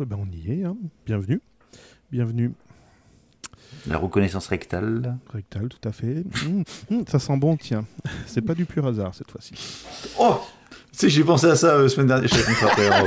Ben 0.00 0.16
on 0.18 0.30
y 0.30 0.52
est, 0.52 0.64
hein. 0.64 0.76
bienvenue. 1.04 1.40
Bienvenue. 2.10 2.52
La 3.86 3.98
reconnaissance 3.98 4.48
rectale. 4.48 5.16
Rectale, 5.32 5.68
tout 5.68 5.88
à 5.88 5.92
fait. 5.92 6.24
Hmm, 6.44 6.62
hmm, 6.90 7.02
ça 7.08 7.18
sent 7.18 7.36
bon, 7.36 7.56
tiens. 7.56 7.84
C'est 8.26 8.42
pas 8.42 8.54
du 8.54 8.64
pur 8.64 8.86
hasard 8.86 9.14
cette 9.14 9.30
fois-ci. 9.30 9.54
Oh 10.18 10.40
Tu 10.96 11.08
j'ai 11.08 11.24
pensé 11.24 11.46
à 11.46 11.56
ça 11.56 11.68
la 11.68 11.74
euh, 11.74 11.88
semaine 11.88 12.08
dernière. 12.08 12.30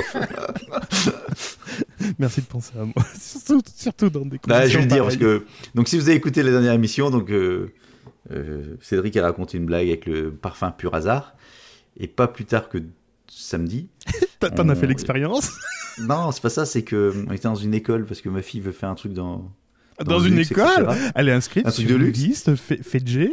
Merci 2.19 2.41
de 2.41 2.45
penser 2.45 2.73
à 2.79 2.85
moi, 2.85 2.93
surtout, 3.19 4.09
dans 4.09 4.25
des 4.25 4.39
bah, 4.47 4.67
Je 4.67 4.77
vais 4.77 4.83
le 4.83 4.89
dire 4.89 5.03
parce 5.03 5.17
que 5.17 5.45
donc 5.75 5.87
si 5.87 5.97
vous 5.97 6.07
avez 6.07 6.17
écouté 6.17 6.43
la 6.43 6.51
dernière 6.51 6.73
émission, 6.73 7.09
donc 7.09 7.31
euh, 7.31 7.73
euh, 8.31 8.75
Cédric 8.81 9.15
a 9.17 9.23
raconté 9.23 9.57
une 9.57 9.65
blague 9.65 9.87
avec 9.87 10.05
le 10.05 10.31
parfum 10.31 10.71
pur 10.71 10.93
hasard 10.93 11.35
et 11.97 12.07
pas 12.07 12.27
plus 12.27 12.45
tard 12.45 12.69
que 12.69 12.79
samedi. 13.27 13.89
T'en 14.39 14.69
as 14.69 14.75
fait 14.75 14.87
l'expérience 14.87 15.51
Non, 15.99 16.31
c'est 16.31 16.41
pas 16.41 16.49
ça. 16.49 16.65
C'est 16.65 16.83
que 16.83 17.13
on 17.27 17.31
était 17.31 17.47
dans 17.47 17.55
une 17.55 17.73
école 17.73 18.05
parce 18.05 18.21
que 18.21 18.29
ma 18.29 18.41
fille 18.41 18.59
veut 18.59 18.73
faire 18.73 18.89
un 18.89 18.95
truc 18.95 19.13
dans 19.13 19.51
dans, 20.03 20.19
une 20.19 20.39
école 20.39 20.89
Elle 21.15 21.29
est 21.29 21.33
inscrite 21.33 21.67
un 21.67 21.71
truc 21.71 21.87
de 21.87 21.95
luxe. 21.95 22.19
liste 22.19 22.51
G. 23.05 23.31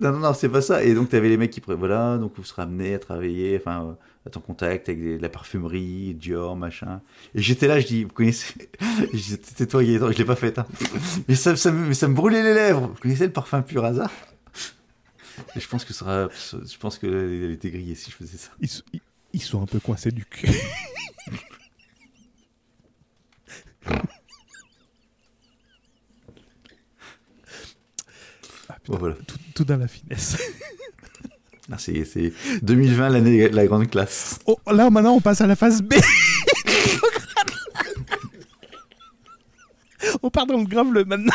non, 0.00 0.12
non, 0.12 0.18
non, 0.18 0.34
c'est 0.34 0.48
pas 0.48 0.62
ça. 0.62 0.84
Et 0.84 0.94
donc, 0.94 1.10
tu 1.10 1.16
avais 1.16 1.28
les 1.28 1.36
mecs 1.36 1.50
qui. 1.50 1.60
Voilà, 1.66 2.16
donc 2.16 2.32
vous 2.36 2.44
serez 2.44 2.62
amenés 2.62 2.94
à 2.94 2.98
travailler, 2.98 3.58
enfin, 3.60 3.96
ton 4.30 4.40
contact 4.40 4.88
avec 4.88 5.20
la 5.20 5.28
parfumerie, 5.28 6.14
Dior, 6.14 6.56
machin. 6.56 7.02
Et 7.34 7.42
j'étais 7.42 7.66
là, 7.66 7.78
je 7.78 7.86
dis, 7.86 8.04
vous 8.04 8.10
connaissez, 8.10 8.54
c'était 9.14 9.66
toi 9.66 9.84
Gaëtan, 9.84 10.12
je 10.12 10.18
l'ai 10.18 10.24
pas 10.24 10.36
fait, 10.36 10.58
hein. 10.58 10.66
mais, 11.28 11.34
ça, 11.34 11.56
ça, 11.56 11.70
mais 11.70 11.94
ça 11.94 12.08
me 12.08 12.14
brûlait 12.14 12.42
les 12.42 12.54
lèvres. 12.54 12.88
Vous 12.88 13.00
connaissez 13.00 13.26
le 13.26 13.32
parfum 13.32 13.62
pur 13.62 13.84
hasard? 13.84 14.10
Je 15.56 15.66
pense 15.66 15.84
que 15.84 15.92
ça, 15.92 16.28
je 16.32 16.78
pense 16.78 16.98
que 16.98 17.06
elle 17.06 17.50
était 17.52 17.70
grillée 17.70 17.94
si 17.96 18.10
je 18.10 18.16
faisais 18.16 18.38
ça. 18.38 18.50
Ils, 19.32 19.42
sont 19.42 19.62
un 19.62 19.66
peu 19.66 19.80
coincés 19.80 20.10
du 20.10 20.24
cul. 20.24 20.48
Ah, 28.66 28.76
putain, 28.82 29.14
tout 29.54 29.64
dans 29.64 29.76
la 29.76 29.88
finesse. 29.88 30.38
Ah, 31.72 31.76
c'est 31.78 32.32
2020, 32.62 33.08
l'année 33.08 33.48
de 33.48 33.56
la 33.56 33.66
grande 33.66 33.88
classe. 33.88 34.38
Oh, 34.46 34.58
là, 34.70 34.90
maintenant, 34.90 35.14
on 35.14 35.20
passe 35.20 35.40
à 35.40 35.46
la 35.46 35.56
phase 35.56 35.80
B. 35.82 35.94
on 40.22 40.30
part 40.30 40.46
dans 40.46 40.58
le 40.58 40.64
grave 40.64 40.88
maintenant. 41.06 41.32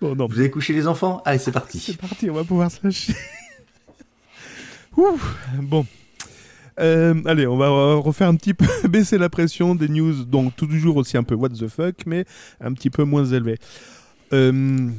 bon, 0.00 0.16
non. 0.16 0.26
Vous 0.26 0.40
avez 0.40 0.50
couché 0.50 0.72
les 0.72 0.88
enfants? 0.88 1.22
Allez, 1.24 1.38
c'est 1.38 1.52
parti. 1.52 1.78
C'est 1.78 1.96
parti, 1.96 2.28
on 2.28 2.34
va 2.34 2.44
pouvoir 2.44 2.70
se 2.70 2.78
lâcher. 2.82 3.14
bon. 5.62 5.86
Euh, 6.80 7.14
allez, 7.26 7.46
on 7.46 7.56
va 7.56 7.94
refaire 7.96 8.28
un 8.28 8.36
petit 8.36 8.54
peu 8.54 8.66
baisser 8.88 9.18
la 9.18 9.28
pression 9.28 9.74
des 9.74 9.88
news, 9.88 10.24
donc 10.24 10.56
toujours 10.56 10.96
aussi 10.96 11.16
un 11.16 11.22
peu 11.22 11.34
what 11.34 11.50
the 11.50 11.68
fuck, 11.68 12.06
mais 12.06 12.24
un 12.60 12.72
petit 12.72 12.90
peu 12.90 13.04
moins 13.04 13.24
élevé. 13.24 13.58
Euh, 14.32 14.90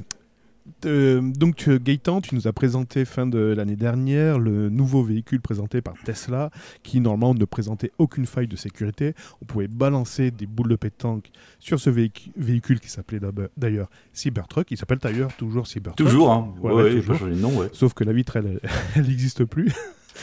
euh, 0.85 1.21
donc 1.21 1.69
Gaëtan, 1.69 2.21
tu 2.21 2.35
nous 2.35 2.47
as 2.47 2.53
présenté 2.53 3.05
fin 3.05 3.25
de 3.25 3.39
l'année 3.39 3.75
dernière 3.75 4.39
le 4.39 4.69
nouveau 4.69 5.03
véhicule 5.03 5.41
présenté 5.41 5.81
par 5.81 5.95
Tesla, 6.03 6.49
qui 6.83 6.99
normalement 6.99 7.33
ne 7.33 7.45
présentait 7.45 7.91
aucune 7.97 8.25
faille 8.25 8.47
de 8.47 8.55
sécurité. 8.55 9.13
On 9.41 9.45
pouvait 9.45 9.67
balancer 9.67 10.31
des 10.31 10.45
boules 10.45 10.69
de 10.69 10.75
pétanque 10.75 11.31
sur 11.59 11.79
ce 11.79 11.89
véhicule 11.89 12.79
qui 12.79 12.89
s'appelait 12.89 13.19
d'ailleurs 13.57 13.89
Cybertruck. 14.13 14.69
Il 14.71 14.77
s'appelle 14.77 14.99
d'ailleurs 14.99 15.35
toujours 15.35 15.67
Cybertruck. 15.67 16.07
Toujours, 16.07 16.31
hein. 16.31 16.53
Ouais, 16.61 17.01
toujours. 17.01 17.27
Nom, 17.27 17.69
Sauf 17.73 17.93
que 17.93 18.03
la 18.03 18.13
vitre, 18.13 18.37
elle 18.95 19.07
n'existe 19.07 19.45
plus. 19.45 19.71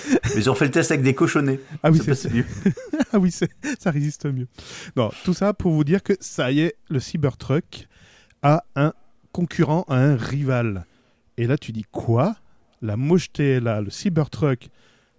Mais 0.07 0.37
ils 0.37 0.51
ont 0.51 0.55
fait 0.55 0.67
le 0.67 0.71
test 0.71 0.91
avec 0.91 1.03
des 1.03 1.15
cochonnets. 1.15 1.61
Ah 1.83 1.91
oui, 1.91 2.01
c'est 2.15 2.33
mieux. 2.33 2.45
ah 3.13 3.19
oui, 3.19 3.31
ça 3.31 3.91
résiste 3.91 4.27
mieux. 4.27 4.47
Non, 4.97 5.11
tout 5.25 5.35
ça 5.35 5.55
pour 5.55 5.73
vous 5.73 5.85
dire 5.85 6.03
que 6.03 6.13
ça 6.21 6.53
y 6.53 6.61
est, 6.61 6.77
le 6.89 7.01
Cybertruck 7.01 7.89
a 8.43 8.65
un 8.77 8.93
concurrent, 9.33 9.85
a 9.89 9.97
un 9.97 10.17
rival. 10.17 10.85
Et 11.37 11.47
là, 11.47 11.57
tu 11.57 11.73
dis 11.73 11.85
quoi? 11.91 12.37
La 12.83 12.97
mocheté 12.97 13.55
est 13.55 13.61
là, 13.61 13.81
le 13.81 13.91
Cybertruck 13.91 14.69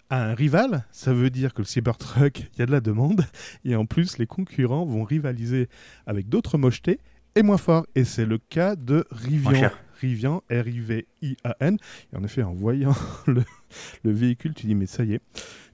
a 0.10 0.24
un 0.24 0.34
rival, 0.34 0.86
ça 0.92 1.14
veut 1.14 1.30
dire 1.30 1.54
que 1.54 1.62
le 1.62 1.68
Cybertruck, 1.68 2.40
il 2.56 2.60
y 2.60 2.62
a 2.62 2.66
de 2.66 2.72
la 2.72 2.82
demande, 2.82 3.26
et 3.64 3.76
en 3.76 3.86
plus, 3.86 4.18
les 4.18 4.26
concurrents 4.26 4.86
vont 4.86 5.04
rivaliser 5.04 5.70
avec 6.08 6.30
d'autres 6.30 6.58
mochetés 6.58 7.00
et 7.36 7.44
moins 7.44 7.58
forts. 7.58 7.86
Et 7.96 8.04
c'est 8.04 8.26
le 8.26 8.38
cas 8.38 8.76
de 8.76 9.06
Rivian. 9.12 9.70
Rivian, 10.00 10.44
R-I-V-I-A-N. 10.50 11.78
Et 12.14 12.18
en 12.18 12.24
effet, 12.24 12.42
en 12.42 12.54
voyant 12.54 12.96
le, 13.28 13.44
le 14.04 14.12
véhicule, 14.12 14.54
tu 14.54 14.68
dis, 14.68 14.76
mais 14.76 14.88
ça 14.88 15.04
y 15.04 15.14
est. 15.14 15.22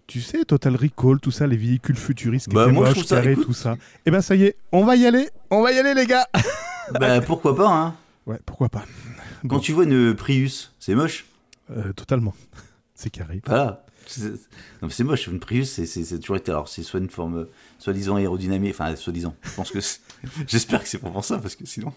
Tu 0.07 0.21
sais, 0.21 0.43
Total 0.45 0.75
Recall, 0.75 1.19
tout 1.19 1.31
ça, 1.31 1.47
les 1.47 1.57
véhicules 1.57 1.95
futuristes 1.95 2.49
bah, 2.49 2.67
moi, 2.67 2.89
moches, 2.89 3.07
carrés, 3.07 3.35
tout 3.35 3.53
ça. 3.53 3.73
Et 3.73 3.77
eh 4.07 4.11
ben 4.11 4.21
ça 4.21 4.35
y 4.35 4.43
est, 4.43 4.55
on 4.71 4.85
va 4.85 4.95
y 4.95 5.07
aller, 5.07 5.29
on 5.49 5.63
va 5.63 5.71
y 5.71 5.79
aller 5.79 5.95
les 5.95 6.05
gars 6.05 6.27
Bah 6.99 7.21
pourquoi 7.21 7.55
pas, 7.55 7.67
hein 7.67 7.95
Ouais, 8.25 8.39
pourquoi 8.45 8.69
pas. 8.69 8.85
Quand 9.47 9.59
tu 9.59 9.71
vois 9.71 9.83
une 9.83 10.15
Prius, 10.15 10.73
c'est 10.79 10.95
moche 10.95 11.25
euh, 11.71 11.93
Totalement. 11.93 12.33
c'est 12.95 13.09
carré. 13.09 13.41
Voilà. 13.45 13.85
Non, 14.81 14.89
c'est 14.89 15.03
moche, 15.03 15.27
une 15.27 15.39
Prius, 15.39 15.83
c'est 15.85 16.19
toujours 16.19 16.37
été. 16.37 16.51
Alors, 16.51 16.67
c'est 16.67 16.83
soit 16.83 16.99
une 16.99 17.09
forme 17.09 17.47
soi-disant 17.79 18.15
aérodynamique, 18.15 18.73
enfin, 18.73 18.95
soi-disant. 18.95 19.35
Je 19.43 19.51
pense 19.51 19.71
que. 19.71 19.79
J'espère 20.47 20.83
que 20.83 20.89
c'est 20.89 20.99
pas 20.99 21.09
pour 21.09 21.25
ça, 21.25 21.39
parce 21.39 21.55
que 21.55 21.65
sinon. 21.65 21.91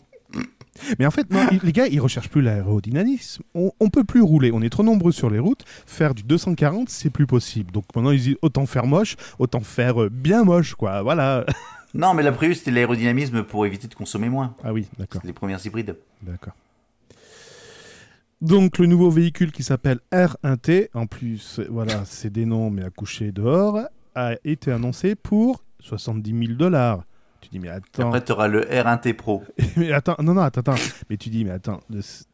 Mais 0.98 1.06
en 1.06 1.10
fait, 1.10 1.26
les 1.62 1.72
gars, 1.72 1.86
ils 1.86 2.00
recherchent 2.00 2.28
plus 2.28 2.42
l'aérodynamisme. 2.42 3.42
On, 3.54 3.72
on 3.80 3.88
peut 3.88 4.04
plus 4.04 4.22
rouler. 4.22 4.52
On 4.52 4.62
est 4.62 4.70
trop 4.70 4.82
nombreux 4.82 5.12
sur 5.12 5.30
les 5.30 5.38
routes. 5.38 5.64
Faire 5.86 6.14
du 6.14 6.22
240, 6.22 6.88
c'est 6.88 7.10
plus 7.10 7.26
possible. 7.26 7.72
Donc 7.72 7.84
maintenant, 7.94 8.10
ils 8.10 8.20
disent 8.20 8.36
autant 8.42 8.66
faire 8.66 8.86
moche, 8.86 9.16
autant 9.38 9.60
faire 9.60 10.02
euh, 10.02 10.08
bien 10.10 10.44
moche, 10.44 10.74
quoi. 10.74 11.02
Voilà. 11.02 11.46
Non, 11.94 12.14
mais 12.14 12.22
la 12.22 12.33
Prius, 12.33 12.59
c'était 12.59 12.70
l'aérodynamisme 12.70 13.42
pour 13.44 13.64
éviter 13.66 13.88
de 13.88 13.94
consommer 13.94 14.29
moins. 14.29 14.55
Ah 14.62 14.72
oui, 14.72 14.87
d'accord. 14.98 15.22
Les 15.24 15.33
premières 15.33 15.64
hybrides. 15.64 15.96
D'accord. 16.22 16.55
Donc 18.40 18.79
le 18.79 18.87
nouveau 18.87 19.11
véhicule 19.11 19.51
qui 19.51 19.64
s'appelle 19.64 19.98
R1T, 20.12 20.90
en 20.94 21.07
plus, 21.07 21.61
voilà, 21.68 22.05
c'est 22.05 22.31
des 22.31 22.44
noms 22.44 22.70
mais 22.70 22.85
accouché 22.85 23.33
dehors, 23.33 23.81
a 24.14 24.35
été 24.44 24.70
annoncé 24.70 25.16
pour 25.16 25.64
70 25.81 26.46
000 26.46 26.53
dollars. 26.59 27.05
Tu 27.48 27.52
dis, 27.52 27.61
mais 27.61 27.70
attends. 27.70 28.08
après, 28.08 28.22
tu 28.22 28.32
auras 28.32 28.46
le 28.46 28.61
R1T 28.61 29.14
Pro. 29.14 29.42
mais 29.76 29.90
attends, 29.92 30.16
non, 30.20 30.34
non, 30.34 30.42
attends, 30.42 30.61
attends. 30.61 30.74
mais 31.08 31.16
tu 31.16 31.30
dis, 31.30 31.46
mais 31.46 31.52
attends, 31.52 31.80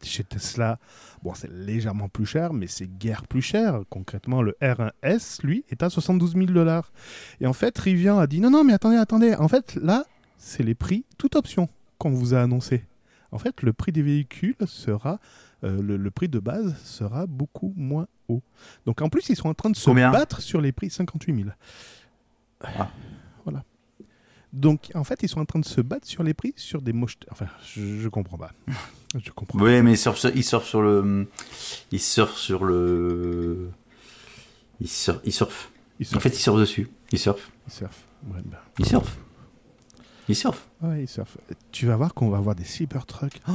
chez 0.02 0.24
Tesla, 0.24 0.80
bon, 1.22 1.34
c'est 1.34 1.50
légèrement 1.52 2.08
plus 2.08 2.26
cher, 2.26 2.52
mais 2.52 2.66
c'est 2.66 2.88
guère 2.98 3.24
plus 3.28 3.42
cher. 3.42 3.82
Concrètement, 3.90 4.42
le 4.42 4.56
R1S, 4.60 5.44
lui, 5.44 5.64
est 5.70 5.84
à 5.84 5.90
72 5.90 6.32
000 6.32 6.46
dollars. 6.46 6.92
Et 7.40 7.46
en 7.46 7.52
fait, 7.52 7.78
Rivian 7.78 8.18
a 8.18 8.26
dit, 8.26 8.40
non, 8.40 8.50
non, 8.50 8.64
mais 8.64 8.72
attendez, 8.72 8.96
attendez. 8.96 9.36
En 9.36 9.46
fait, 9.46 9.76
là, 9.76 10.04
c'est 10.36 10.64
les 10.64 10.74
prix, 10.74 11.04
toute 11.16 11.36
option, 11.36 11.68
qu'on 11.98 12.10
vous 12.10 12.34
a 12.34 12.42
annoncé. 12.42 12.84
En 13.30 13.38
fait, 13.38 13.62
le 13.62 13.72
prix 13.72 13.92
des 13.92 14.02
véhicules 14.02 14.56
sera, 14.66 15.20
euh, 15.62 15.80
le, 15.80 16.10
prix 16.10 16.28
de 16.28 16.40
base 16.40 16.76
sera 16.82 17.26
beaucoup 17.26 17.72
moins 17.76 18.08
haut. 18.28 18.42
Donc 18.84 19.00
en 19.00 19.08
plus, 19.08 19.28
ils 19.28 19.36
sont 19.36 19.48
en 19.48 19.54
train 19.54 19.70
de 19.70 19.76
se 19.76 19.90
battre 19.90 20.40
sur 20.40 20.60
les 20.60 20.72
prix 20.72 20.90
58 20.90 21.36
000. 21.36 21.48
Ah. 22.62 22.88
Donc, 24.54 24.92
en 24.94 25.02
fait, 25.02 25.22
ils 25.22 25.28
sont 25.28 25.40
en 25.40 25.44
train 25.44 25.58
de 25.58 25.64
se 25.64 25.80
battre 25.80 26.06
sur 26.06 26.22
les 26.22 26.32
prix 26.32 26.54
sur 26.56 26.80
des 26.80 26.92
moches. 26.92 27.18
Enfin, 27.30 27.46
je, 27.74 27.98
je 28.00 28.08
comprends 28.08 28.38
pas. 28.38 28.52
Je 29.22 29.30
comprends. 29.30 29.58
Oui, 29.58 29.82
mais 29.82 29.92
ils 29.92 29.98
surfent, 29.98 30.18
sur, 30.18 30.30
ils 30.34 30.44
surfent 30.44 30.66
sur 30.66 30.80
le. 30.80 31.26
Ils 31.90 32.00
surfent 32.00 32.36
sur 32.36 32.64
le. 32.64 33.70
Ils 34.80 34.88
surfent. 34.88 35.20
Ils 35.24 35.32
surfent. 35.32 35.70
En 36.14 36.20
fait, 36.20 36.28
ils 36.28 36.40
surfent 36.40 36.60
dessus. 36.60 36.88
Ils 37.10 37.18
surfent. 37.18 37.50
Ils 37.66 37.72
surfent. 37.72 38.04
Ouais, 38.28 38.40
ben. 38.44 38.58
Ils 38.78 38.86
surfent. 38.86 39.18
Ils 40.28 40.34
surfent. 40.36 40.68
Ouais, 40.80 41.02
ils 41.02 41.08
surfent. 41.08 41.36
Tu 41.70 41.86
vas 41.86 41.96
voir 41.96 42.14
qu'on 42.14 42.30
va 42.30 42.38
avoir 42.38 42.54
des 42.54 42.64
Cybertrucks. 42.64 43.40
Oh, 43.48 43.52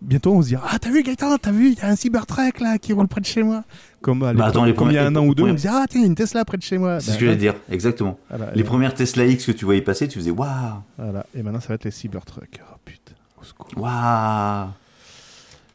bientôt, 0.00 0.32
on 0.32 0.42
se 0.42 0.48
dira 0.48 0.66
Ah, 0.70 0.78
t'as 0.78 0.90
vu, 0.90 1.02
Gaëtan, 1.02 1.36
t'as 1.36 1.52
vu, 1.52 1.72
il 1.72 1.78
y 1.78 1.80
a 1.82 1.88
un 1.88 1.96
Cybertruck 1.96 2.60
là 2.60 2.78
qui 2.78 2.94
roule 2.94 3.06
près 3.08 3.20
de 3.20 3.26
chez 3.26 3.42
moi. 3.42 3.64
Comme, 4.00 4.20
bah, 4.20 4.32
attends, 4.46 4.64
les 4.64 4.72
il 4.72 4.92
y 4.92 4.98
a 4.98 5.06
un 5.06 5.16
an 5.16 5.26
ou 5.26 5.34
deux, 5.34 5.44
on 5.44 5.52
disait 5.52 5.68
Ah, 5.70 5.84
tiens, 5.88 6.00
il 6.00 6.04
y 6.04 6.06
a 6.06 6.08
une 6.08 6.14
Tesla 6.14 6.44
près 6.44 6.56
de 6.56 6.62
chez 6.62 6.78
moi. 6.78 7.00
C'est 7.00 7.12
ce 7.12 7.18
que 7.18 7.26
je 7.26 7.30
vais 7.30 7.36
dire, 7.36 7.54
exactement. 7.70 8.18
les 8.54 8.64
premières 8.64 8.94
Tesla 8.94 9.26
X 9.26 9.46
que 9.46 9.52
tu 9.52 9.64
voyais 9.64 9.82
passer, 9.82 10.08
tu 10.08 10.18
faisais 10.18 10.30
Waouh 10.30 10.82
Voilà, 10.96 11.26
et 11.34 11.42
maintenant, 11.42 11.60
ça 11.60 11.68
va 11.68 11.74
être 11.74 11.84
les 11.84 11.90
Cybertrucks. 11.90 12.60
Oh 12.62 12.76
putain, 12.84 13.14
au 13.40 13.44
secours. 13.44 13.68
Waouh 13.76 14.68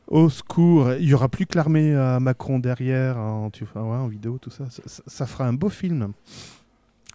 Au 0.07 0.29
secours, 0.29 0.93
il 0.93 1.07
y 1.07 1.13
aura 1.13 1.29
plus 1.29 1.45
que 1.45 1.55
l'armée 1.55 1.93
à 1.95 2.19
Macron 2.19 2.57
derrière, 2.57 3.17
en, 3.17 3.51
tu, 3.51 3.63
ouais, 3.63 3.69
en 3.75 4.07
vidéo, 4.07 4.39
tout 4.41 4.49
ça. 4.49 4.65
Ça, 4.69 5.03
ça. 5.05 5.25
fera 5.27 5.45
un 5.45 5.53
beau 5.53 5.69
film. 5.69 6.13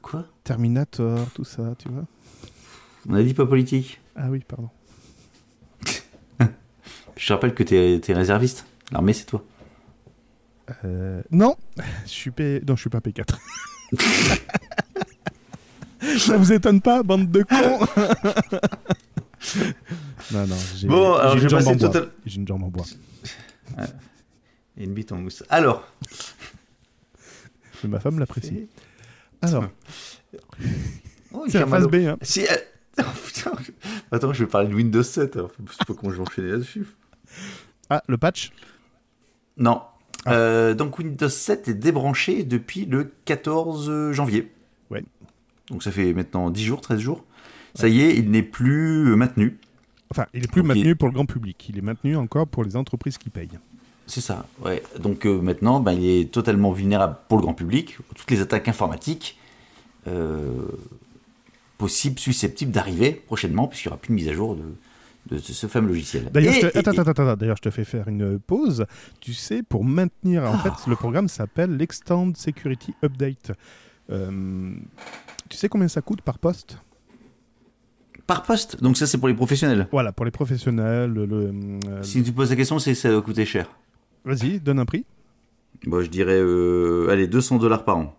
Quoi? 0.02 0.24
Terminator, 0.44 1.26
tout 1.34 1.44
ça, 1.44 1.74
tu 1.78 1.88
vois. 1.88 2.04
On 3.08 3.14
a 3.14 3.22
dit 3.22 3.34
pas 3.34 3.46
politique. 3.46 4.00
Ah 4.16 4.26
oui, 4.28 4.42
pardon. 4.46 4.68
je 7.16 7.26
te 7.26 7.32
rappelle 7.32 7.54
que 7.54 7.62
tu 7.62 7.76
es, 7.76 8.00
réserviste. 8.12 8.66
L'armée, 8.90 9.12
c'est 9.12 9.26
toi. 9.26 9.44
Euh, 10.84 11.22
non, 11.30 11.54
je 12.04 12.10
suis 12.10 12.32
P... 12.32 12.60
non, 12.66 12.74
je 12.74 12.80
suis 12.80 12.90
pas 12.90 12.98
P4. 12.98 13.38
Ça 16.18 16.36
vous 16.36 16.52
étonne 16.52 16.80
pas, 16.80 17.02
bande 17.02 17.30
de 17.30 17.42
cons 17.42 17.56
Non, 20.32 20.46
non, 20.46 20.56
j'ai 20.74 20.88
bon, 20.88 21.14
alors 21.14 21.36
une, 21.36 21.48
jambe 21.48 21.78
total... 21.78 22.08
j'ai 22.24 22.40
une 22.40 22.48
jambe 22.48 22.64
en 22.64 22.68
bois. 22.68 22.86
Et 24.76 24.84
une 24.84 24.92
bite 24.92 25.12
en 25.12 25.18
mousse. 25.18 25.44
Alors 25.48 25.86
Ma 27.84 28.00
femme 28.00 28.18
l'apprécie. 28.18 28.66
Alors. 29.42 29.68
Oh, 31.32 31.44
c'est 31.48 31.60
la 31.60 31.66
phase 31.66 31.86
B. 31.86 31.94
Hein. 31.96 32.16
Si, 32.22 32.44
Attends, 34.12 34.32
je 34.32 34.44
vais 34.44 34.50
parler 34.50 34.68
de 34.68 34.74
Windows 34.74 35.02
7. 35.02 35.36
Alors, 35.36 35.50
je 35.66 35.72
sais 35.72 35.84
pas 35.86 35.94
comment 35.94 36.12
je 36.12 36.16
vais 36.16 36.22
enchaîner 36.22 36.48
là-dessus. 36.48 36.86
Ah, 37.90 38.02
le 38.08 38.16
patch? 38.16 38.52
Non. 39.56 39.82
Ah. 40.24 40.32
Euh, 40.32 40.74
donc 40.74 40.98
Windows 40.98 41.28
7 41.28 41.68
est 41.68 41.74
débranché 41.74 42.42
depuis 42.44 42.84
le 42.84 43.12
14 43.24 44.12
janvier. 44.12 44.50
Ouais. 44.90 45.04
Donc 45.70 45.82
ça 45.82 45.90
fait 45.90 46.12
maintenant 46.12 46.50
10 46.50 46.64
jours, 46.64 46.80
13 46.80 46.98
jours. 46.98 47.24
Ça 47.74 47.88
y 47.88 48.00
est, 48.00 48.16
il 48.16 48.30
n'est 48.30 48.42
plus 48.42 49.14
maintenu. 49.16 49.58
Enfin, 50.10 50.26
il 50.32 50.40
n'est 50.40 50.46
plus 50.46 50.62
maintenu 50.62 50.96
pour 50.96 51.08
le 51.08 51.14
grand 51.14 51.26
public. 51.26 51.66
Il 51.68 51.78
est 51.78 51.82
maintenu 51.82 52.16
encore 52.16 52.46
pour 52.46 52.64
les 52.64 52.76
entreprises 52.76 53.18
qui 53.18 53.28
payent. 53.28 53.58
C'est 54.06 54.20
ça, 54.20 54.46
ouais. 54.64 54.82
Donc 55.00 55.26
euh, 55.26 55.40
maintenant, 55.40 55.80
ben, 55.80 55.92
il 55.92 56.06
est 56.06 56.32
totalement 56.32 56.70
vulnérable 56.70 57.16
pour 57.28 57.38
le 57.38 57.42
grand 57.42 57.54
public. 57.54 57.98
Toutes 58.14 58.30
les 58.30 58.40
attaques 58.40 58.68
informatiques. 58.68 59.38
Euh, 60.06 60.52
possible, 61.78 62.18
susceptible 62.18 62.72
d'arriver 62.72 63.12
prochainement, 63.12 63.68
puisqu'il 63.68 63.88
n'y 63.88 63.92
aura 63.92 64.00
plus 64.00 64.10
de 64.10 64.14
mise 64.14 64.28
à 64.28 64.32
jour 64.32 64.56
de, 64.56 65.36
de 65.36 65.38
ce 65.38 65.66
fameux 65.66 65.88
logiciel. 65.88 66.30
D'ailleurs, 66.32 66.54
je, 66.54 66.66
attends, 66.78 66.92
attends, 66.92 67.10
attends, 67.10 67.36
d'ailleurs, 67.36 67.56
je 67.56 67.62
te 67.62 67.70
fais 67.70 67.84
faire 67.84 68.08
une 68.08 68.38
pause. 68.38 68.86
Tu 69.20 69.34
sais, 69.34 69.62
pour 69.62 69.84
maintenir, 69.84 70.44
en 70.44 70.58
fait, 70.58 70.88
le 70.88 70.96
programme 70.96 71.28
s'appelle 71.28 71.76
l'Extend 71.76 72.32
Security 72.34 72.94
Update. 73.04 73.52
Euh, 74.10 74.74
tu 75.48 75.56
sais 75.56 75.68
combien 75.68 75.88
ça 75.88 76.00
coûte 76.02 76.22
par 76.22 76.38
poste? 76.38 76.78
Par 78.26 78.42
poste? 78.42 78.82
Donc 78.82 78.96
ça, 78.96 79.06
c'est 79.06 79.18
pour 79.18 79.28
les 79.28 79.34
professionnels? 79.34 79.88
Voilà, 79.92 80.12
pour 80.12 80.24
les 80.24 80.30
professionnels. 80.30 81.12
Le, 81.12 81.52
euh, 81.88 82.02
si 82.02 82.22
tu 82.22 82.32
poses 82.32 82.50
la 82.50 82.56
question, 82.56 82.78
c'est 82.78 82.94
ça 82.94 83.10
doit 83.10 83.22
coûter 83.22 83.44
cher. 83.44 83.68
Vas-y, 84.24 84.58
donne 84.60 84.80
un 84.80 84.84
prix. 84.84 85.04
Bon, 85.86 86.02
je 86.02 86.08
dirais, 86.08 86.38
euh, 86.38 87.08
allez, 87.10 87.26
200 87.28 87.58
dollars 87.58 87.84
par 87.84 87.98
an. 87.98 88.16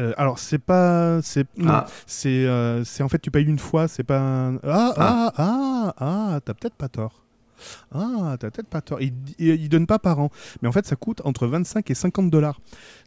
Euh, 0.00 0.12
alors 0.16 0.38
c'est 0.38 0.58
pas 0.58 1.20
c'est 1.22 1.46
ah. 1.66 1.86
euh, 2.26 2.82
c'est 2.84 3.02
en 3.02 3.08
fait 3.08 3.18
tu 3.18 3.30
payes 3.30 3.44
une 3.44 3.58
fois 3.58 3.86
c'est 3.86 4.02
pas 4.02 4.52
ah 4.62 4.94
ah 4.96 4.96
ah 4.96 5.32
ah, 5.36 5.94
ah 5.98 6.40
t'as 6.42 6.54
peut-être 6.54 6.74
pas 6.74 6.88
tort 6.88 7.24
Ah, 7.92 8.36
t'as 8.40 8.50
peut-être 8.50 8.68
pas 8.68 8.80
tort. 8.80 9.02
Il, 9.02 9.12
il, 9.38 9.68
donne 9.68 9.86
pas 9.86 9.98
par 9.98 10.18
an. 10.18 10.30
Mais 10.62 10.68
en 10.68 10.72
fait, 10.72 10.86
ça 10.86 10.96
coûte 10.96 11.20
entre 11.24 11.46
25 11.46 11.90
et 11.90 11.94
50 11.94 12.30
dollars. 12.30 12.58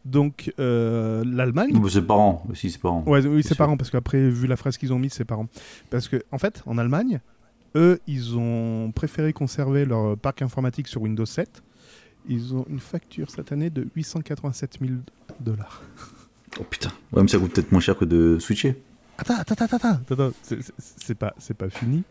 Donc, 0.06 0.54
euh, 0.60 1.24
l'Allemagne. 1.26 1.72
C'est 1.90 2.06
par 2.06 2.20
an, 2.20 2.44
aussi, 2.52 2.70
c'est 2.70 2.80
par 2.80 2.94
an. 2.94 3.04
Ouais, 3.08 3.26
oui, 3.26 3.42
c'est 3.42 3.58
par 3.58 3.72
an, 3.72 3.78
parce 3.78 3.90
qu'après, 3.90 4.30
vu 4.30 4.46
la 4.46 4.56
phrase 4.56 4.78
qu'ils 4.78 4.94
ont 4.94 5.00
mise, 5.00 5.14
c'est 5.14 5.26
par 5.26 5.40
an. 5.40 5.48
Parce 5.90 6.08
que, 6.08 6.22
en 6.32 6.38
fait, 6.38 6.62
en 6.68 6.78
Allemagne, 6.78 7.20
eux, 7.76 8.00
ils 8.06 8.38
ont 8.38 8.92
préféré 8.92 9.34
conserver 9.34 9.86
leur 9.86 10.18
parc 10.18 10.44
informatique 10.44 10.88
sur 10.88 11.02
Windows 11.02 11.26
7. 11.26 11.64
Ils 12.30 12.54
ont 12.54 12.66
une 12.70 12.80
facture 12.80 13.32
cette 13.32 13.52
année 13.52 13.72
de 13.72 13.88
887 13.96 14.78
000 14.82 14.94
dollars. 15.40 15.82
Oh 16.60 16.64
putain, 16.70 16.92
ouais, 17.12 17.22
mais 17.22 17.28
ça 17.28 17.40
coûte 17.40 17.54
peut-être 17.54 17.72
moins 17.72 17.82
cher 17.82 17.98
que 17.98 18.06
de 18.06 18.38
switcher. 18.40 18.82
Attends, 19.18 19.36
attends, 19.36 19.56
attends, 19.66 19.76
attends, 19.76 20.04
attends. 20.12 20.32
c'est 20.78 21.16
pas, 21.16 21.34
c'est 21.38 21.54
pas 21.54 21.70
fini. 21.70 22.04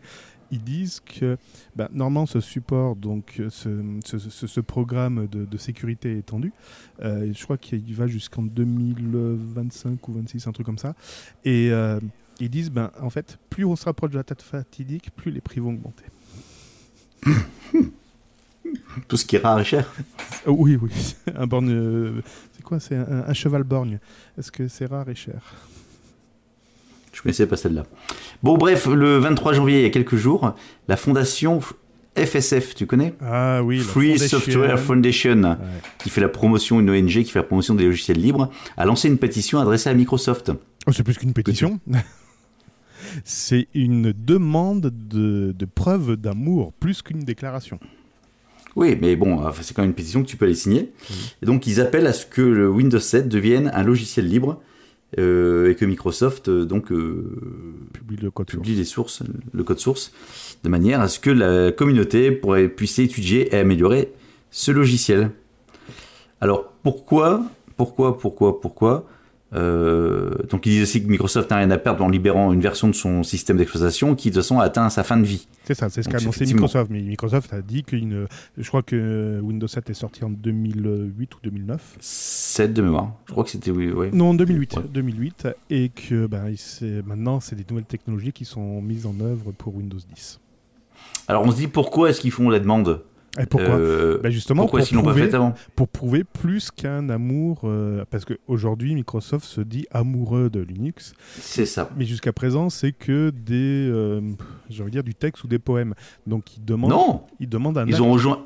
Ils 0.51 0.63
disent 0.63 0.99
que 0.99 1.37
bah, 1.75 1.89
normalement 1.91 2.25
ce 2.25 2.39
support, 2.39 2.95
donc 2.95 3.41
ce, 3.49 3.81
ce, 4.05 4.17
ce, 4.19 4.59
programme 4.59 5.27
de, 5.27 5.45
de, 5.45 5.57
sécurité 5.57 6.17
étendu, 6.17 6.53
euh, 7.01 7.31
je 7.33 7.43
crois 7.43 7.57
qu'il 7.57 7.95
va 7.95 8.05
jusqu'en 8.05 8.43
2025 8.43 10.07
ou 10.07 10.13
26, 10.13 10.45
un 10.45 10.51
truc 10.51 10.65
comme 10.65 10.77
ça. 10.77 10.93
Et 11.43 11.71
euh, 11.71 11.99
ils 12.39 12.51
disent, 12.51 12.69
ben, 12.69 12.91
en 13.01 13.09
fait, 13.09 13.39
plus 13.49 13.65
on 13.65 13.75
se 13.75 13.85
rapproche 13.85 14.11
de 14.11 14.17
la 14.17 14.23
date 14.23 14.43
fatidique, 14.43 15.09
plus 15.15 15.31
les 15.31 15.41
prix 15.41 15.59
vont 15.59 15.69
augmenter. 15.69 16.05
Tout 19.07 19.17
ce 19.17 19.25
qui 19.25 19.37
est 19.37 19.39
rare 19.39 19.59
et 19.59 19.65
cher. 19.65 19.91
Euh, 20.47 20.51
oui, 20.51 20.77
oui. 20.79 20.91
Un 21.35 21.47
borgne. 21.47 22.21
C'est 22.63 22.69
quoi 22.69 22.79
C'est 22.79 22.95
un, 22.95 23.33
cheval 23.33 23.63
borgne. 23.63 23.99
Est-ce 24.37 24.49
que 24.49 24.69
c'est 24.69 24.85
rare 24.85 25.09
et 25.09 25.15
cher? 25.15 25.41
Je 27.11 27.21
connaissais 27.21 27.45
pas 27.45 27.57
celle-là. 27.57 27.83
Bon, 28.41 28.57
bref, 28.57 28.87
le 28.87 29.17
23 29.17 29.51
janvier, 29.51 29.79
il 29.79 29.83
y 29.83 29.85
a 29.85 29.89
quelques 29.89 30.15
jours, 30.15 30.55
la 30.87 30.95
fondation 30.95 31.59
FSF, 32.17 32.73
tu 32.73 32.85
connais? 32.85 33.15
Ah 33.21 33.61
oui. 33.61 33.79
Free 33.79 34.17
Software 34.17 34.79
Foundation, 34.79 35.57
qui 35.97 36.09
fait 36.09 36.21
la 36.21 36.29
promotion, 36.29 36.79
une 36.79 36.89
ONG 36.89 37.09
qui 37.09 37.25
fait 37.31 37.39
la 37.39 37.43
promotion 37.43 37.75
des 37.75 37.83
logiciels 37.83 38.19
libres, 38.19 38.49
a 38.77 38.85
lancé 38.85 39.09
une 39.09 39.17
pétition 39.17 39.59
adressée 39.59 39.89
à 39.89 39.93
Microsoft. 39.93 40.53
Oh, 40.87 40.93
c'est 40.93 41.03
plus 41.03 41.17
qu'une 41.17 41.33
pétition. 41.33 41.81
c'est 43.25 43.67
une 43.73 44.13
demande 44.13 44.89
de, 44.89 45.51
de 45.51 45.65
preuve 45.65 46.15
d'amour, 46.15 46.71
plus 46.71 47.01
qu'une 47.01 47.25
déclaration. 47.25 47.77
Oui, 48.75 48.97
mais 48.99 49.15
bon, 49.15 49.39
c'est 49.61 49.75
quand 49.75 49.83
même 49.83 49.91
une 49.91 49.95
pétition 49.95 50.23
que 50.23 50.27
tu 50.27 50.37
peux 50.37 50.45
aller 50.45 50.55
signer. 50.55 50.91
Et 51.41 51.45
donc, 51.45 51.67
ils 51.67 51.79
appellent 51.79 52.07
à 52.07 52.13
ce 52.13 52.25
que 52.25 52.41
le 52.41 52.69
Windows 52.69 52.99
7 52.99 53.29
devienne 53.29 53.71
un 53.73 53.83
logiciel 53.83 54.27
libre 54.27 54.59
euh, 55.19 55.69
et 55.69 55.75
que 55.75 55.85
Microsoft 55.85 56.49
euh, 56.49 56.65
donc 56.65 56.91
euh, 56.91 57.37
publie, 57.93 58.17
le 58.17 58.31
code 58.31 58.47
publie 58.47 58.73
les 58.73 58.83
sources, 58.83 59.21
le 59.51 59.63
code 59.63 59.77
source, 59.77 60.11
de 60.63 60.69
manière 60.69 61.01
à 61.01 61.07
ce 61.07 61.19
que 61.19 61.29
la 61.29 61.71
communauté 61.71 62.31
pourrait, 62.31 62.67
puisse 62.67 62.97
étudier 62.97 63.53
et 63.53 63.59
améliorer 63.59 64.11
ce 64.49 64.71
logiciel. 64.71 65.29
Alors, 66.41 66.73
pourquoi, 66.81 67.43
pourquoi, 67.77 68.17
pourquoi, 68.17 68.59
pourquoi 68.59 69.05
euh, 69.55 70.31
donc 70.49 70.65
ils 70.65 70.71
disent 70.71 70.83
aussi 70.83 71.03
que 71.03 71.07
Microsoft 71.07 71.49
n'a 71.51 71.57
rien 71.57 71.71
à 71.71 71.77
perdre 71.77 72.03
en 72.03 72.09
libérant 72.09 72.51
une 72.51 72.61
version 72.61 72.87
de 72.87 72.93
son 72.93 73.23
système 73.23 73.57
d'exploitation 73.57 74.15
qui 74.15 74.29
de 74.29 74.35
toute 74.35 74.43
façon 74.43 74.59
a 74.59 74.63
atteint 74.63 74.89
sa 74.89 75.03
fin 75.03 75.17
de 75.17 75.25
vie. 75.25 75.47
C'est 75.65 75.75
ça, 75.75 75.89
c'est 75.89 76.03
ce 76.03 76.09
qu'a 76.09 76.17
annoncé 76.17 76.45
Microsoft. 76.45 76.89
Mais 76.89 77.01
Microsoft 77.01 77.53
a 77.53 77.61
dit 77.61 77.83
que 77.83 77.97
je 78.57 78.67
crois 78.67 78.81
que 78.81 79.39
Windows 79.41 79.67
7 79.67 79.89
est 79.89 79.93
sorti 79.93 80.23
en 80.23 80.29
2008 80.29 81.35
ou 81.35 81.37
2009. 81.43 81.97
7 81.99 82.73
de 82.73 82.81
mémoire. 82.81 83.13
Je 83.27 83.31
crois 83.31 83.43
que 83.43 83.49
c'était 83.49 83.71
oui, 83.71 84.09
Non, 84.11 84.29
en 84.29 84.33
2008, 84.33 84.79
2008 84.91 85.47
et 85.69 85.89
que 85.89 86.25
ben, 86.25 86.53
maintenant 87.05 87.39
c'est 87.39 87.55
des 87.55 87.65
nouvelles 87.69 87.85
technologies 87.85 88.33
qui 88.33 88.45
sont 88.45 88.81
mises 88.81 89.05
en 89.05 89.19
œuvre 89.19 89.51
pour 89.51 89.75
Windows 89.75 89.99
10. 90.15 90.39
Alors 91.27 91.43
on 91.43 91.51
se 91.51 91.57
dit 91.57 91.67
pourquoi 91.67 92.09
est-ce 92.09 92.21
qu'ils 92.21 92.31
font 92.31 92.49
la 92.49 92.59
demande? 92.59 93.03
Et 93.39 93.47
pourquoi 93.47 93.75
euh, 93.75 94.19
bah, 94.21 94.29
Justement, 94.29 94.63
pourquoi 94.63 94.81
pour, 94.81 94.89
prouver, 94.89 95.21
pas 95.21 95.27
fait 95.27 95.35
avant 95.35 95.55
pour 95.75 95.87
prouver 95.87 96.23
plus 96.23 96.69
qu'un 96.69 97.09
amour. 97.09 97.61
Euh, 97.63 98.05
parce 98.09 98.25
qu'aujourd'hui, 98.25 98.93
Microsoft 98.93 99.45
se 99.45 99.61
dit 99.61 99.87
amoureux 99.91 100.49
de 100.49 100.59
Linux. 100.59 101.13
C'est 101.39 101.65
ça. 101.65 101.89
Mais 101.97 102.05
jusqu'à 102.05 102.31
présent, 102.31 102.69
c'est 102.69 102.91
que 102.91 103.31
des. 103.31 103.89
Euh, 103.89 104.21
j'ai 104.69 104.83
envie 104.83 104.91
de 104.91 104.97
dire 104.97 105.03
du 105.03 105.15
texte 105.15 105.43
ou 105.43 105.47
des 105.47 105.59
poèmes. 105.59 105.95
Donc, 106.27 106.57
ils 106.57 106.63
demandent. 106.63 106.91
Non 106.91 107.23
Ils 107.39 107.49
demandent 107.49 107.77
un. 107.77 107.87
Ils 107.87 108.01
ont 108.03 108.11
rejoint. 108.11 108.45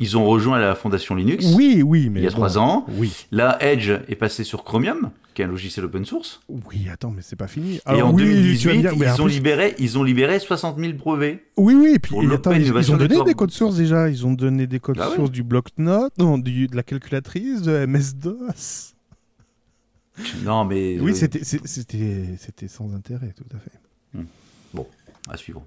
Ils 0.00 0.16
ont 0.16 0.24
rejoint 0.24 0.58
la 0.58 0.74
fondation 0.74 1.14
Linux. 1.14 1.46
Oui, 1.54 1.82
oui, 1.82 2.10
mais 2.10 2.20
il 2.20 2.24
y 2.24 2.26
a 2.26 2.30
trois 2.30 2.58
ans. 2.58 2.84
Oui. 2.96 3.26
Là, 3.30 3.56
Edge 3.60 3.90
est 4.08 4.16
passé 4.16 4.42
sur 4.42 4.64
Chromium, 4.64 5.10
qui 5.34 5.42
est 5.42 5.44
un 5.44 5.48
logiciel 5.48 5.84
open 5.84 6.04
source. 6.04 6.40
Oui, 6.48 6.88
attends, 6.92 7.12
mais 7.12 7.22
c'est 7.22 7.36
pas 7.36 7.46
fini. 7.46 7.80
et 7.88 8.02
en 8.02 8.12
2018, 8.12 8.88
ils, 8.96 9.22
ont 9.22 9.26
libéré, 9.26 9.74
ils 9.78 9.98
ont 9.98 10.02
libéré 10.02 10.40
60 10.40 10.78
000 10.78 10.94
brevets. 10.94 11.44
Oui, 11.56 11.74
oui, 11.74 11.92
et 11.94 11.98
puis 12.00 12.16
ils, 12.20 12.92
ont 12.92 12.96
donné 12.96 13.22
des 13.24 13.34
codes 13.34 13.52
sources 13.52 13.76
déjà. 13.76 14.08
Ils 14.08 14.26
ont 14.26 14.32
donné 14.32 14.66
des 14.66 14.80
codes 14.80 14.98
ah 15.00 15.10
sources 15.14 15.30
du 15.30 15.44
bloc-notes, 15.44 16.14
de 16.18 16.76
la 16.76 16.82
calculatrice, 16.82 17.62
de 17.62 17.86
MS-DOS. 17.86 18.94
Non, 20.44 20.64
mais. 20.64 20.98
Oui, 21.00 21.14
c'était 21.14 22.68
sans 22.68 22.94
intérêt, 22.94 23.32
tout 23.36 23.56
à 23.56 23.58
fait. 23.58 23.78
Hmm. 24.14 24.24
À 25.30 25.38
suivre. 25.38 25.66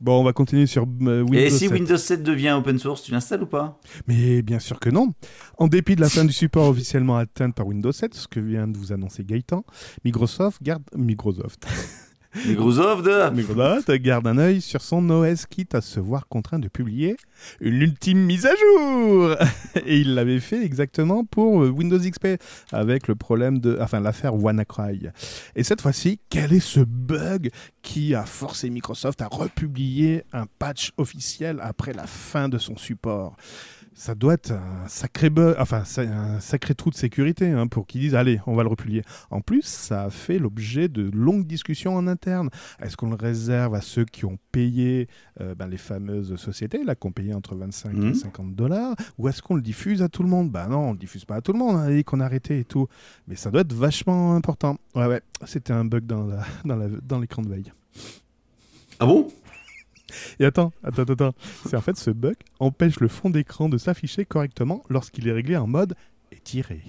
Bon, 0.00 0.20
on 0.20 0.24
va 0.24 0.32
continuer 0.32 0.66
sur 0.66 0.84
euh, 0.84 1.20
Windows 1.20 1.38
Et 1.38 1.50
si 1.50 1.68
Windows 1.68 1.98
7 1.98 2.22
devient 2.22 2.52
open 2.52 2.78
source, 2.78 3.02
tu 3.02 3.12
l'installes 3.12 3.42
ou 3.42 3.46
pas? 3.46 3.78
Mais 4.06 4.40
bien 4.40 4.58
sûr 4.58 4.80
que 4.80 4.88
non. 4.88 5.12
En 5.58 5.68
dépit 5.68 5.96
de 5.96 6.00
la 6.00 6.08
fin 6.08 6.24
du 6.24 6.32
support 6.32 6.68
officiellement 6.68 7.18
atteinte 7.18 7.54
par 7.54 7.66
Windows 7.66 7.92
7, 7.92 8.14
ce 8.14 8.26
que 8.26 8.40
vient 8.40 8.66
de 8.66 8.78
vous 8.78 8.92
annoncer 8.92 9.22
Gaëtan, 9.22 9.64
Microsoft 10.04 10.62
garde 10.62 10.82
Microsoft. 10.94 11.66
Microsoft 12.44 13.06
Microsoft 13.34 13.90
garde 13.92 14.26
un 14.26 14.38
œil 14.38 14.60
sur 14.60 14.82
son 14.82 15.08
OS, 15.10 15.46
quitte 15.46 15.74
à 15.74 15.80
se 15.80 16.00
voir 16.00 16.28
contraint 16.28 16.58
de 16.58 16.68
publier 16.68 17.16
une 17.60 17.80
ultime 17.80 18.18
mise 18.18 18.46
à 18.46 18.54
jour. 18.54 19.36
Et 19.86 19.98
il 19.98 20.14
l'avait 20.14 20.40
fait 20.40 20.62
exactement 20.64 21.24
pour 21.24 21.62
euh, 21.62 21.68
Windows 21.68 21.98
XP 21.98 22.40
avec 22.72 23.08
le 23.08 23.14
problème 23.14 23.58
de, 23.58 23.78
enfin 23.80 24.00
l'affaire 24.00 24.34
WannaCry. 24.34 25.08
Et 25.54 25.64
cette 25.64 25.80
fois-ci, 25.80 26.20
quel 26.30 26.52
est 26.52 26.60
ce 26.60 26.80
bug 26.80 27.50
qui 27.82 28.14
a 28.14 28.24
forcé 28.24 28.70
Microsoft 28.70 29.22
à 29.22 29.28
republier 29.28 30.24
un 30.32 30.46
patch 30.58 30.92
officiel 30.96 31.58
après 31.62 31.92
la 31.92 32.06
fin 32.06 32.48
de 32.48 32.58
son 32.58 32.76
support? 32.76 33.36
Ça 33.96 34.14
doit 34.14 34.34
être 34.34 34.52
un 34.52 34.86
sacré 34.88 35.30
enfin 35.58 35.82
un 35.96 36.38
sacré 36.38 36.74
trou 36.74 36.90
de 36.90 36.94
sécurité 36.94 37.50
hein, 37.50 37.66
pour 37.66 37.86
qu'ils 37.86 38.02
disent 38.02 38.14
allez, 38.14 38.40
on 38.46 38.54
va 38.54 38.62
le 38.62 38.68
replier. 38.68 39.02
En 39.30 39.40
plus, 39.40 39.62
ça 39.62 40.04
a 40.04 40.10
fait 40.10 40.38
l'objet 40.38 40.88
de 40.88 41.10
longues 41.14 41.46
discussions 41.46 41.96
en 41.96 42.06
interne. 42.06 42.50
Est-ce 42.80 42.96
qu'on 42.96 43.08
le 43.08 43.16
réserve 43.16 43.74
à 43.74 43.80
ceux 43.80 44.04
qui 44.04 44.26
ont 44.26 44.38
payé 44.52 45.08
euh, 45.40 45.54
ben, 45.54 45.66
les 45.66 45.78
fameuses 45.78 46.36
sociétés 46.36 46.84
là, 46.84 46.94
qui 46.94 47.06
ont 47.06 47.12
payé 47.12 47.32
entre 47.32 47.56
25 47.56 47.96
et 48.04 48.14
50 48.14 48.46
mmh. 48.46 48.54
dollars, 48.54 48.94
ou 49.16 49.28
est-ce 49.28 49.40
qu'on 49.40 49.54
le 49.54 49.62
diffuse 49.62 50.02
à 50.02 50.10
tout 50.10 50.22
le 50.22 50.28
monde? 50.28 50.50
Bah 50.50 50.66
non, 50.68 50.90
on 50.90 50.92
le 50.92 50.98
diffuse 50.98 51.24
pas 51.24 51.36
à 51.36 51.40
tout 51.40 51.54
le 51.54 51.58
monde, 51.58 51.76
hein, 51.76 52.02
qu'on 52.02 52.20
a 52.20 52.26
arrêté 52.26 52.58
et 52.58 52.64
tout. 52.64 52.88
Mais 53.26 53.34
ça 53.34 53.50
doit 53.50 53.62
être 53.62 53.72
vachement 53.72 54.36
important. 54.36 54.76
Ouais 54.94 55.06
ouais, 55.06 55.22
c'était 55.46 55.72
un 55.72 55.86
bug 55.86 56.04
dans 56.04 56.26
la, 56.26 56.44
dans 56.66 56.76
la, 56.76 56.88
dans 57.02 57.18
l'écran 57.18 57.40
de 57.40 57.48
veille. 57.48 57.72
Ah 58.98 59.06
bon? 59.06 59.28
Et 60.38 60.44
attends, 60.44 60.72
attends, 60.82 61.02
attends. 61.02 61.34
C'est 61.68 61.76
en 61.76 61.80
fait 61.80 61.96
ce 61.96 62.10
bug 62.10 62.36
empêche 62.60 63.00
le 63.00 63.08
fond 63.08 63.30
d'écran 63.30 63.68
de 63.68 63.78
s'afficher 63.78 64.24
correctement 64.24 64.82
lorsqu'il 64.88 65.28
est 65.28 65.32
réglé 65.32 65.56
en 65.56 65.66
mode 65.66 65.94
étiré. 66.32 66.80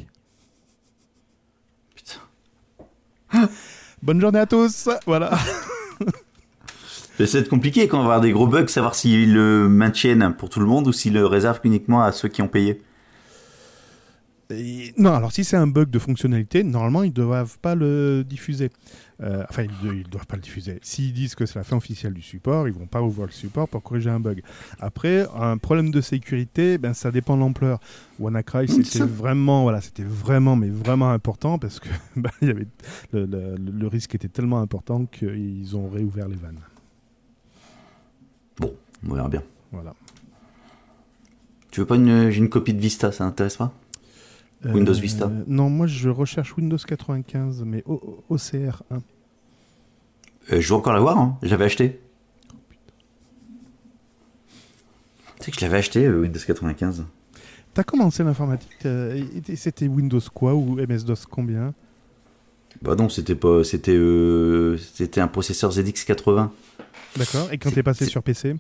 Putain. 1.96 3.50
Bonne 4.02 4.22
journée 4.22 4.40
à 4.40 4.46
tous. 4.46 4.90
Voilà. 5.06 5.38
C'est 7.26 7.50
compliqué 7.50 7.88
quand 7.88 7.98
on 7.98 8.02
va 8.02 8.16
avoir 8.16 8.22
des 8.22 8.32
gros 8.32 8.46
bugs, 8.46 8.68
savoir 8.68 8.94
s'ils 8.94 9.34
le 9.34 9.68
maintiennent 9.68 10.36
pour 10.38 10.50
tout 10.50 10.60
le 10.60 10.68
monde 10.68 10.88
ou 10.88 10.94
s'ils 10.94 11.14
le 11.14 11.26
réservent 11.26 11.62
uniquement 11.64 12.04
à 12.04 12.12
ceux 12.12 12.28
qui 12.28 12.44
ont 12.44 12.48
payé. 12.48 12.80
non, 14.98 15.14
alors 15.14 15.32
si 15.32 15.44
c'est 15.44 15.58
un 15.58 15.66
bug 15.66 15.90
de 15.90 15.98
fonctionnalité, 15.98 16.64
normalement 16.64 17.02
ils 17.02 17.10
ne 17.10 17.16
doivent 17.16 17.58
pas 17.58 17.74
le 17.74 18.24
diffuser. 18.24 18.70
Euh, 19.24 19.44
enfin, 19.50 19.66
ils 19.84 20.00
ne 20.00 20.04
doivent 20.04 20.28
pas 20.28 20.36
le 20.36 20.42
diffuser. 20.42 20.80
S'ils 20.84 21.14
disent 21.14 21.34
que 21.34 21.46
c'est 21.46 21.58
la 21.58 21.64
fin 21.64 21.76
officielle 21.76 22.14
du 22.14 22.22
support, 22.22 22.68
ils 22.68 22.74
vont 22.74 22.86
pas 22.86 23.02
ouvrir 23.02 23.26
le 23.26 23.32
support 23.32 23.68
pour 23.68 23.82
corriger 23.82 24.10
un 24.10 24.20
bug. 24.20 24.44
Après, 24.80 25.26
un 25.36 25.58
problème 25.58 25.90
de 25.90 26.02
sécurité, 26.02 26.78
ben, 26.78 26.94
ça 26.94 27.12
dépend 27.12 27.36
de 27.36 27.42
l'ampleur. 27.42 27.80
WannaCry, 28.20 28.68
c'était 28.68 29.06
vraiment, 29.06 29.64
voilà, 29.64 29.82
c'était 29.82 30.04
vraiment, 30.04 30.56
mais 30.56 30.70
vraiment 30.70 31.10
important 31.12 31.58
parce 31.58 31.80
que 31.80 31.90
ben, 32.16 32.30
y 32.42 32.50
avait, 32.50 32.68
le, 33.14 33.88
risque 33.88 34.14
était 34.16 34.28
tellement 34.28 34.60
important 34.60 35.06
qu'ils 35.06 35.76
ont 35.76 35.90
réouvert 35.90 36.28
les 36.28 36.36
vannes. 36.36 36.60
Bon, 38.60 38.74
on 39.08 39.14
verra 39.14 39.30
bien. 39.30 39.44
Voilà. 39.72 39.94
Tu 41.72 41.80
veux 41.80 41.86
pas 41.88 41.96
une, 41.96 42.32
une 42.32 42.50
copie 42.50 42.74
de 42.74 42.80
Vista, 42.80 43.12
ça 43.12 43.26
n'intéresse 43.26 43.58
pas? 43.58 43.74
Windows 44.66 44.94
euh, 44.94 45.00
Vista 45.00 45.32
Non, 45.48 45.70
moi 45.70 45.88
je 45.88 46.10
recherche 46.10 46.56
Windows 46.58 46.78
95, 46.78 47.64
mais 47.66 47.84
OCR 48.30 48.84
1. 48.90 48.98
Euh, 50.52 50.62
je 50.62 50.68
veux 50.68 50.76
encore 50.76 50.94
l'avoir, 50.94 51.18
hein. 51.18 51.38
j'avais 51.44 51.66
acheté. 51.66 52.00
tu 55.40 55.46
sais 55.46 55.52
que 55.52 55.58
je 55.58 55.66
l'avais 55.66 55.78
acheté, 55.78 56.06
euh, 56.06 56.22
Windows 56.22 56.40
95. 56.46 57.06
T'as 57.74 57.84
commencé 57.84 58.24
l'informatique 58.24 58.88
C'était 59.56 59.88
Windows 59.88 60.22
quoi 60.34 60.56
ou 60.56 60.76
MS-DOS 60.76 61.28
combien? 61.30 61.74
Bah 62.82 62.96
non, 62.96 63.10
c'était 63.10 63.36
pas, 63.36 63.64
c'était, 63.64 63.98
c'était 64.78 65.22
un 65.22 65.28
processeur 65.28 65.72
ZX80. 65.72 66.50
D'accord. 67.18 67.52
Et 67.52 67.58
quand 67.58 67.72
t'es 67.72 67.84
passé 67.84 68.06
sur 68.06 68.24
PC 68.24 68.56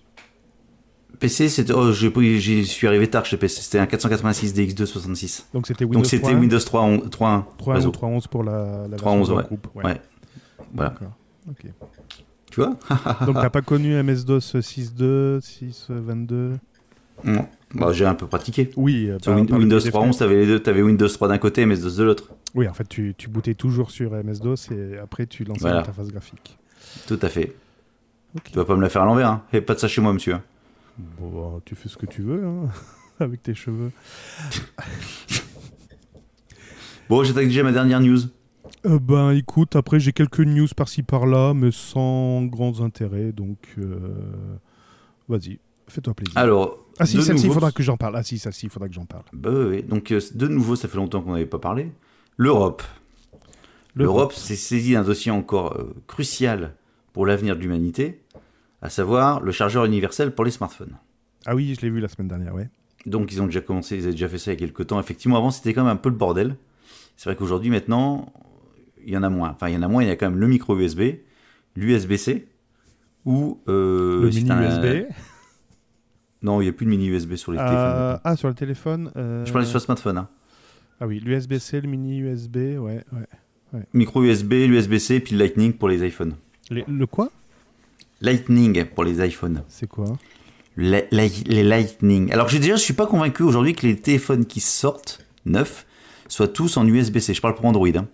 PC, 1.20 1.50
c'était, 1.50 1.74
oh, 1.74 1.92
j'y 1.92 2.66
suis 2.66 2.88
arrivé 2.88 3.08
tard 3.08 3.26
chez 3.26 3.38
PC. 3.38 3.62
C'était 3.62 3.80
un 3.80 3.88
486 3.88 4.54
DX2 4.54 4.86
66. 4.86 5.48
Donc 5.54 5.68
c'était 5.68 5.84
Windows, 5.84 6.00
Donc 6.00 6.06
c'était 6.06 6.34
Windows 6.34 6.58
3.1. 6.58 7.10
3.1 7.10 7.44
3.11 7.58 8.28
pour 8.28 8.44
la, 8.44 8.88
la 8.88 8.98
3.11, 8.98 9.32
ouais. 9.34 9.44
groupe. 9.44 9.68
Ouais. 9.76 9.86
ouais. 9.86 10.02
Voilà. 10.74 10.94
Ok. 11.50 11.66
Tu 12.52 12.62
vois? 12.62 12.78
Donc 13.26 13.36
t'as 13.36 13.50
pas 13.50 13.62
connu 13.62 14.02
MS-DOS 14.02 14.56
6.2, 14.56 15.40
6.22 15.40 16.58
Non. 17.24 17.48
Bah, 17.74 17.92
j'ai 17.92 18.06
un 18.06 18.16
peu 18.16 18.28
pratiqué. 18.28 18.72
Oui. 18.76 19.10
Sur 19.22 19.36
Windows 19.36 19.80
3.11, 19.80 20.18
t'avais, 20.18 20.36
les 20.36 20.46
deux, 20.46 20.70
avais 20.70 20.82
Windows 20.82 21.08
3 21.08 21.28
d'un 21.28 21.38
côté 21.38 21.62
et 21.62 21.66
MS-DOS 21.66 21.96
de 21.98 22.04
l'autre. 22.04 22.32
Oui, 22.56 22.68
en 22.68 22.74
fait, 22.74 22.88
tu, 22.88 23.14
tu 23.18 23.28
bootais 23.28 23.56
toujours 23.56 23.92
sur 23.92 24.12
MS-DOS 24.12 24.72
et 24.72 24.98
après 24.98 25.26
tu 25.26 25.44
lançais 25.44 25.62
voilà. 25.62 25.78
l'interface 25.78 26.08
graphique. 26.08 26.58
Tout 27.08 27.20
à 27.22 27.30
fait. 27.30 27.56
Okay. 28.36 28.52
Tu 28.52 28.58
vas 28.58 28.66
pas 28.66 28.76
me 28.76 28.82
la 28.82 28.90
faire 28.90 29.02
à 29.02 29.06
l'envers, 29.06 29.30
hein. 29.30 29.44
Et 29.54 29.62
pas 29.62 29.74
de 29.74 29.80
ça 29.80 29.88
chez 29.88 30.02
moi, 30.02 30.14
monsieur. 30.14 30.38
Bon, 30.98 31.30
bah, 31.30 31.62
tu 31.66 31.76
fais 31.76 31.90
ce 31.90 31.98
que 31.98 32.06
tu 32.06 32.22
veux, 32.22 32.46
hein, 32.46 32.70
avec 33.20 33.44
tes 33.44 33.54
cheveux. 33.54 33.92
bon, 37.10 37.24
j'attaque 37.24 37.46
déjà 37.46 37.64
ma 37.64 37.72
dernière 37.72 38.00
news. 38.00 38.20
Euh, 38.86 39.00
ben 39.00 39.32
écoute, 39.32 39.76
après 39.76 40.00
j'ai 40.00 40.14
quelques 40.14 40.40
news 40.40 40.68
par-ci 40.76 41.04
par-là, 41.04 41.54
mais 41.54 41.72
sans 41.72 42.44
grands 42.44 42.82
intérêts, 42.82 43.32
donc 43.32 43.58
euh, 43.78 43.98
vas-y, 45.28 45.60
fais-toi 45.88 46.14
plaisir. 46.14 46.38
Alors, 46.38 46.86
ah 47.00 47.06
si, 47.06 47.22
celle-ci, 47.22 47.48
il 47.48 47.54
faudra 47.54 47.72
que 47.72 47.84
j'en 47.84 47.98
parle. 47.98 48.16
Ah 48.16 48.24
si, 48.24 48.40
celle-ci, 48.40 48.68
il 48.68 48.70
faudra 48.70 48.88
que 48.88 48.94
j'en 48.94 49.06
parle. 49.06 49.24
Bah 49.34 49.50
oui, 49.54 49.84
donc 49.84 50.12
euh, 50.12 50.20
de 50.34 50.48
nouveau, 50.48 50.76
ça 50.76 50.88
fait 50.88 50.98
longtemps 50.98 51.22
qu'on 51.22 51.34
n'avait 51.34 51.46
pas 51.46 51.60
parlé. 51.60 51.92
L'Europe. 52.38 52.84
L'Europe 53.96 54.34
s'est 54.34 54.56
saisie 54.56 54.94
d'un 54.94 55.04
dossier 55.04 55.32
encore 55.32 55.76
crucial 56.06 56.76
pour 57.14 57.26
l'avenir 57.26 57.56
de 57.56 57.62
l'humanité, 57.62 58.22
à 58.88 58.90
savoir 58.90 59.42
le 59.42 59.52
chargeur 59.52 59.84
universel 59.84 60.32
pour 60.32 60.46
les 60.46 60.52
smartphones. 60.52 60.96
Ah 61.46 61.56
oui, 61.56 61.76
je 61.76 61.82
l'ai 61.82 61.90
vu 61.90 62.00
la 62.00 62.08
semaine 62.08 62.30
dernière, 62.30 62.56
ouais. 62.56 62.70
Donc 63.06 63.34
ils 63.34 63.42
ont 63.42 63.46
déjà 63.46 63.60
commencé, 63.60 63.98
ils 63.98 64.04
avaient 64.04 64.12
déjà 64.12 64.30
fait 64.30 64.38
ça 64.38 64.52
il 64.52 64.54
y 64.54 64.58
a 64.58 64.60
quelques 64.66 64.88
temps. 64.88 64.98
Effectivement, 64.98 65.36
avant 65.36 65.52
c'était 65.52 65.74
quand 65.74 65.84
même 65.84 65.92
un 65.92 65.98
peu 65.98 66.08
le 66.08 66.16
bordel. 66.16 66.56
C'est 67.18 67.30
vrai 67.30 67.36
qu'aujourd'hui, 67.36 67.70
maintenant, 67.70 68.32
il 69.06 69.12
y 69.12 69.18
en 69.18 69.24
a 69.24 69.30
moins. 69.30 69.50
Enfin, 69.50 69.68
il 69.68 69.74
y 69.74 69.78
en 69.78 69.82
a 69.82 69.90
moins, 69.90 70.04
il 70.04 70.08
y 70.08 70.12
a 70.12 70.16
quand 70.16 70.30
même 70.30 70.40
le 70.40 70.48
micro 70.48 70.78
USB, 70.80 71.02
l'USB-C, 71.76 72.48
ou... 73.26 73.60
Euh, 73.68 74.22
le 74.22 74.30
mini 74.30 74.50
USB 74.50 75.12
Non, 76.42 76.62
il 76.62 76.66
n'y 76.66 76.70
a 76.70 76.74
plus 76.74 76.86
de 76.86 76.92
mini 76.92 77.08
USB 77.08 77.36
sur 77.36 77.52
les 77.52 77.60
euh, 77.60 77.64
téléphones. 77.64 78.20
Ah, 78.24 78.36
sur 78.38 78.48
le 78.48 78.54
téléphone 78.54 79.12
euh... 79.18 79.46
Je 79.46 79.52
parlais 79.52 79.68
sur 79.68 79.76
le 79.76 79.84
smartphone. 79.84 80.18
Hein. 80.20 80.30
Ah 81.02 81.08
oui, 81.08 81.20
l'USB-C, 81.20 81.82
le 81.82 81.90
mini 81.90 82.20
USB, 82.20 82.56
ouais, 82.56 82.78
ouais. 82.80 83.04
ouais. 83.74 83.84
Micro 83.94 84.24
USB, 84.24 84.54
l'USB-C, 84.54 85.20
puis 85.20 85.34
le 85.34 85.40
Lightning 85.40 85.74
pour 85.74 85.90
les 85.90 86.08
iPhones. 86.08 86.36
le 86.70 87.06
quoi? 87.06 87.32
Lightning 88.22 88.86
pour 88.86 89.04
les 89.04 89.26
iPhones. 89.26 89.64
C'est 89.68 89.88
quoi 89.88 90.18
les, 90.78 91.08
les, 91.12 91.64
Lightning. 91.64 92.32
Alors, 92.32 92.48
déjà, 92.48 92.76
je 92.76 92.82
suis 92.82 92.94
pas 92.94 93.08
convaincu 93.08 93.44
aujourd'hui 93.44 93.74
que 93.74 93.86
les 93.88 93.96
téléphones 93.96 94.46
qui 94.46 94.60
sortent 94.60 95.26
neufs 95.46 95.88
soient 96.28 96.48
tous 96.48 96.78
en 96.78 96.86
USB-C. 96.88 97.34
Je 97.34 97.42
parle 97.42 97.56
pour 97.56 97.66
Android. 97.66 97.88
Hein. 97.88 98.06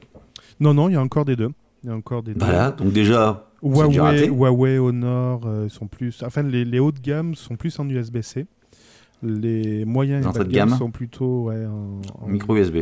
Non, 0.60 0.74
non, 0.74 0.88
il 0.90 0.94
y 0.94 0.96
a 0.96 1.02
encore 1.02 1.26
des 1.26 1.36
deux. 1.36 1.50
Il 1.84 1.90
y 1.90 1.92
a 1.92 1.96
encore 1.96 2.24
des 2.24 2.34
deux. 2.34 2.40
Voilà, 2.40 2.72
donc 2.72 2.94
déjà. 2.94 3.50
Huawei, 3.62 4.28
Huawei, 4.28 4.78
Honor 4.78 5.42
euh, 5.46 5.70
sont 5.70 5.88
plus. 5.88 6.24
Enfin, 6.24 6.44
les, 6.44 6.64
les 6.64 6.80
hauts 6.80 6.92
de 6.92 7.00
gamme 7.00 7.36
sont 7.36 7.56
plus 7.56 7.78
en 7.80 7.88
USB-C. 7.88 8.46
Les 9.22 9.86
moyens 9.86 10.26
et 10.36 10.40
de 10.40 10.44
gamme 10.44 10.78
sont 10.78 10.92
plutôt 10.92 11.44
ouais, 11.44 11.66
en, 11.66 12.28
micro 12.28 12.58
USB. 12.58 12.78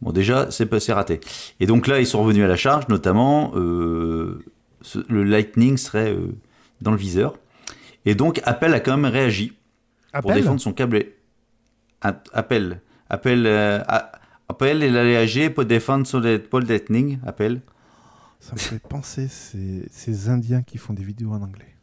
Bon, 0.00 0.12
déjà, 0.12 0.48
c'est 0.50 0.92
raté. 0.92 1.20
Et 1.60 1.66
donc 1.66 1.86
là, 1.86 2.00
ils 2.00 2.06
sont 2.06 2.22
revenus 2.22 2.44
à 2.44 2.48
la 2.48 2.56
charge, 2.56 2.88
notamment 2.88 3.52
euh, 3.54 4.42
le 5.08 5.24
Lightning 5.24 5.76
serait 5.76 6.12
euh, 6.12 6.36
dans 6.80 6.90
le 6.90 6.96
viseur. 6.96 7.38
Et 8.04 8.14
donc, 8.14 8.40
Apple 8.44 8.72
a 8.72 8.80
quand 8.80 8.96
même 8.96 9.10
réagi 9.10 9.52
pour 10.20 10.32
défendre 10.32 10.60
son 10.60 10.72
câble. 10.72 11.06
Apple. 12.00 12.78
Apple, 13.10 13.42
euh, 13.46 13.82
Apple, 14.48 14.78
il 14.82 14.96
a 14.96 15.02
réagi 15.02 15.50
pour 15.50 15.64
défendre 15.64 16.06
son 16.06 16.22
pôle 16.50 16.64
Lightning. 16.64 17.18
Apple. 17.26 17.58
Ça 18.40 18.52
me 18.52 18.58
fait 18.58 18.78
penser 18.78 19.28
ces, 19.28 19.86
ces 19.90 20.28
Indiens 20.28 20.62
qui 20.62 20.78
font 20.78 20.92
des 20.92 21.02
vidéos 21.02 21.32
en 21.32 21.42
anglais. 21.42 21.74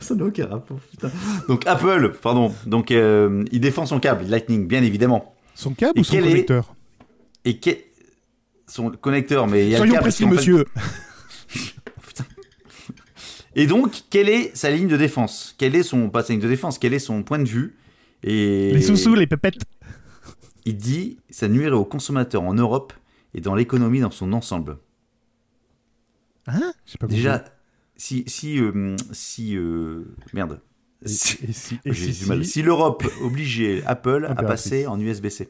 Ça 0.00 0.14
n'a 0.14 0.24
aucun 0.24 0.46
rapport, 0.46 0.78
putain. 0.80 1.10
Donc 1.48 1.66
Apple, 1.66 2.12
pardon, 2.20 2.52
donc 2.66 2.90
euh, 2.90 3.44
il 3.52 3.60
défend 3.60 3.86
son 3.86 4.00
câble 4.00 4.24
Lightning, 4.26 4.66
bien 4.66 4.82
évidemment. 4.82 5.34
Son 5.54 5.72
câble 5.72 6.00
ou 6.00 6.04
son 6.04 6.18
connecteur? 6.18 6.74
Et 7.44 7.58
son 8.68 8.90
connecteur, 8.90 9.46
mais 9.46 9.66
il 9.66 9.70
y 9.70 9.74
a 9.74 9.78
Soyons 9.78 9.96
précis, 9.96 10.26
monsieur. 10.26 10.66
Et 13.54 13.66
donc, 13.66 14.02
quelle 14.10 14.28
est 14.28 14.54
sa 14.56 14.70
ligne 14.70 14.86
de 14.86 14.96
défense? 14.96 15.56
Quelle 15.58 15.74
est 15.74 15.82
son 15.82 16.10
pas 16.10 16.22
sa 16.22 16.32
ligne 16.32 16.42
de 16.42 16.48
défense 16.48 16.78
Quel 16.78 16.94
est 16.94 17.00
son 17.00 17.24
point 17.24 17.40
de 17.40 17.48
vue? 17.48 17.76
Et 18.22 18.72
les 18.72 18.82
sous-sous, 18.82 19.14
les 19.14 19.26
pépettes. 19.26 19.62
Il 20.64 20.76
dit 20.76 21.18
ça 21.30 21.48
nuirait 21.48 21.74
aux 21.74 21.84
consommateurs 21.84 22.42
en 22.42 22.54
Europe 22.54 22.92
et 23.34 23.40
dans 23.40 23.54
l'économie 23.54 24.00
dans 24.00 24.10
son 24.10 24.32
ensemble. 24.32 24.78
Hein? 26.46 26.72
Pas 27.00 27.06
Déjà, 27.06 27.44
si 27.96 28.24
si 28.26 28.60
euh, 28.60 28.96
si 29.12 29.56
euh, 29.56 30.14
merde. 30.32 30.60
Si, 31.06 31.38
si, 32.42 32.62
l'Europe 32.62 33.04
obligeait 33.22 33.84
Apple 33.86 34.26
à 34.28 34.42
passer 34.42 34.88
en 34.88 34.98
USB-C. 34.98 35.48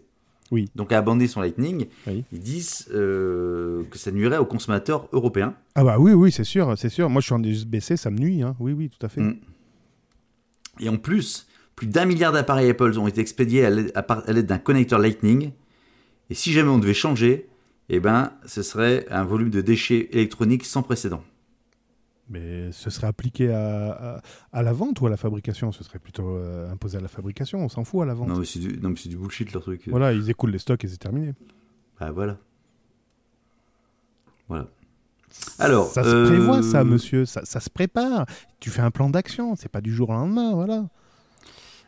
Oui. 0.50 0.70
Donc 0.74 0.92
à 0.92 0.98
abandonner 0.98 1.26
son 1.28 1.40
Lightning, 1.40 1.86
ils 2.06 2.40
disent 2.40 2.88
euh, 2.92 3.82
que 3.90 3.98
ça 3.98 4.10
nuirait 4.10 4.38
aux 4.38 4.46
consommateurs 4.46 5.08
européens. 5.12 5.54
Ah 5.74 5.84
bah 5.84 5.98
oui, 5.98 6.12
oui, 6.12 6.32
c'est 6.32 6.44
sûr, 6.44 6.76
c'est 6.76 6.88
sûr. 6.88 7.10
Moi, 7.10 7.20
je 7.20 7.26
suis 7.26 7.34
en 7.34 7.42
USB-C, 7.42 7.96
ça 7.96 8.10
me 8.10 8.18
nuit. 8.18 8.42
Hein. 8.42 8.56
Oui, 8.58 8.72
oui, 8.72 8.88
tout 8.88 9.04
à 9.04 9.08
fait. 9.08 9.20
Mm. 9.20 9.36
Et 10.80 10.88
en 10.88 10.96
plus, 10.96 11.46
plus 11.76 11.86
d'un 11.86 12.06
milliard 12.06 12.32
d'appareils 12.32 12.70
Apple 12.70 12.98
ont 12.98 13.08
été 13.08 13.20
expédiés 13.20 13.64
à 13.64 13.70
l'aide 13.70 14.46
d'un 14.46 14.58
connecteur 14.58 14.98
Lightning. 14.98 15.52
Et 16.30 16.34
si 16.34 16.52
jamais 16.52 16.70
on 16.70 16.78
devait 16.78 16.94
changer, 16.94 17.48
eh 17.88 18.00
ben, 18.00 18.32
ce 18.46 18.62
serait 18.62 19.06
un 19.10 19.24
volume 19.24 19.50
de 19.50 19.60
déchets 19.60 20.08
électroniques 20.12 20.64
sans 20.64 20.82
précédent. 20.82 21.22
Mais 22.30 22.70
ce 22.72 22.90
serait 22.90 23.06
appliqué 23.06 23.50
à, 23.50 24.20
à, 24.52 24.62
la 24.62 24.72
vente 24.72 25.00
ou 25.00 25.06
à 25.06 25.10
la 25.10 25.16
fabrication? 25.16 25.72
Ce 25.72 25.82
serait 25.82 25.98
plutôt 25.98 26.36
euh, 26.36 26.70
imposé 26.70 26.98
à 26.98 27.00
la 27.00 27.08
fabrication, 27.08 27.60
on 27.60 27.68
s'en 27.68 27.84
fout 27.84 28.02
à 28.02 28.04
la 28.04 28.14
vente. 28.14 28.28
Non, 28.28 28.38
mais 28.38 28.44
c'est 28.44 28.58
du, 28.58 28.76
du, 28.76 29.16
bullshit 29.16 29.52
leur 29.52 29.62
truc. 29.62 29.88
Voilà, 29.88 30.12
ils 30.12 30.28
écoulent 30.28 30.50
les 30.50 30.58
stocks 30.58 30.84
et 30.84 30.88
c'est 30.88 30.98
terminé. 30.98 31.32
Bah 31.98 32.10
voilà. 32.10 32.36
Voilà. 34.48 34.68
Alors, 35.58 35.88
ça 35.88 36.04
se 36.04 36.26
prévoit 36.26 36.62
ça, 36.62 36.80
euh, 36.80 36.84
monsieur, 36.84 37.24
ça, 37.24 37.44
ça, 37.44 37.60
se 37.60 37.70
prépare. 37.70 38.26
Tu 38.60 38.70
fais 38.70 38.80
un 38.80 38.90
plan 38.90 39.10
d'action, 39.10 39.56
c'est 39.56 39.68
pas 39.68 39.80
du 39.80 39.94
jour 39.94 40.10
au 40.10 40.12
lendemain, 40.12 40.54
voilà. 40.54 40.86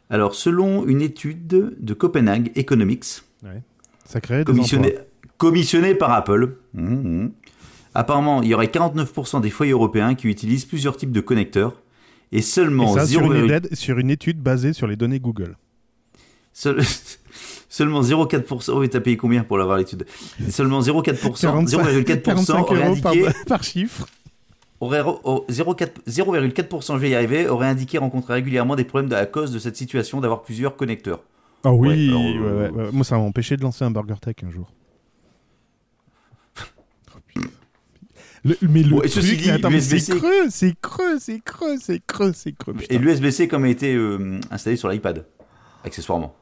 Alors, 0.09 0.34
selon 0.34 0.86
une 0.86 1.03
étude 1.03 1.47
de 1.47 1.95
Copenhague 1.95 2.51
Economics, 2.55 3.22
ouais. 3.45 3.62
ça 4.05 4.20
crée 4.20 4.45
commissionnée, 4.45 4.97
commissionnée 5.38 5.95
par 5.95 6.12
Apple, 6.12 6.57
mmh, 6.74 6.82
mmh. 6.82 7.32
Apparemment, 7.95 8.43
il 8.43 8.49
y 8.49 8.55
aurait 8.55 8.66
49% 8.66 9.41
des 9.41 9.51
foyers 9.51 9.72
européens 9.72 10.14
qui 10.14 10.28
utilisent 10.28 10.64
plusieurs 10.64 10.97
types 10.97 11.12
de 11.12 11.20
connecteurs 11.20 11.80
et 12.32 12.43
seulement 12.43 13.05
sur, 13.05 13.32
une 13.32 13.61
sur, 13.72 13.99
une 13.99 14.11
étude 14.11 14.41
basée 14.41 14.72
sur 14.72 14.86
les 14.86 14.97
données 14.97 15.18
Google. 15.18 15.57
seulement 17.68 18.03
0,4%. 18.03 18.70
Oh, 18.72 18.86
t'as 18.86 19.01
payé 19.01 19.16
combien 19.16 19.43
pour 19.43 19.59
l'avoir 19.59 19.78
l'étude? 19.78 20.07
Seulement 20.49 20.80
0,4%. 20.80 21.66
0,4% 21.66 22.61
aurait 22.61 22.82
indiqué. 22.82 23.26
Par, 23.47 23.62
chiffre. 23.62 24.07
0,4%, 24.80 26.95
je 26.95 26.99
vais 26.99 27.11
y 27.11 27.14
arriver, 27.14 27.49
aurait 27.49 27.68
indiqué 27.68 27.99
rencontrer 27.99 28.34
régulièrement 28.34 28.76
des 28.76 28.84
problèmes 28.84 29.12
à 29.12 29.26
cause 29.26 29.53
de 29.53 29.59
cette 29.59 29.76
situation 29.76 30.20
d'avoir 30.20 30.43
plusieurs 30.43 30.76
connecteurs. 30.76 31.20
Ah 31.64 31.72
oui, 31.72 32.11
euh, 32.11 32.91
moi 32.91 33.05
ça 33.05 33.18
m'a 33.18 33.22
empêché 33.22 33.59
de 33.59 33.62
lancer 33.62 33.84
un 33.84 33.91
Burger 33.91 34.14
Tech 34.18 34.36
un 34.47 34.51
jour. 34.51 34.72
Mais 38.45 38.82
le 38.82 39.09
truc, 39.09 39.80
c'est 39.80 40.16
creux, 40.16 40.47
c'est 40.49 40.74
creux, 40.80 41.18
c'est 41.18 41.41
creux, 41.41 41.76
c'est 41.80 42.01
creux, 42.07 42.32
c'est 42.34 42.53
creux. 42.53 42.74
Et 42.88 42.99
l'USB-C 42.99 43.49
comme 43.49 43.64
a 43.64 43.68
été 43.68 43.95
euh, 43.95 44.41
installé 44.51 44.76
sur 44.76 44.88
l'iPad, 44.88 45.26
accessoirement. 45.84 46.34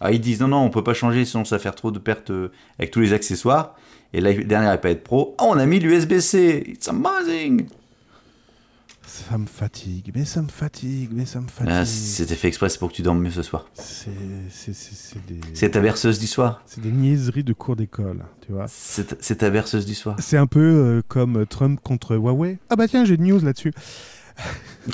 Ah, 0.00 0.10
ils 0.10 0.20
disent 0.20 0.40
non, 0.40 0.48
non, 0.48 0.58
on 0.58 0.70
peut 0.70 0.82
pas 0.82 0.94
changer 0.94 1.24
sinon 1.24 1.44
ça 1.44 1.56
va 1.56 1.60
faire 1.60 1.74
trop 1.74 1.90
de 1.90 1.98
pertes 1.98 2.30
euh, 2.30 2.50
avec 2.78 2.90
tous 2.90 3.00
les 3.00 3.12
accessoires. 3.12 3.76
Et 4.12 4.20
la 4.20 4.34
dernière 4.34 4.74
iPad 4.74 4.98
Pro, 4.98 5.36
oh, 5.40 5.44
on 5.48 5.58
a 5.58 5.64
mis 5.64 5.78
l'USB-C, 5.78 6.64
it's 6.66 6.88
amazing! 6.88 7.66
Ça 9.04 9.36
me 9.36 9.46
fatigue, 9.46 10.12
mais 10.14 10.24
ça 10.24 10.42
me 10.42 10.48
fatigue, 10.48 11.10
mais 11.12 11.26
ça 11.26 11.40
me 11.40 11.48
fatigue. 11.48 11.72
Ah, 11.74 11.84
C'était 11.84 12.36
fait 12.36 12.48
exprès, 12.48 12.68
pour 12.78 12.88
que 12.88 12.94
tu 12.94 13.02
dormes 13.02 13.20
mieux 13.20 13.30
ce 13.30 13.42
soir. 13.42 13.66
C'est 13.74 15.70
ta 15.70 15.80
berceuse 15.80 16.18
du 16.18 16.26
soir. 16.26 16.62
C'est 16.66 16.80
des 16.80 16.92
niaiseries 16.92 17.44
de 17.44 17.52
cours 17.52 17.76
d'école, 17.76 18.24
tu 18.46 18.52
vois. 18.52 18.66
C'est 18.68 19.36
ta 19.36 19.50
berceuse 19.50 19.86
du 19.86 19.94
soir. 19.94 20.16
C'est 20.20 20.36
un 20.36 20.46
peu 20.46 20.60
euh, 20.60 21.02
comme 21.08 21.44
Trump 21.46 21.80
contre 21.82 22.14
Huawei. 22.14 22.58
Ah 22.70 22.76
bah 22.76 22.86
tiens, 22.88 23.04
j'ai 23.04 23.14
une 23.14 23.24
news 23.24 23.40
là-dessus. 23.40 23.72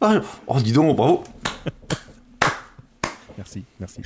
Ah, 0.00 0.20
oh, 0.48 0.60
dis 0.60 0.72
donc, 0.72 0.94
bravo. 0.96 1.24
merci, 3.38 3.64
merci. 3.80 4.02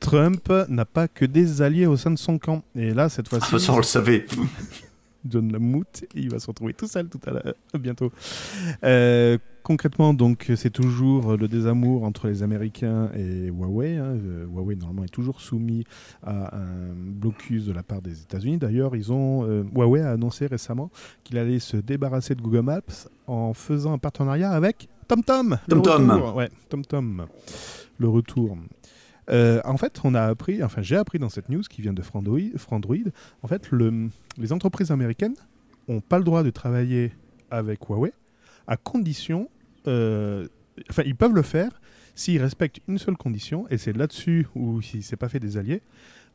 Trump 0.00 0.52
n'a 0.68 0.84
pas 0.84 1.06
que 1.06 1.24
des 1.24 1.62
alliés 1.62 1.86
au 1.86 1.96
sein 1.96 2.10
de 2.10 2.18
son 2.18 2.38
camp. 2.38 2.64
Et 2.74 2.92
là, 2.92 3.08
cette 3.08 3.28
fois-ci. 3.28 3.46
Ah, 3.52 3.58
ça, 3.60 3.72
on 3.72 3.76
le 3.76 3.82
savait. 3.84 4.26
John 5.28 5.52
Lamoute, 5.52 6.04
il 6.14 6.30
va 6.30 6.38
se 6.38 6.46
retrouver 6.46 6.74
tout 6.74 6.86
seul 6.86 7.08
tout 7.08 7.20
à 7.26 7.30
l'heure, 7.30 7.54
bientôt. 7.78 8.10
Euh, 8.84 9.38
concrètement, 9.62 10.14
donc, 10.14 10.50
c'est 10.56 10.70
toujours 10.70 11.36
le 11.36 11.48
désamour 11.48 12.04
entre 12.04 12.28
les 12.28 12.42
Américains 12.42 13.10
et 13.14 13.46
Huawei. 13.46 13.96
Hein. 13.96 14.16
Euh, 14.16 14.46
Huawei, 14.46 14.76
normalement, 14.76 15.04
est 15.04 15.12
toujours 15.12 15.40
soumis 15.40 15.84
à 16.22 16.56
un 16.56 16.94
blocus 16.94 17.66
de 17.66 17.72
la 17.72 17.82
part 17.82 18.02
des 18.02 18.22
États-Unis. 18.22 18.58
D'ailleurs, 18.58 18.96
ils 18.96 19.12
ont, 19.12 19.44
euh, 19.44 19.64
Huawei 19.74 20.02
a 20.02 20.10
annoncé 20.10 20.46
récemment 20.46 20.90
qu'il 21.24 21.38
allait 21.38 21.60
se 21.60 21.76
débarrasser 21.76 22.34
de 22.34 22.42
Google 22.42 22.62
Maps 22.62 23.08
en 23.26 23.54
faisant 23.54 23.92
un 23.92 23.98
partenariat 23.98 24.50
avec 24.50 24.88
TomTom. 25.08 25.58
TomTom. 25.68 26.34
Ouais, 26.34 26.48
TomTom. 26.68 27.26
Le 27.98 28.08
retour. 28.08 28.56
Euh, 29.30 29.60
en 29.64 29.76
fait, 29.76 30.00
on 30.04 30.14
a 30.14 30.22
appris, 30.22 30.62
enfin 30.62 30.82
j'ai 30.82 30.96
appris 30.96 31.18
dans 31.18 31.28
cette 31.28 31.48
news 31.48 31.62
qui 31.62 31.82
vient 31.82 31.92
de 31.92 32.02
Frandroid, 32.02 32.38
en 33.42 33.48
fait, 33.48 33.70
le, 33.70 34.08
les 34.38 34.52
entreprises 34.52 34.90
américaines 34.90 35.36
n'ont 35.88 36.00
pas 36.00 36.18
le 36.18 36.24
droit 36.24 36.42
de 36.42 36.50
travailler 36.50 37.12
avec 37.50 37.80
Huawei 37.88 38.12
à 38.66 38.76
condition, 38.76 39.48
euh, 39.86 40.46
enfin 40.90 41.02
ils 41.04 41.16
peuvent 41.16 41.34
le 41.34 41.42
faire 41.42 41.80
s'ils 42.14 42.40
respectent 42.40 42.80
une 42.88 42.98
seule 42.98 43.16
condition, 43.16 43.66
et 43.70 43.78
c'est 43.78 43.96
là-dessus 43.96 44.46
où 44.54 44.80
il 44.94 45.02
s'est 45.02 45.16
pas 45.16 45.28
fait 45.28 45.40
des 45.40 45.56
alliés, 45.56 45.82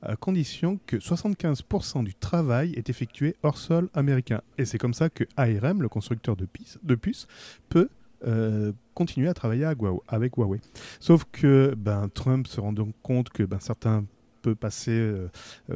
à 0.02 0.16
condition 0.16 0.80
que 0.86 0.98
75% 0.98 2.04
du 2.04 2.16
travail 2.16 2.74
est 2.74 2.90
effectué 2.90 3.36
hors 3.44 3.58
sol 3.58 3.90
américain. 3.94 4.42
Et 4.58 4.66
c'est 4.66 4.78
comme 4.78 4.94
ça 4.94 5.10
que 5.10 5.24
ARM, 5.38 5.82
le 5.82 5.90
constructeur 5.90 6.36
de, 6.36 6.48
de 6.84 6.96
puces, 6.96 7.28
peut 7.70 7.90
euh, 8.26 8.72
continuer 8.94 9.28
à 9.28 9.34
travailler 9.34 9.66
avec 10.08 10.38
Huawei. 10.38 10.60
Sauf 11.00 11.26
que 11.32 11.76
ben, 11.78 12.10
Trump 12.14 12.48
se 12.48 12.60
rend 12.60 12.74
donc 12.74 12.94
compte 13.04 13.30
que 13.30 13.44
ben, 13.44 13.60
certains 13.60 14.06
peuvent 14.42 14.56
passer 14.56 14.92
euh, 14.92 15.28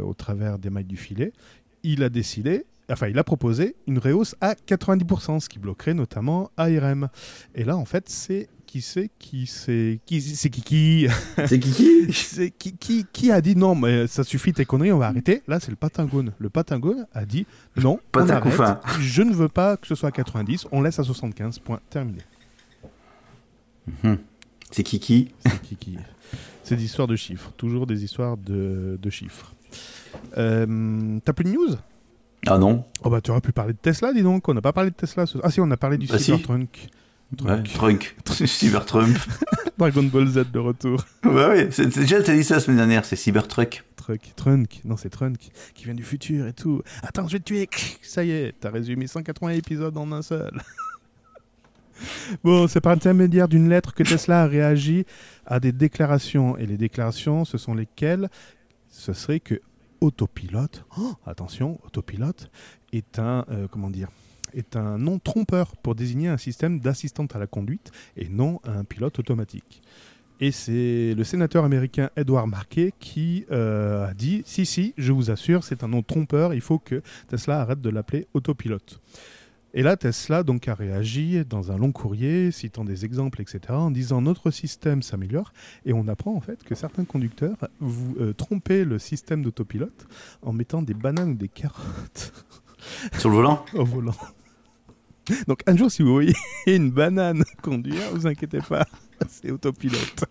au 0.01 0.13
travers 0.13 0.57
des 0.57 0.69
mailles 0.69 0.85
du 0.85 0.97
filet. 0.97 1.33
Il 1.83 2.03
a 2.03 2.09
décidé, 2.09 2.65
enfin 2.91 3.07
il 3.07 3.19
a 3.19 3.23
proposé 3.23 3.75
une 3.87 3.99
rehausse 3.99 4.35
à 4.41 4.53
90%, 4.53 5.39
ce 5.39 5.49
qui 5.49 5.59
bloquerait 5.59 5.93
notamment 5.93 6.51
ARM. 6.57 7.09
Et 7.55 7.63
là, 7.63 7.77
en 7.77 7.85
fait, 7.85 8.09
c'est 8.09 8.49
qui 8.71 8.79
c'est 8.79 9.09
qui 9.19 9.47
c'est 9.47 9.99
qui 10.05 10.21
c'est 10.21 10.49
qui 10.49 11.07
c'est 11.45 11.59
qui 11.59 12.07
qui, 12.57 12.73
qui 12.77 13.05
qui 13.11 13.31
a 13.31 13.41
dit 13.41 13.57
non 13.57 13.75
mais 13.75 14.07
ça 14.07 14.23
suffit 14.23 14.53
tes 14.53 14.63
conneries 14.63 14.93
on 14.93 14.97
va 14.97 15.07
arrêter. 15.07 15.41
Là 15.47 15.59
c'est 15.59 15.71
le 15.71 15.75
Patagone. 15.75 16.31
Le 16.39 16.49
Patagone 16.49 17.05
a 17.13 17.25
dit 17.25 17.45
non 17.75 17.99
on 18.15 18.29
arrête, 18.29 18.77
je 19.01 19.23
ne 19.23 19.33
veux 19.33 19.49
pas 19.49 19.75
que 19.75 19.87
ce 19.87 19.95
soit 19.95 20.07
à 20.07 20.13
90 20.13 20.67
on 20.71 20.81
laisse 20.81 20.99
à 20.99 21.03
75 21.03 21.59
point 21.59 21.81
terminé 21.89 22.19
Mhm. 23.87 24.17
C'est 24.71 24.83
Kiki 24.83 25.33
C'est 25.45 25.61
Kiki. 25.61 25.97
C'est 26.63 26.75
des 26.75 26.85
histoires 26.85 27.07
de 27.07 27.15
chiffres. 27.15 27.51
Toujours 27.57 27.85
des 27.87 28.03
histoires 28.03 28.37
de, 28.37 28.97
de 29.01 29.09
chiffres. 29.09 29.53
Euh, 30.37 31.19
T'as 31.25 31.33
plus 31.33 31.43
de 31.45 31.49
news? 31.49 31.75
Ah 32.47 32.57
non. 32.57 32.85
Oh 33.03 33.09
bah 33.09 33.21
tu 33.21 33.31
aurais 33.31 33.41
pu 33.41 33.51
parler 33.51 33.73
de 33.73 33.77
Tesla, 33.77 34.13
dis 34.13 34.23
donc. 34.23 34.47
On 34.47 34.53
n'a 34.53 34.61
pas 34.61 34.73
parlé 34.73 34.89
de 34.89 34.95
Tesla. 34.95 35.25
Ah 35.43 35.51
si, 35.51 35.59
on 35.59 35.69
a 35.71 35.77
parlé 35.77 35.97
du 35.97 36.07
bah 36.07 36.17
Cybertrunk. 36.17 36.89
Trunk. 37.37 37.69
Trunk. 37.73 38.15
Cybertrunk. 38.45 39.17
Dragon 39.77 40.03
Ball 40.03 40.27
Z 40.27 40.51
de 40.51 40.59
retour. 40.59 41.03
Bah 41.23 41.49
oui, 41.53 41.65
déjà 41.95 42.21
t'as 42.21 42.35
dit 42.35 42.43
ça 42.43 42.55
la 42.55 42.59
semaine 42.59 42.77
dernière, 42.77 43.05
c'est 43.05 43.15
Cybertruck. 43.15 43.83
Trunk. 43.95 44.33
Trunk. 44.35 44.81
Non, 44.85 44.97
c'est 44.97 45.09
Trunk 45.09 45.37
qui 45.73 45.85
vient 45.85 45.93
du 45.93 46.03
futur 46.03 46.47
et 46.47 46.53
tout. 46.53 46.81
Attends, 47.03 47.27
je 47.27 47.33
vais 47.33 47.39
te 47.39 47.45
tuer. 47.45 47.69
Ça 48.01 48.23
y 48.23 48.31
est, 48.31 48.53
t'as 48.59 48.69
résumé 48.69 49.07
180 49.07 49.49
épisodes 49.51 49.97
en 49.97 50.11
un 50.11 50.21
seul. 50.21 50.51
Bon, 52.43 52.67
c'est 52.67 52.81
par 52.81 52.93
intermédiaire 52.93 53.47
d'une 53.47 53.69
lettre 53.69 53.93
que 53.93 54.03
Tesla 54.03 54.43
a 54.43 54.47
réagi 54.47 55.05
à 55.45 55.59
des 55.59 55.71
déclarations. 55.71 56.57
Et 56.57 56.65
les 56.65 56.77
déclarations, 56.77 57.45
ce 57.45 57.57
sont 57.57 57.73
lesquelles? 57.73 58.29
Ce 58.89 59.13
serait 59.13 59.39
que 59.39 59.61
autopilote, 60.01 60.83
oh, 60.97 61.13
attention, 61.25 61.79
autopilote 61.85 62.51
est 62.91 63.19
un, 63.19 63.45
euh, 63.49 63.67
comment 63.69 63.89
dire, 63.89 64.09
est 64.53 64.75
un 64.75 64.97
nom 64.97 65.19
trompeur 65.19 65.77
pour 65.77 65.95
désigner 65.95 66.27
un 66.27 66.37
système 66.37 66.79
d'assistante 66.79 67.35
à 67.35 67.39
la 67.39 67.47
conduite 67.47 67.91
et 68.17 68.27
non 68.27 68.59
un 68.63 68.83
pilote 68.83 69.19
automatique. 69.19 69.81
Et 70.41 70.51
c'est 70.51 71.13
le 71.15 71.23
sénateur 71.23 71.63
américain 71.63 72.09
Edward 72.15 72.49
Marquet 72.49 72.93
qui 72.99 73.45
euh, 73.51 74.07
a 74.07 74.13
dit 74.15 74.41
Si, 74.45 74.65
si, 74.65 74.95
je 74.97 75.11
vous 75.11 75.29
assure, 75.29 75.63
c'est 75.63 75.83
un 75.83 75.87
nom 75.87 76.01
trompeur, 76.01 76.55
il 76.55 76.61
faut 76.61 76.79
que 76.79 77.03
Tesla 77.27 77.61
arrête 77.61 77.79
de 77.79 77.89
l'appeler 77.91 78.27
autopilote. 78.33 78.99
Et 79.73 79.83
là, 79.83 79.95
Tesla 79.95 80.43
donc 80.43 80.67
a 80.67 80.73
réagi 80.73 81.45
dans 81.45 81.71
un 81.71 81.77
long 81.77 81.91
courrier, 81.91 82.51
citant 82.51 82.83
des 82.83 83.05
exemples, 83.05 83.41
etc., 83.41 83.59
en 83.69 83.91
disant 83.91 84.21
notre 84.21 84.51
système 84.51 85.01
s'améliore. 85.01 85.53
Et 85.85 85.93
on 85.93 86.07
apprend 86.07 86.35
en 86.35 86.41
fait 86.41 86.63
que 86.63 86.75
certains 86.75 87.05
conducteurs 87.05 87.57
vous 87.79 88.15
euh, 88.19 88.33
trompez 88.33 88.83
le 88.83 88.99
système 88.99 89.43
d'autopilote 89.43 90.07
en 90.41 90.51
mettant 90.51 90.81
des 90.81 90.93
bananes 90.93 91.31
ou 91.31 91.35
des 91.35 91.47
carottes. 91.47 92.33
Sur 93.17 93.29
le 93.29 93.35
volant? 93.35 93.65
Au 93.73 93.85
volant. 93.85 94.15
Donc 95.47 95.61
un 95.67 95.77
jour, 95.77 95.91
si 95.91 96.01
vous 96.01 96.13
voyez 96.13 96.33
une 96.67 96.91
banane 96.91 97.43
conduire, 97.61 98.01
vous 98.13 98.27
inquiétez 98.27 98.59
pas, 98.59 98.85
c'est 99.29 99.51
autopilote. 99.51 100.25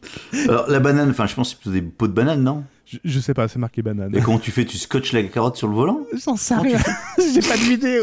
Alors 0.48 0.68
la 0.68 0.80
banane, 0.80 1.10
enfin 1.10 1.26
je 1.26 1.34
pense 1.34 1.54
que 1.54 1.60
c'est 1.64 1.70
des 1.70 1.82
pots 1.82 2.08
de 2.08 2.12
banane, 2.12 2.42
non? 2.42 2.64
Je, 3.04 3.20
sais 3.20 3.34
pas, 3.34 3.46
c'est 3.46 3.60
marqué 3.60 3.82
banane. 3.82 4.16
Et 4.16 4.20
comment 4.20 4.40
tu 4.40 4.50
fais? 4.50 4.64
Tu 4.64 4.76
scotches 4.76 5.12
la 5.12 5.22
carotte 5.22 5.56
sur 5.56 5.68
le 5.68 5.74
volant? 5.74 6.00
J'en 6.24 6.34
sais 6.34 6.56
rien. 6.56 6.80
J'ai 7.18 7.40
pas 7.40 7.56
de 7.56 7.62
vidéo. 7.62 8.02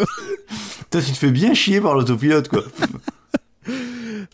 Toi, 0.89 1.01
tu 1.01 1.11
te 1.11 1.17
fais 1.17 1.31
bien 1.31 1.53
chier 1.53 1.81
par 1.81 1.95
l'autopilote, 1.95 2.47
quoi. 2.47 2.63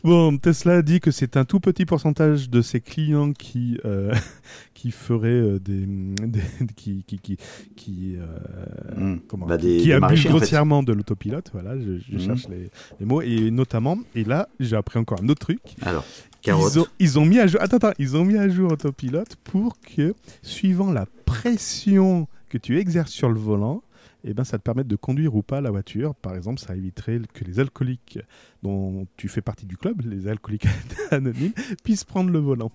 Bon, 0.03 0.37
Tesla 0.37 0.81
dit 0.81 0.99
que 0.99 1.11
c'est 1.11 1.37
un 1.37 1.45
tout 1.45 1.61
petit 1.61 1.85
pourcentage 1.85 2.49
de 2.49 2.61
ses 2.61 2.81
clients 2.81 3.31
qui 3.31 3.79
euh, 3.85 4.13
qui 4.73 4.91
feraient 4.91 5.29
euh, 5.29 5.59
des, 5.59 5.87
qui 6.75 7.05
qui 7.07 7.19
qui 7.19 7.37
qui, 7.77 8.17
euh, 8.17 8.95
hmm. 8.97 9.19
comment, 9.29 9.45
bah, 9.45 9.57
qui, 9.57 9.93
abusent 9.93 10.25
grossièrement 10.25 10.83
de 10.83 10.91
l'autopilote. 10.91 11.49
Voilà, 11.53 11.79
je, 11.79 12.15
hmm. 12.15 12.19
cherche 12.19 12.49
les, 12.49 12.69
les, 12.99 13.05
mots 13.05 13.21
et 13.21 13.49
notamment 13.49 13.97
et 14.13 14.25
là 14.25 14.49
j'ai 14.59 14.75
appris 14.75 14.99
encore 14.99 15.21
un 15.23 15.29
autre 15.29 15.39
truc. 15.39 15.61
Alors, 15.81 16.05
ils 16.45 16.79
ont, 16.79 16.87
ils 16.99 17.19
ont, 17.19 17.25
mis 17.25 17.39
à 17.39 17.47
jour, 17.47 17.61
attends, 17.61 17.77
attends, 17.77 17.93
ils 17.97 18.17
ont 18.17 18.25
mis 18.25 18.37
à 18.37 18.49
jour 18.49 18.73
autopilote 18.73 19.37
pour 19.45 19.77
que 19.79 20.13
suivant 20.41 20.91
la 20.91 21.05
pression 21.23 22.27
que 22.49 22.57
tu 22.57 22.77
exerces 22.77 23.11
sur 23.11 23.29
le 23.29 23.39
volant, 23.39 23.81
eh 24.23 24.33
ben, 24.33 24.43
ça 24.43 24.57
te 24.57 24.63
permet 24.63 24.83
de 24.83 24.95
conduire 24.95 25.35
ou 25.35 25.43
pas 25.43 25.61
la 25.61 25.71
voiture. 25.71 26.15
Par 26.15 26.35
exemple, 26.35 26.59
ça 26.59 26.75
éviterait 26.75 27.21
que 27.33 27.43
les 27.43 27.59
alcooliques 27.59 28.19
dont 28.61 29.05
tu 29.17 29.27
fais 29.27 29.41
partie 29.41 29.65
du 29.65 29.77
club, 29.77 30.01
les 30.01 30.27
alcooliques 30.27 30.67
anonymes, 31.11 31.53
puissent 31.83 32.05
prendre 32.05 32.29
le 32.29 32.39
volant. 32.39 32.71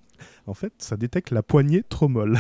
En 0.46 0.55
fait, 0.55 0.72
ça 0.78 0.96
détecte 0.96 1.30
la 1.30 1.42
poignée 1.42 1.82
trop 1.88 2.09
molle. 2.09 2.38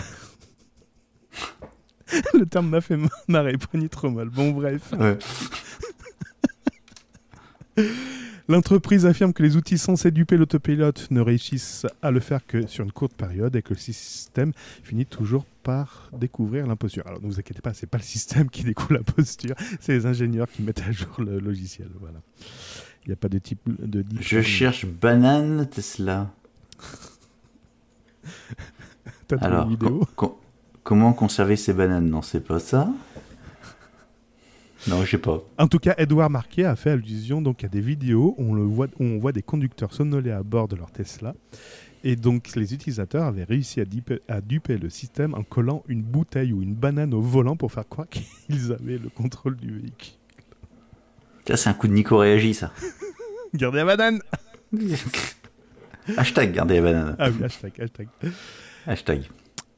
le 2.34 2.46
terme 2.46 2.68
m'a 2.68 2.80
fait 2.80 2.98
marrer, 3.28 3.56
poignée 3.56 3.88
trop 3.88 4.10
molle. 4.10 4.30
Bon, 4.30 4.50
bref. 4.50 4.92
L'entreprise 8.48 9.04
affirme 9.04 9.34
que 9.34 9.42
les 9.42 9.56
outils 9.56 9.76
censés 9.76 10.10
duper 10.10 10.38
l'autopilote 10.38 11.10
ne 11.10 11.20
réussissent 11.20 11.86
à 12.00 12.10
le 12.10 12.20
faire 12.20 12.46
que 12.46 12.66
sur 12.66 12.82
une 12.82 12.92
courte 12.92 13.12
période 13.12 13.54
et 13.56 13.62
que 13.62 13.74
le 13.74 13.78
système 13.78 14.52
finit 14.82 15.04
toujours 15.04 15.44
par 15.62 16.10
découvrir 16.18 16.66
l'imposture. 16.66 17.06
Alors 17.06 17.20
ne 17.20 17.26
vous 17.26 17.38
inquiétez 17.38 17.60
pas, 17.60 17.74
c'est 17.74 17.86
pas 17.86 17.98
le 17.98 18.04
système 18.04 18.48
qui 18.48 18.64
découvre 18.64 18.94
l'imposture, 18.94 19.54
c'est 19.80 19.92
les 19.92 20.06
ingénieurs 20.06 20.48
qui 20.50 20.62
mettent 20.62 20.80
à 20.80 20.92
jour 20.92 21.10
le 21.18 21.38
logiciel. 21.38 21.88
Voilà. 22.00 22.20
Il 23.04 23.08
n'y 23.08 23.12
a 23.12 23.16
pas 23.16 23.28
de 23.28 23.38
type 23.38 23.60
de. 23.66 24.04
Je 24.18 24.40
cherche 24.40 24.86
banane 24.86 25.68
Tesla. 25.68 26.30
T'as 29.28 29.64
vidéo? 29.66 30.06
Comment 30.82 31.12
conserver 31.12 31.56
ces 31.56 31.74
bananes? 31.74 32.08
Non, 32.08 32.22
c'est 32.22 32.40
pas 32.40 32.60
ça. 32.60 32.88
Non, 34.86 35.04
je 35.04 35.10
sais 35.10 35.18
pas. 35.18 35.42
En 35.58 35.66
tout 35.66 35.78
cas, 35.78 35.94
Edouard 35.98 36.30
Marquet 36.30 36.64
a 36.64 36.76
fait 36.76 36.90
allusion 36.90 37.42
donc 37.42 37.64
à 37.64 37.68
des 37.68 37.80
vidéos 37.80 38.34
où 38.38 38.52
on, 38.52 38.54
le 38.54 38.62
voit, 38.62 38.86
on 39.00 39.18
voit 39.18 39.32
des 39.32 39.42
conducteurs 39.42 39.92
somnolés 39.92 40.30
à 40.30 40.42
bord 40.42 40.68
de 40.68 40.76
leur 40.76 40.90
Tesla. 40.90 41.34
Et 42.04 42.14
donc, 42.14 42.54
les 42.54 42.74
utilisateurs 42.74 43.24
avaient 43.24 43.44
réussi 43.44 43.80
à 43.80 43.84
duper, 43.84 44.20
à 44.28 44.40
duper 44.40 44.78
le 44.78 44.88
système 44.88 45.34
en 45.34 45.42
collant 45.42 45.82
une 45.88 46.02
bouteille 46.02 46.52
ou 46.52 46.62
une 46.62 46.74
banane 46.74 47.12
au 47.12 47.20
volant 47.20 47.56
pour 47.56 47.72
faire 47.72 47.88
croire 47.88 48.08
qu'ils 48.48 48.72
avaient 48.72 48.98
le 48.98 49.08
contrôle 49.08 49.56
du 49.56 49.80
véhicule. 49.80 50.14
Ça, 51.46 51.56
c'est 51.56 51.70
un 51.70 51.74
coup 51.74 51.88
de 51.88 51.92
Nico 51.92 52.18
réagi, 52.18 52.54
ça. 52.54 52.72
Gardez 53.54 53.78
la 53.78 53.84
banane 53.84 54.20
Hashtag 56.16 56.52
gardez 56.52 56.76
la 56.76 56.82
banane. 56.82 57.16
Ah 57.18 57.30
oui, 57.30 57.44
hashtag, 57.44 57.72
hashtag. 57.80 58.08
Hashtag 58.86 59.22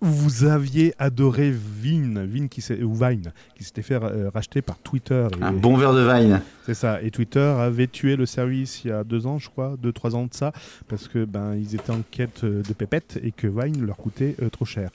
vous 0.01 0.44
aviez 0.44 0.94
adoré 0.98 1.51
Vine, 1.51 2.24
Vine 2.24 2.48
qui 2.48 2.64
ou 2.82 2.94
Vine, 2.94 3.32
qui 3.55 3.64
s'était 3.64 3.82
fait 3.82 3.94
euh, 4.03 4.30
racheter 4.32 4.62
par 4.62 4.78
Twitter. 4.78 5.26
Un 5.40 5.53
bon 5.53 5.76
verre 5.76 5.92
de 5.92 6.01
Vine. 6.01 6.40
C'est 6.64 6.74
ça. 6.74 7.03
Et 7.03 7.11
Twitter 7.11 7.40
avait 7.40 7.86
tué 7.86 8.16
le 8.16 8.26
service 8.26 8.84
il 8.84 8.88
y 8.88 8.92
a 8.92 9.05
deux 9.05 9.26
ans, 9.26 9.38
je 9.38 9.48
crois, 9.48 9.76
deux 9.78 9.92
trois 9.92 10.14
ans 10.16 10.24
de 10.24 10.34
ça, 10.34 10.53
parce 10.88 11.09
que 11.09 11.24
ben 11.24 11.55
ils 11.55 11.74
étaient 11.74 11.90
en 11.90 12.03
quête 12.11 12.44
euh, 12.44 12.62
de 12.62 12.72
pépettes 12.72 13.18
et 13.22 13.32
que 13.32 13.46
Vine 13.46 13.84
leur 13.84 13.96
coûtait 13.96 14.36
euh, 14.42 14.48
trop 14.48 14.64
cher. 14.64 14.90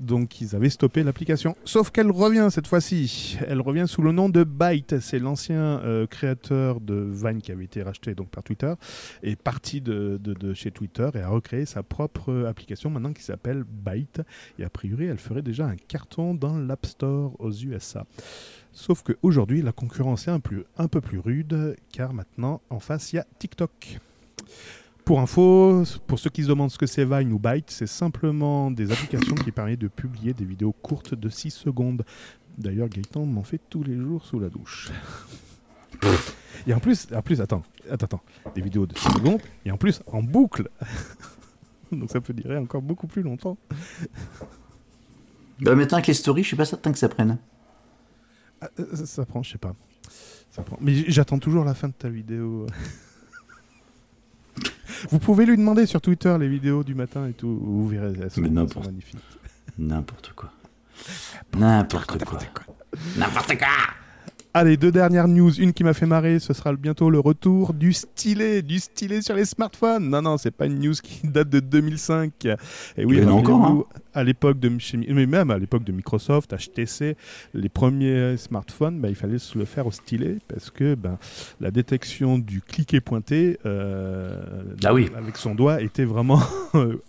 Donc 0.00 0.40
ils 0.40 0.54
avaient 0.54 0.70
stoppé 0.70 1.02
l'application. 1.02 1.56
Sauf 1.64 1.90
qu'elle 1.90 2.10
revient 2.10 2.48
cette 2.50 2.66
fois-ci. 2.66 3.38
Elle 3.46 3.60
revient 3.60 3.86
sous 3.86 4.02
le 4.02 4.12
nom 4.12 4.28
de 4.28 4.44
Byte. 4.44 5.00
C'est 5.00 5.18
l'ancien 5.18 5.80
créateur 6.10 6.80
de 6.80 6.94
Vine 6.94 7.40
qui 7.40 7.52
avait 7.52 7.64
été 7.64 7.82
racheté 7.82 8.14
donc 8.14 8.28
par 8.28 8.42
Twitter, 8.42 8.72
est 9.22 9.36
parti 9.36 9.80
de, 9.80 10.18
chez 10.54 10.70
Twitter 10.70 11.08
et 11.14 11.20
a 11.20 11.28
recréé 11.28 11.66
sa 11.66 11.82
propre 11.82 12.46
application 12.48 12.90
maintenant 12.90 13.12
qui 13.12 13.22
s'appelle 13.22 13.64
Byte 13.64 14.22
et 14.58 14.64
a 14.64 14.70
priori 14.70 15.06
elle 15.06 15.18
ferait 15.18 15.42
déjà 15.42 15.66
un 15.66 15.76
carton 15.76 16.34
dans 16.34 16.58
l'App 16.58 16.86
Store 16.86 17.34
aux 17.38 17.52
USA. 17.52 18.04
Sauf 18.72 19.02
qu'aujourd'hui 19.02 19.62
la 19.62 19.72
concurrence 19.72 20.28
est 20.28 20.30
un 20.30 20.88
peu 20.88 21.00
plus 21.00 21.18
rude 21.18 21.76
car 21.92 22.12
maintenant 22.12 22.60
en 22.70 22.80
face 22.80 23.12
il 23.12 23.16
y 23.16 23.18
a 23.18 23.26
TikTok. 23.38 23.98
Pour 25.08 25.20
info, 25.20 25.84
pour 26.06 26.18
ceux 26.18 26.28
qui 26.28 26.42
se 26.42 26.48
demandent 26.48 26.70
ce 26.70 26.76
que 26.76 26.84
c'est 26.84 27.06
Vine 27.06 27.32
ou 27.32 27.38
Byte, 27.38 27.70
c'est 27.70 27.86
simplement 27.86 28.70
des 28.70 28.92
applications 28.92 29.36
qui 29.36 29.52
permettent 29.52 29.78
de 29.78 29.88
publier 29.88 30.34
des 30.34 30.44
vidéos 30.44 30.72
courtes 30.72 31.14
de 31.14 31.30
6 31.30 31.50
secondes. 31.50 32.04
D'ailleurs, 32.58 32.90
Gaëtan 32.90 33.24
m'en 33.24 33.42
fait 33.42 33.58
tous 33.70 33.82
les 33.82 33.96
jours 33.96 34.22
sous 34.26 34.38
la 34.38 34.50
douche. 34.50 34.90
et 36.66 36.74
en 36.74 36.78
plus, 36.78 37.08
en 37.14 37.22
plus 37.22 37.40
attends, 37.40 37.62
attends, 37.90 38.04
attends, 38.04 38.22
des 38.54 38.60
vidéos 38.60 38.84
de 38.84 38.94
6 38.98 39.04
secondes, 39.14 39.40
et 39.64 39.70
en 39.70 39.78
plus 39.78 40.02
en 40.08 40.22
boucle. 40.22 40.68
Donc 41.90 42.10
ça 42.10 42.20
peut 42.20 42.34
durer 42.34 42.58
encore 42.58 42.82
beaucoup 42.82 43.06
plus 43.06 43.22
longtemps. 43.22 43.56
Bah 45.62 45.74
maintenant 45.74 45.96
avec 45.96 46.08
les 46.08 46.12
stories, 46.12 46.42
je 46.42 46.48
suis 46.48 46.56
pas 46.56 46.66
certain 46.66 46.92
que 46.92 46.98
ça 46.98 47.08
prenne. 47.08 47.38
Ah, 48.60 48.68
euh, 48.78 49.06
ça, 49.06 49.24
prend, 49.24 49.42
je 49.42 49.52
sais 49.52 49.58
pas. 49.58 49.74
Ça 50.50 50.62
prend. 50.62 50.76
Mais 50.82 50.92
j'attends 51.10 51.38
toujours 51.38 51.64
la 51.64 51.72
fin 51.72 51.88
de 51.88 51.94
ta 51.94 52.10
vidéo. 52.10 52.66
Vous 55.10 55.18
pouvez 55.18 55.46
lui 55.46 55.56
demander 55.56 55.86
sur 55.86 56.00
Twitter 56.00 56.36
les 56.38 56.48
vidéos 56.48 56.84
du 56.84 56.94
matin 56.94 57.26
et 57.26 57.32
tout. 57.32 57.58
Vous 57.60 57.88
verrez, 57.88 58.12
elles 58.22 58.30
sont, 58.30 58.40
magnifiques. 58.40 59.18
N'importe 59.78 60.32
quoi. 60.34 60.50
N'importe 61.56 62.24
quoi. 62.24 62.38
N'importe 63.16 63.58
quoi. 63.58 63.68
Allez, 64.58 64.76
deux 64.76 64.90
dernières 64.90 65.28
news. 65.28 65.52
Une 65.60 65.72
qui 65.72 65.84
m'a 65.84 65.94
fait 65.94 66.04
marrer, 66.04 66.40
ce 66.40 66.52
sera 66.52 66.72
bientôt 66.72 67.10
le 67.10 67.20
retour 67.20 67.72
du 67.74 67.92
stylet, 67.92 68.60
du 68.60 68.80
stylet 68.80 69.22
sur 69.22 69.36
les 69.36 69.44
smartphones. 69.44 70.10
Non, 70.10 70.20
non, 70.20 70.36
c'est 70.36 70.50
pas 70.50 70.66
une 70.66 70.80
news 70.80 70.94
qui 71.00 71.20
date 71.28 71.48
de 71.48 71.60
2005. 71.60 72.44
Et 72.96 73.04
oui, 73.04 73.24
encore, 73.24 73.64
hein. 73.64 73.84
à 74.14 74.24
l'époque 74.24 74.58
de 74.58 74.68
mais 75.14 75.26
même 75.26 75.52
à 75.52 75.58
l'époque 75.58 75.84
de 75.84 75.92
Microsoft, 75.92 76.56
HTC, 76.56 77.16
les 77.54 77.68
premiers 77.68 78.36
smartphones, 78.36 78.98
bah, 78.98 79.08
il 79.08 79.14
fallait 79.14 79.38
se 79.38 79.56
le 79.56 79.64
faire 79.64 79.86
au 79.86 79.92
stylet 79.92 80.38
parce 80.48 80.70
que 80.70 80.96
ben, 80.96 81.18
la 81.60 81.70
détection 81.70 82.40
du 82.40 82.60
cliquer 82.60 83.00
pointé 83.00 83.60
euh, 83.64 84.42
ah 84.84 84.92
oui. 84.92 85.08
avec 85.16 85.36
son 85.36 85.54
doigt 85.54 85.80
était 85.82 86.04
vraiment 86.04 86.42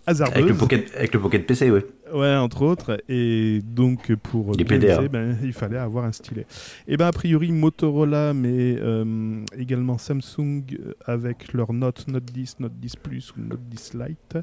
hasardeuse. 0.06 0.36
Avec 0.36 0.50
le 0.50 0.56
pocket, 0.56 0.94
avec 0.94 1.14
le 1.14 1.20
pocket 1.20 1.44
PC, 1.48 1.68
oui. 1.72 1.80
Ouais, 2.12 2.34
entre 2.36 2.62
autres. 2.62 3.02
Et 3.08 3.60
donc, 3.64 4.14
pour 4.16 4.52
les 4.54 4.64
PDA. 4.64 5.08
Ben, 5.08 5.36
il 5.42 5.52
fallait 5.52 5.78
avoir 5.78 6.04
un 6.04 6.12
stylet. 6.12 6.46
Et 6.88 6.96
ben, 6.96 7.06
a 7.06 7.12
priori, 7.12 7.52
Motorola, 7.52 8.34
mais 8.34 8.76
euh, 8.78 9.44
également 9.56 9.98
Samsung 9.98 10.62
euh, 10.72 10.94
avec 11.04 11.52
leur 11.52 11.72
Note, 11.72 12.06
Note 12.08 12.24
10, 12.24 12.60
Note 12.60 12.72
10 12.78 12.96
Plus 12.96 13.32
ou 13.36 13.40
Note 13.40 13.60
10 13.68 13.94
Lite. 13.94 14.38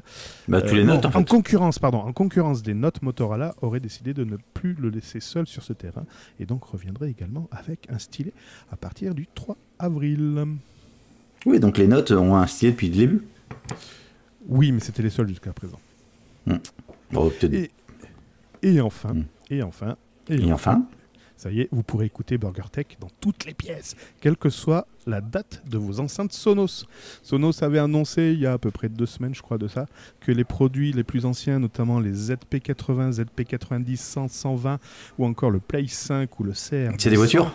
Bah, 0.48 0.60
les 0.60 0.80
euh, 0.80 0.84
notes, 0.84 1.06
en, 1.06 1.24
concurrence, 1.24 1.78
pardon, 1.78 1.98
en 1.98 2.12
concurrence 2.12 2.62
des 2.62 2.74
notes 2.74 3.02
Motorola, 3.02 3.54
auraient 3.62 3.80
décidé 3.80 4.14
de 4.14 4.24
ne 4.24 4.36
plus 4.54 4.74
le 4.74 4.88
laisser 4.88 5.20
seul 5.20 5.46
sur 5.46 5.62
ce 5.62 5.72
terrain 5.72 6.04
et 6.40 6.46
donc 6.46 6.64
reviendrait 6.64 7.10
également 7.10 7.48
avec 7.50 7.86
un 7.90 7.98
stylet 7.98 8.32
à 8.70 8.76
partir 8.76 9.14
du 9.14 9.26
3 9.34 9.56
avril. 9.78 10.44
Oui, 11.46 11.60
donc 11.60 11.78
les 11.78 11.86
notes 11.86 12.10
ont 12.12 12.36
un 12.36 12.46
stylet 12.46 12.72
depuis 12.72 12.88
le 12.88 12.96
début. 12.96 13.22
Oui, 14.48 14.72
mais 14.72 14.80
c'était 14.80 15.02
les 15.02 15.10
seuls 15.10 15.28
jusqu'à 15.28 15.52
présent. 15.52 15.78
Hmm 17.12 17.64
et, 18.62 18.80
enfin, 18.80 19.14
et 19.50 19.62
enfin, 19.62 19.96
et, 20.28 20.52
enfin, 20.52 20.86
ça 21.36 21.50
y 21.52 21.60
est, 21.60 21.68
vous 21.70 21.84
pourrez 21.84 22.06
écouter 22.06 22.36
BurgerTech 22.38 22.96
dans 23.00 23.10
toutes 23.20 23.44
les 23.44 23.54
pièces, 23.54 23.94
quelle 24.20 24.36
que 24.36 24.50
soit 24.50 24.88
la 25.06 25.20
date 25.20 25.62
de 25.70 25.78
vos 25.78 26.00
enceintes 26.00 26.32
Sonos. 26.32 26.84
Sonos 27.22 27.62
avait 27.62 27.78
annoncé 27.78 28.32
il 28.32 28.40
y 28.40 28.46
a 28.46 28.54
à 28.54 28.58
peu 28.58 28.72
près 28.72 28.88
deux 28.88 29.06
semaines, 29.06 29.34
je 29.34 29.42
crois, 29.42 29.56
de 29.56 29.68
ça, 29.68 29.86
que 30.20 30.32
les 30.32 30.44
produits 30.44 30.92
les 30.92 31.04
plus 31.04 31.24
anciens, 31.24 31.60
notamment 31.60 32.00
les 32.00 32.12
ZP80, 32.12 33.22
ZP90, 33.22 33.96
100, 33.96 34.28
120 34.28 34.80
ou 35.18 35.24
encore 35.24 35.50
le 35.50 35.60
Play 35.60 35.86
5 35.86 36.40
ou 36.40 36.42
le 36.42 36.52
CR. 36.52 36.94
C'est 36.98 37.10
des 37.10 37.16
voitures? 37.16 37.54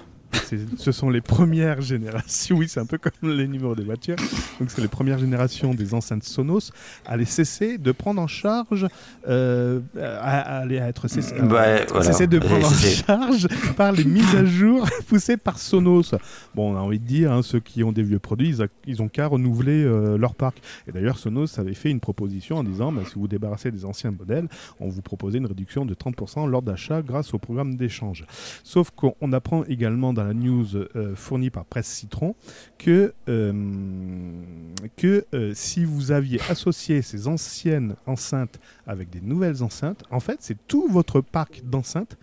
Ce 0.77 0.91
sont 0.91 1.09
les 1.09 1.21
premières 1.21 1.81
générations, 1.81 2.57
oui, 2.57 2.67
c'est 2.67 2.79
un 2.79 2.85
peu 2.85 2.97
comme 2.97 3.29
les 3.29 3.47
numéros 3.47 3.75
des 3.75 3.83
voitures. 3.83 4.15
Donc, 4.59 4.69
c'est 4.69 4.81
les 4.81 4.87
premières 4.87 5.19
générations 5.19 5.73
des 5.73 5.93
enceintes 5.93 6.23
Sonos 6.23 6.71
à 7.05 7.17
les 7.17 7.25
cesser 7.25 7.77
de 7.77 7.91
prendre 7.91 8.21
en 8.21 8.27
charge, 8.27 8.87
euh, 9.27 9.79
à, 9.97 10.59
à, 10.59 10.65
être 10.67 11.07
cessé, 11.07 11.35
de 11.35 12.39
prendre 12.39 12.67
en 12.67 12.69
charge 12.69 13.47
par 13.75 13.91
les 13.91 14.03
mises 14.03 14.35
à 14.35 14.45
jour 14.45 14.87
poussées 15.07 15.37
par 15.37 15.57
Sonos. 15.57 16.15
Bon, 16.55 16.73
on 16.73 16.77
a 16.77 16.79
envie 16.79 16.99
de 16.99 17.05
dire, 17.05 17.31
hein, 17.31 17.41
ceux 17.41 17.59
qui 17.59 17.83
ont 17.83 17.91
des 17.91 18.03
vieux 18.03 18.19
produits, 18.19 18.55
ils, 18.87 19.01
ont 19.01 19.07
qu'à 19.07 19.27
renouveler 19.27 19.83
euh, 19.83 20.17
leur 20.17 20.35
parc. 20.35 20.61
Et 20.87 20.91
d'ailleurs, 20.91 21.17
Sonos 21.17 21.59
avait 21.59 21.73
fait 21.73 21.91
une 21.91 21.99
proposition 21.99 22.57
en 22.57 22.63
disant, 22.63 22.91
bah, 22.91 23.01
si 23.05 23.15
vous 23.15 23.21
vous 23.21 23.27
débarrassez 23.27 23.71
des 23.71 23.85
anciens 23.85 24.11
modèles, 24.11 24.47
on 24.79 24.89
vous 24.89 25.01
proposait 25.01 25.37
une 25.37 25.45
réduction 25.45 25.85
de 25.85 25.93
30% 25.93 26.47
lors 26.49 26.61
d'achat 26.61 27.01
grâce 27.01 27.33
au 27.33 27.39
programme 27.39 27.75
d'échange. 27.75 28.25
Sauf 28.63 28.91
qu'on 28.91 29.33
apprend 29.33 29.63
également 29.65 30.13
dans 30.13 30.22
la 30.23 30.33
news 30.33 30.75
euh, 30.75 31.15
fournie 31.15 31.49
par 31.49 31.65
Presse 31.65 31.87
Citron 31.87 32.35
que, 32.77 33.13
euh, 33.29 33.53
que 34.97 35.25
euh, 35.33 35.51
si 35.53 35.85
vous 35.85 36.11
aviez 36.11 36.39
associé 36.49 37.01
ces 37.01 37.27
anciennes 37.27 37.95
enceintes 38.05 38.59
avec 38.87 39.09
des 39.09 39.21
nouvelles 39.21 39.63
enceintes, 39.63 40.03
en 40.11 40.19
fait, 40.19 40.37
c'est 40.39 40.57
tout 40.67 40.87
votre 40.87 41.21
parc 41.21 41.61
d'enceintes 41.63 42.17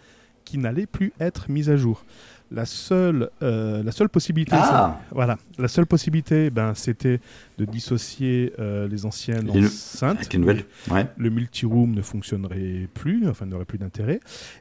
qui 0.44 0.58
n'allait 0.58 0.86
plus 0.86 1.12
être 1.20 1.50
mis 1.50 1.70
à 1.70 1.76
jour. 1.76 2.04
La 2.52 2.64
seule, 2.64 3.30
la 3.40 3.92
seule 3.92 4.08
possibilité, 4.08 4.56
ah. 4.56 4.98
voilà, 5.12 5.38
la 5.56 5.68
seule 5.68 5.86
possibilité, 5.86 6.50
ben, 6.50 6.74
c'était 6.74 7.20
de 7.60 7.66
dissocier 7.66 8.54
euh, 8.58 8.88
les 8.88 9.04
anciennes 9.04 9.50
enceintes. 9.50 10.34
Le 10.34 11.30
multi-room 11.30 11.94
ne 11.94 12.00
fonctionnerait 12.00 12.88
plus, 12.94 13.28
enfin 13.28 13.44
n'aurait 13.44 13.66
plus 13.66 13.76
d'intérêt. 13.76 14.20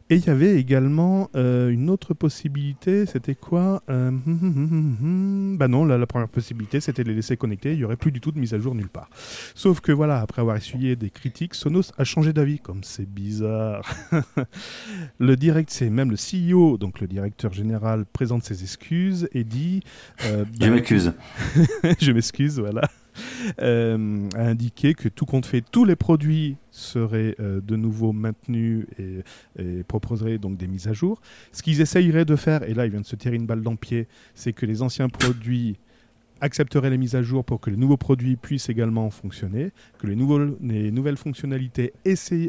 Et 0.10 0.16
il 0.16 0.26
y 0.26 0.30
avait 0.30 0.60
également 0.60 1.30
euh, 1.36 1.70
une 1.70 1.90
autre 1.90 2.14
possibilité, 2.14 3.06
c'était 3.06 3.36
quoi 3.36 3.84
euh, 3.90 4.12
Bah 5.58 5.70
non, 5.70 5.86
la, 5.86 5.98
la 5.98 6.08
première 6.08 6.28
possibilité, 6.28 6.82
c'était 6.82 7.06
de 7.06 7.10
les 7.10 7.16
laisser 7.16 7.38
connecter, 7.38 7.72
il 7.72 7.78
n'y 7.78 7.86
aurait 7.86 7.96
plus 7.96 8.12
du 8.12 8.20
tout 8.20 8.34
de 8.34 8.40
mise 8.40 8.54
à 8.54 8.60
jour 8.60 8.76
nulle 8.76 8.90
part. 8.90 9.10
Sauf 9.56 9.80
que 9.80 9.94
voilà, 9.94 10.20
après 10.20 10.42
avoir 10.42 10.58
essuyé 10.58 10.98
des 10.98 11.10
critiques, 11.10 11.56
Sonos 11.56 11.94
a 11.98 12.04
changé 12.04 12.34
d'avis, 12.34 12.60
comme 12.60 12.84
c'est 12.84 13.10
bizarre. 13.10 13.90
le 15.20 15.38
direct, 15.38 15.70
c'est 15.70 15.90
même 15.90 16.12
le 16.12 16.18
CEO, 16.18 16.78
donc 16.78 17.00
le 17.00 17.08
directeur 17.08 17.54
général, 17.54 18.06
présente 18.06 18.44
ses 18.44 18.64
excuses 18.64 19.30
et 19.32 19.46
dit... 19.46 19.84
je 20.20 20.60
bah, 20.60 20.70
m'excuse. 20.70 21.14
je 22.02 22.12
m'excuse, 22.12 22.60
voilà. 22.60 22.89
Euh, 23.62 24.30
a 24.36 24.42
indiqué 24.42 24.94
que 24.94 25.08
tout 25.10 25.26
compte 25.26 25.46
fait, 25.46 25.64
tous 25.72 25.86
les 25.86 25.96
produits 25.96 26.58
seraient 26.72 27.36
euh, 27.40 27.62
de 27.62 27.76
nouveau 27.76 28.12
maintenus 28.12 28.86
et, 28.98 29.84
proposeraient 29.88 30.38
donc 30.38 30.58
des 30.58 30.68
mises 30.68 30.88
à 30.88 30.94
jour. 30.94 31.22
Ce 31.52 31.64
qu'ils 31.64 31.82
essayeraient 31.82 32.26
de 32.26 32.36
faire, 32.36 32.64
et 32.64 32.74
là 32.74 32.86
il 32.86 32.92
vient 32.92 33.02
de 33.02 33.06
se 33.06 33.16
tirer 33.16 33.36
une 33.36 33.46
balle 33.46 33.62
dans 33.62 33.72
le 33.72 33.78
pied, 33.78 34.08
c'est 34.36 34.54
que 34.54 34.66
les 34.66 34.82
anciens 34.82 35.10
produits 35.10 35.78
accepteraient 36.42 36.90
les 36.90 36.98
mises 36.98 37.16
à 37.16 37.22
jour 37.22 37.44
pour 37.44 37.60
que 37.60 37.70
les 37.70 37.78
nouveaux 37.78 37.98
produits 37.98 38.36
puissent 38.36 38.70
également 38.70 39.10
fonctionner, 39.10 39.72
que 40.00 40.08
les, 40.08 40.16
nouveaux, 40.16 40.40
les 40.62 40.92
nouvelles 40.92 41.18
fonctionnalités 41.18 41.94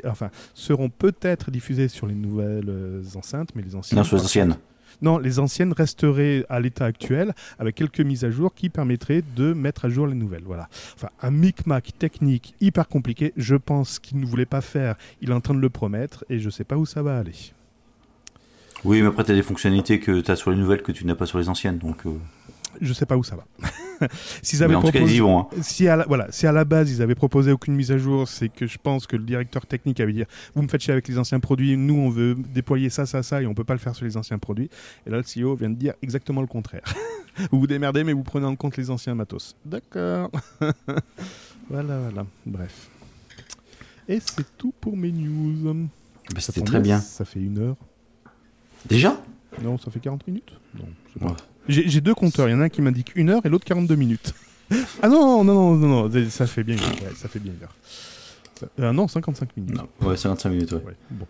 enfin, 0.07 0.31
seront 0.55 0.91
peut-être 0.91 1.51
diffusées 1.51 1.89
sur 1.89 2.07
les 2.07 2.15
nouvelles 2.15 2.69
euh, 2.69 3.03
enceintes, 3.15 3.51
mais 3.55 3.63
les 3.63 3.75
anciennes... 3.75 3.99
Non, 3.99 4.05
sur 4.05 4.17
les 4.17 4.25
anciennes. 4.25 4.57
Non, 5.03 5.19
les 5.19 5.39
anciennes 5.39 5.73
resteraient 5.73 6.45
à 6.49 6.61
l'état 6.61 6.85
actuel 6.85 7.33
avec 7.59 7.75
quelques 7.77 8.01
mises 8.01 8.25
à 8.25 8.31
jour 8.31 8.55
qui 8.55 8.69
permettraient 8.69 9.23
de 9.37 9.53
mettre 9.53 9.87
à 9.87 9.89
jour 9.89 10.07
les 10.07 10.15
nouvelles. 10.15 10.45
Voilà. 10.45 10.69
Enfin, 10.95 11.09
un 11.23 11.31
micmac 11.31 11.93
technique 11.99 12.55
hyper 12.61 12.89
compliqué. 12.89 13.33
Je 13.37 13.57
pense 13.57 13.99
qu'il 13.99 14.21
ne 14.21 14.27
voulait 14.27 14.47
pas 14.47 14.61
faire. 14.61 14.97
Il 15.21 15.31
est 15.31 15.35
en 15.35 15.41
train 15.41 15.55
de 15.55 15.61
le 15.61 15.71
promettre 15.71 16.25
et 16.29 16.39
je 16.39 16.47
ne 16.47 16.51
sais 16.51 16.65
pas 16.65 16.77
où 16.77 16.87
ça 16.87 17.03
va 17.03 17.19
aller. 17.19 17.35
Oui, 18.85 19.03
mais 19.03 19.09
après, 19.09 19.25
tu 19.25 19.33
as 19.33 19.35
des 19.35 19.43
fonctionnalités 19.43 20.01
que 20.01 20.21
tu 20.21 20.31
as 20.31 20.37
sur 20.37 20.51
les 20.51 20.57
nouvelles 20.57 20.83
que 20.83 20.93
tu 20.93 21.05
n'as 21.05 21.15
pas 21.15 21.27
sur 21.27 21.39
les 21.39 21.49
anciennes. 21.49 21.81
Euh 22.07 22.11
je 22.81 22.93
sais 22.93 23.07
pas 23.07 23.17
où 23.17 23.25
ça 23.25 23.37
va. 23.37 23.45
S'ils 24.43 24.63
avaient 24.63 24.75
proposé, 24.75 25.21
hein. 25.21 25.47
si 25.61 25.87
à 25.87 25.97
la, 25.97 26.07
voilà, 26.07 26.27
si 26.31 26.47
à 26.47 26.53
la 26.53 26.65
base 26.65 26.91
ils 26.91 27.03
avaient 27.03 27.15
proposé 27.15 27.53
aucune 27.53 27.75
mise 27.75 27.93
à 27.93 27.99
jour, 27.99 28.27
c'est 28.27 28.49
que 28.49 28.67
je 28.67 28.79
pense 28.79 29.07
que 29.07 29.17
le 29.17 29.25
directeur 29.25 29.67
technique 29.67 30.01
avait 30.01 30.15
dit 30.15 30.25
vous 30.55 30.63
me 30.63 30.69
faites 30.69 30.81
chier 30.81 30.93
avec 30.93 31.07
les 31.07 31.19
anciens 31.19 31.39
produits, 31.41 31.77
nous 31.77 31.97
on 31.97 32.09
veut 32.09 32.35
déployer 32.35 32.89
ça, 32.89 33.05
ça, 33.05 33.23
ça 33.23 33.43
et 33.43 33.47
on 33.47 33.55
peut 33.55 33.65
pas 33.65 33.75
le 33.75 33.79
faire 33.79 33.95
sur 33.95 34.07
les 34.07 34.17
anciens 34.17 34.39
produits. 34.39 34.71
Et 35.07 35.11
là 35.11 35.19
le 35.19 35.23
CEO 35.23 35.55
vient 35.55 35.69
de 35.69 35.75
dire 35.75 35.95
exactement 36.03 36.41
le 36.41 36.47
contraire. 36.47 36.83
vous 37.53 37.61
vous 37.61 37.67
démerdez 37.67 38.05
mais 38.05 38.15
vous 38.15 38.23
prenez 38.23 38.47
en 38.47 38.57
compte 38.57 38.77
les 38.79 38.91
anciens 38.91 39.15
matos. 39.15 39.55
D'accord. 39.67 40.31
voilà, 41.69 41.99
voilà. 42.01 42.27
Bref. 42.47 42.89
Et 44.09 44.19
c'est 44.19 44.57
tout 44.57 44.73
pour 44.81 44.97
mes 44.97 45.13
news. 45.13 45.89
Bah, 46.35 46.41
c'était 46.41 46.63
très 46.63 46.81
bien. 46.81 47.01
Ça 47.01 47.25
fait 47.25 47.41
une 47.41 47.59
heure. 47.59 47.77
Déjà? 48.87 49.21
Non, 49.63 49.79
ça 49.79 49.91
fait 49.91 50.01
40 50.01 50.27
minutes. 50.27 50.53
Non, 51.21 51.37
j'ai 51.71 52.01
deux 52.01 52.15
compteurs. 52.15 52.49
Il 52.49 52.53
y 52.53 52.55
en 52.55 52.61
a 52.61 52.65
un 52.65 52.69
qui 52.69 52.83
m'indique 52.83 53.13
une 53.17 53.31
heure 53.31 53.45
et 53.45 53.49
l'autre 53.49 53.65
42 53.65 53.95
minutes. 53.97 54.35
ah 55.03 55.09
non, 55.09 55.45
non, 55.45 55.75
non, 55.75 55.77
non, 55.77 56.09
non, 56.09 56.31
ça 56.31 56.47
fait 56.47 56.63
bien 56.63 56.77
une 56.77 56.83
heure. 56.83 57.17
ça 57.17 57.29
fait 57.29 57.39
bien 57.39 57.53
une 57.53 57.63
heure. 57.63 57.75
Euh, 58.81 58.93
non, 58.93 59.09
55 59.09 59.57
minutes. 59.57 59.81
ouais, 60.03 60.17
55 60.17 60.51
minutes, 60.51 60.73
ouais. 60.73 60.83
bon. 61.11 61.27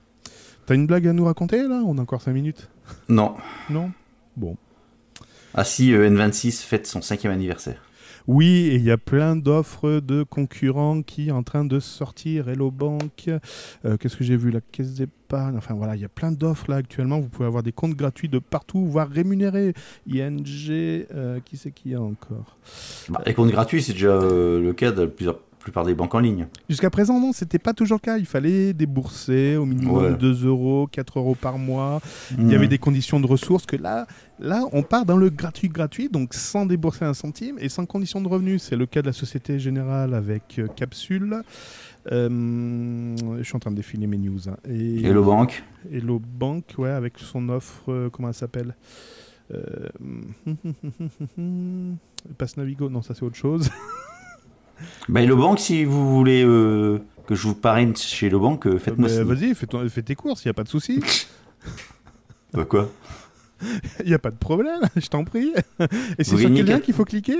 T'as 0.66 0.74
une 0.74 0.86
blague 0.86 1.07
à 1.07 1.12
nous 1.12 1.24
raconter 1.24 1.62
là? 1.62 1.80
On 1.84 1.97
a 1.99 2.03
encore 2.03 2.22
5 2.22 2.32
minutes? 2.32 2.68
Non. 3.09 3.36
Non? 3.70 3.91
Bon. 4.36 4.57
Ah 5.55 5.64
si, 5.64 5.93
euh, 5.93 6.09
N26 6.09 6.62
fête 6.64 6.86
son 6.86 7.03
cinquième 7.03 7.32
anniversaire. 7.32 7.82
Oui, 8.27 8.68
et 8.68 8.77
il 8.77 8.85
y 8.85 8.91
a 8.91 8.99
plein 8.99 9.37
d'offres 9.37 10.01
de 10.01 10.23
concurrents 10.23 11.03
qui 11.03 11.29
sont 11.29 11.35
en 11.35 11.43
train 11.43 11.64
de 11.64 11.81
sortir. 11.81 12.49
Hello 12.49 12.71
Bank, 12.71 13.29
euh, 13.85 13.97
qu'est-ce 13.97 14.16
que 14.16 14.25
j'ai 14.25 14.37
vu 14.37 14.51
La 14.51 14.61
Caisse 14.61 14.95
d'épargne. 14.95 15.57
Enfin 15.57 15.75
voilà, 15.75 15.97
il 15.97 16.03
y 16.03 16.05
a 16.05 16.09
plein 16.09 16.33
d'offres 16.33 16.71
là 16.71 16.77
actuellement. 16.77 17.21
Vous 17.21 17.29
pouvez 17.29 17.47
avoir 17.47 17.62
des 17.62 17.73
comptes 17.73 17.95
gratuits 17.95 18.29
de 18.29 18.39
partout, 18.39 18.85
voire 18.87 19.09
rémunérés. 19.09 19.75
ING, 20.09 20.45
euh, 20.71 21.41
qui 21.45 21.57
c'est 21.57 21.71
qui 21.71 21.95
a 21.95 22.01
encore? 22.01 22.57
Bah, 23.09 23.23
Les 23.27 23.35
comptes 23.35 23.51
gratuits, 23.51 23.83
c'est 23.83 23.93
déjà 23.93 24.18
le 24.21 24.73
cas 24.73 24.93
de 24.93 25.07
plusieurs 25.07 25.39
plupart 25.61 25.85
des 25.85 25.95
banques 25.95 26.15
en 26.15 26.19
ligne. 26.19 26.47
Jusqu'à 26.69 26.91
présent, 26.91 27.21
non, 27.21 27.33
c'était 27.33 27.59
pas 27.59 27.73
toujours 27.73 27.99
le 28.03 28.05
cas. 28.05 28.19
Il 28.19 28.27
fallait 28.27 28.73
débourser 28.73 29.57
au 29.57 29.67
minimum 29.67 30.17
2 30.17 30.47
euros, 30.47 30.89
4 30.91 31.19
euros 31.19 31.35
par 31.35 31.59
mois. 31.59 32.01
Il 32.37 32.51
y 32.51 32.55
avait 32.55 32.67
mmh. 32.67 32.71
des 32.71 32.79
conditions 32.79 33.21
de 33.21 33.27
ressources 33.27 33.67
que 33.67 33.77
là, 33.77 34.07
là, 34.39 34.65
on 34.73 34.83
part 34.83 35.05
dans 35.05 35.17
le 35.17 35.31
gratuit 35.31 35.69
gratuit, 35.69 36.09
donc 36.09 36.35
sans 36.35 36.67
débourser 36.67 37.05
un 37.05 37.15
centime 37.15 37.57
et 37.61 37.69
sans 37.69 37.87
condition 37.87 38.21
de 38.21 38.29
revenu. 38.29 38.59
C'est 38.59 38.77
le 38.77 38.87
cas 38.87 39.03
de 39.03 39.07
la 39.07 39.13
Société 39.13 39.59
Générale 39.59 40.15
avec 40.15 40.59
euh, 40.59 40.67
Capsule. 40.67 41.43
Euh, 42.11 43.17
je 43.39 43.43
suis 43.43 43.57
en 43.57 43.61
train 43.61 43.71
de 43.71 43.77
défiler 43.77 44.07
mes 44.07 44.19
news. 44.19 44.49
Hein. 44.49 44.57
Et, 44.69 45.05
Hello 45.05 45.23
Bank. 45.23 45.63
Hello 45.93 46.19
Bank, 46.19 46.65
ouais, 46.79 46.91
avec 46.91 47.19
son 47.19 47.51
offre, 47.51 47.93
euh, 47.93 48.09
comment 48.11 48.29
elle 48.29 48.35
s'appelle? 48.35 48.75
Passe 52.39 52.57
Navigo, 52.57 52.89
non, 52.89 53.03
ça 53.03 53.15
c'est 53.15 53.25
autre 53.25 53.37
chose. 53.37 53.69
Bah, 55.09 55.22
Hello 55.22 55.37
Bank, 55.37 55.59
si 55.59 55.85
vous 55.85 56.14
voulez 56.14 56.45
euh, 56.45 56.99
que 57.26 57.35
je 57.35 57.47
vous 57.47 57.55
parraine 57.55 57.97
chez 57.97 58.26
Hello 58.26 58.41
Bank, 58.41 58.66
euh, 58.66 58.78
faites-moi 58.78 59.09
ça. 59.09 59.24
Vas-y, 59.24 59.55
fais, 59.55 59.66
fais, 59.89 60.03
tes 60.03 60.14
courses, 60.14 60.45
il 60.45 60.49
n'y 60.49 60.51
a 60.51 60.55
pas 60.55 60.64
de 60.64 60.68
souci. 60.68 61.01
bah 62.53 62.64
quoi? 62.64 62.91
Il 64.01 64.07
n'y 64.07 64.15
a 64.15 64.19
pas 64.19 64.31
de 64.31 64.37
problème, 64.37 64.81
je 64.97 65.07
t'en 65.09 65.25
prie. 65.25 65.53
Et 66.19 66.25
c'est 66.25 66.37
sur 66.37 66.53
quel 66.53 66.67
lien 66.67 66.81
qu'il 66.81 66.95
faut 66.95 67.05
cliquer 67.05 67.39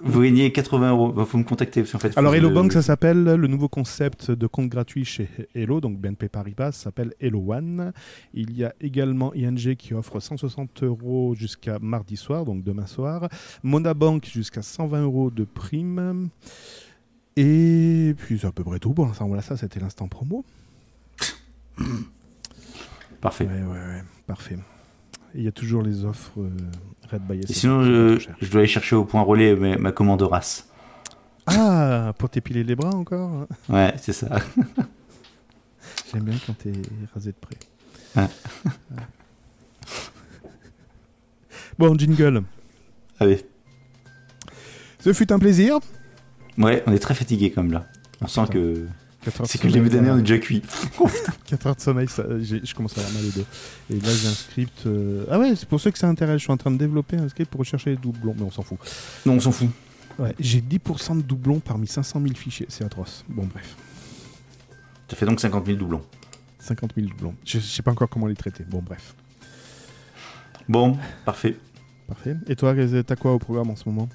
Vous 0.00 0.22
gagnez 0.22 0.52
80 0.52 0.90
euros. 0.90 1.10
Il 1.10 1.16
bah, 1.16 1.24
faut 1.24 1.38
me 1.38 1.44
contacter. 1.44 1.82
En 1.94 1.98
fait, 1.98 2.16
Alors, 2.16 2.34
Hello 2.34 2.50
Bank, 2.50 2.72
ça 2.72 2.82
s'appelle 2.82 3.22
le 3.24 3.46
nouveau 3.46 3.68
concept 3.68 4.30
de 4.30 4.46
compte 4.46 4.68
gratuit 4.68 5.04
chez 5.04 5.28
Hello, 5.54 5.80
donc 5.80 5.98
BNP 5.98 6.28
Paribas, 6.28 6.72
ça 6.72 6.84
s'appelle 6.84 7.14
Hello 7.20 7.44
One. 7.52 7.92
Il 8.34 8.56
y 8.56 8.64
a 8.64 8.74
également 8.80 9.32
ING 9.34 9.76
qui 9.76 9.94
offre 9.94 10.20
160 10.20 10.82
euros 10.82 11.34
jusqu'à 11.34 11.78
mardi 11.80 12.16
soir, 12.16 12.44
donc 12.44 12.62
demain 12.62 12.86
soir. 12.86 13.28
Monabank 13.62 14.24
jusqu'à 14.26 14.62
120 14.62 15.02
euros 15.02 15.30
de 15.30 15.44
prime. 15.44 16.28
Et 17.36 18.14
puis 18.18 18.38
c'est 18.40 18.46
à 18.46 18.52
peu 18.52 18.64
près 18.64 18.78
tout. 18.78 18.92
Bon, 18.92 19.06
voilà, 19.06 19.42
ça 19.42 19.56
c'était 19.56 19.80
l'instant 19.80 20.08
promo. 20.08 20.44
Parfait. 23.20 23.46
Ouais, 23.46 23.62
ouais, 23.62 23.86
ouais, 23.86 24.02
parfait. 24.26 24.56
Il 25.34 25.42
y 25.42 25.48
a 25.48 25.52
toujours 25.52 25.82
les 25.82 26.04
offres 26.04 26.40
euh, 26.40 26.50
Red 27.10 27.22
by 27.22 27.40
Et 27.40 27.52
sinon, 27.52 27.82
je, 27.82 28.50
dois 28.50 28.60
aller 28.60 28.68
chercher 28.68 28.96
au 28.96 29.04
point 29.04 29.22
relais 29.22 29.54
ma, 29.54 29.92
commande 29.92 30.22
race. 30.22 30.68
Ah, 31.46 32.12
pour 32.18 32.28
t'épiler 32.28 32.64
les 32.64 32.74
bras 32.76 32.94
encore 32.94 33.30
hein. 33.30 33.46
Ouais, 33.68 33.94
c'est 33.96 34.12
ça. 34.12 34.28
J'aime 36.12 36.24
bien 36.24 36.36
quand 36.46 36.56
t'es 36.58 36.72
rasé 37.14 37.32
de 37.32 37.36
près. 37.40 37.56
bon, 41.78 41.96
jingle. 41.98 42.42
Allez. 43.20 43.46
Ce 45.00 45.12
fut 45.12 45.32
un 45.32 45.38
plaisir. 45.38 45.78
Ouais, 46.56 46.82
on 46.86 46.92
est 46.92 46.98
très 46.98 47.14
fatigué 47.14 47.50
comme 47.50 47.72
là. 47.72 47.86
On 48.20 48.26
sent 48.26 48.46
que. 48.50 48.86
C'est 49.44 49.58
que 49.60 49.66
le 49.66 49.72
début 49.72 49.88
d'année, 49.88 50.10
on 50.10 50.18
est 50.18 50.22
déjà 50.22 50.38
cuit. 50.38 50.62
4 51.46 51.66
heures 51.66 51.76
de 51.76 51.80
sommeil, 51.80 52.08
ça, 52.08 52.24
je 52.40 52.74
commence 52.74 52.96
à 52.96 53.00
avoir 53.00 53.14
mal 53.14 53.24
au 53.24 53.30
dos. 53.30 53.46
Et 53.90 53.94
là, 53.94 54.10
j'ai 54.14 54.28
un 54.28 54.32
script. 54.32 54.86
Euh, 54.86 55.26
ah 55.30 55.38
ouais, 55.38 55.54
c'est 55.56 55.68
pour 55.68 55.80
ceux 55.80 55.90
que 55.90 55.98
ça 55.98 56.08
intéresse. 56.08 56.38
Je 56.38 56.44
suis 56.44 56.52
en 56.52 56.56
train 56.56 56.70
de 56.70 56.76
développer 56.76 57.16
un 57.16 57.28
script 57.28 57.50
pour 57.50 57.58
rechercher 57.60 57.90
les 57.90 57.96
doublons, 57.96 58.34
mais 58.36 58.44
on 58.44 58.50
s'en 58.50 58.62
fout. 58.62 58.78
Non, 59.26 59.34
on 59.34 59.40
s'en 59.40 59.52
fout. 59.52 59.68
Ouais, 60.18 60.34
j'ai 60.38 60.60
10% 60.60 61.18
de 61.18 61.22
doublons 61.22 61.60
parmi 61.60 61.86
500 61.86 62.20
000 62.22 62.34
fichiers. 62.34 62.66
C'est 62.68 62.84
atroce. 62.84 63.24
Bon, 63.28 63.46
bref. 63.52 63.76
Ça 65.08 65.16
fait 65.16 65.26
donc 65.26 65.40
50 65.40 65.66
000 65.66 65.78
doublons. 65.78 66.02
50 66.60 66.92
000 66.96 67.08
doublons. 67.08 67.34
Je, 67.44 67.58
sais 67.58 67.82
pas 67.82 67.90
encore 67.90 68.08
comment 68.08 68.26
les 68.26 68.34
traiter. 68.34 68.64
Bon, 68.68 68.82
bref. 68.84 69.14
Bon, 70.68 70.96
parfait. 71.24 71.56
Parfait. 72.06 72.36
Et 72.46 72.56
toi, 72.56 72.74
t'as 73.06 73.16
quoi 73.16 73.32
au 73.32 73.38
programme 73.38 73.70
en 73.70 73.76
ce 73.76 73.88
moment? 73.88 74.08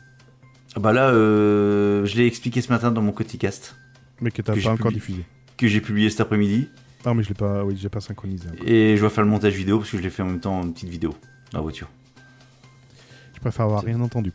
Ah 0.75 0.79
Bah 0.79 0.93
là, 0.93 1.09
euh, 1.09 2.05
je 2.05 2.15
l'ai 2.15 2.25
expliqué 2.25 2.61
ce 2.61 2.69
matin 2.69 2.91
dans 2.91 3.01
mon 3.01 3.11
Coticast. 3.11 3.75
Mais 4.23 4.31
que 4.31 4.41
t'as 4.41 4.55
pas 4.55 4.69
encore 4.69 4.91
diffusé. 4.91 5.23
Que 5.57 5.67
j'ai 5.67 5.81
publié 5.81 6.09
cet 6.09 6.21
après-midi. 6.21 6.69
Ah, 7.05 7.13
mais 7.13 7.23
je 7.23 7.29
l'ai 7.29 7.35
pas, 7.35 7.63
oui, 7.63 7.77
j'ai 7.79 7.89
pas 7.89 7.99
synchronisé. 7.99 8.47
Et 8.65 8.95
je 8.95 9.01
vais 9.01 9.09
faire 9.09 9.23
le 9.23 9.29
montage 9.29 9.53
vidéo 9.53 9.79
parce 9.79 9.91
que 9.91 9.97
je 9.97 10.01
l'ai 10.01 10.09
fait 10.09 10.23
en 10.23 10.27
même 10.27 10.39
temps 10.39 10.63
une 10.63 10.73
petite 10.73 10.89
vidéo 10.89 11.13
dans 11.51 11.59
la 11.59 11.61
voiture. 11.61 11.89
Je 13.35 13.39
préfère 13.41 13.65
avoir 13.65 13.83
rien 13.83 13.99
entendu. 13.99 14.31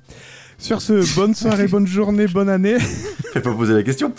Sur 0.59 0.83
ce, 0.83 1.15
bonne 1.17 1.35
soirée, 1.35 1.67
bonne 1.67 1.87
journée, 1.87 2.27
bonne 2.27 2.49
année. 2.49 2.79
Fais 3.33 3.41
pas 3.41 3.55
poser 3.55 3.73
la 3.73 3.83
question. 3.83 4.13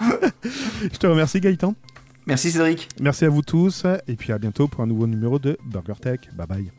je 0.42 0.98
te 0.98 1.06
remercie 1.06 1.40
Gaëtan. 1.40 1.74
Merci 2.26 2.50
Cédric. 2.50 2.88
Merci 3.00 3.26
à 3.26 3.28
vous 3.28 3.42
tous 3.42 3.86
et 4.06 4.16
puis 4.16 4.32
à 4.32 4.38
bientôt 4.38 4.66
pour 4.66 4.82
un 4.82 4.86
nouveau 4.86 5.06
numéro 5.06 5.38
de 5.38 5.56
Burger 5.64 6.00
Tech. 6.00 6.20
Bye 6.34 6.46
bye. 6.46 6.77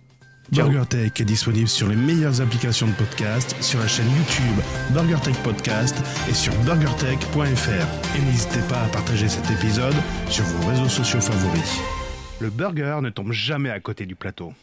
BurgerTech 0.52 1.22
est 1.22 1.26
disponible 1.26 1.68
sur 1.68 1.88
les 1.88 1.95
meilleures 1.95 2.41
applications 2.41 2.88
de 2.88 2.93
podcast, 2.93 3.56
sur 3.62 3.80
la 3.80 3.88
chaîne 3.88 4.08
YouTube 4.08 4.64
BurgerTech 4.91 5.36
Podcast 5.43 5.95
et 6.30 6.34
sur 6.34 6.54
burgertech.fr. 6.64 8.18
Et 8.18 8.22
n'hésitez 8.22 8.62
pas 8.68 8.82
à 8.82 8.88
partager 8.88 9.28
cet 9.28 9.50
épisode 9.52 9.95
sur 10.30 10.43
vos 10.45 10.70
réseaux 10.70 10.89
sociaux 10.89 11.22
favoris. 11.22 11.80
Le 12.39 12.50
burger 12.50 13.00
ne 13.02 13.10
tombe 13.10 13.32
jamais 13.32 13.70
à 13.70 13.80
côté 13.80 14.06
du 14.06 14.16
plateau. 14.16 14.54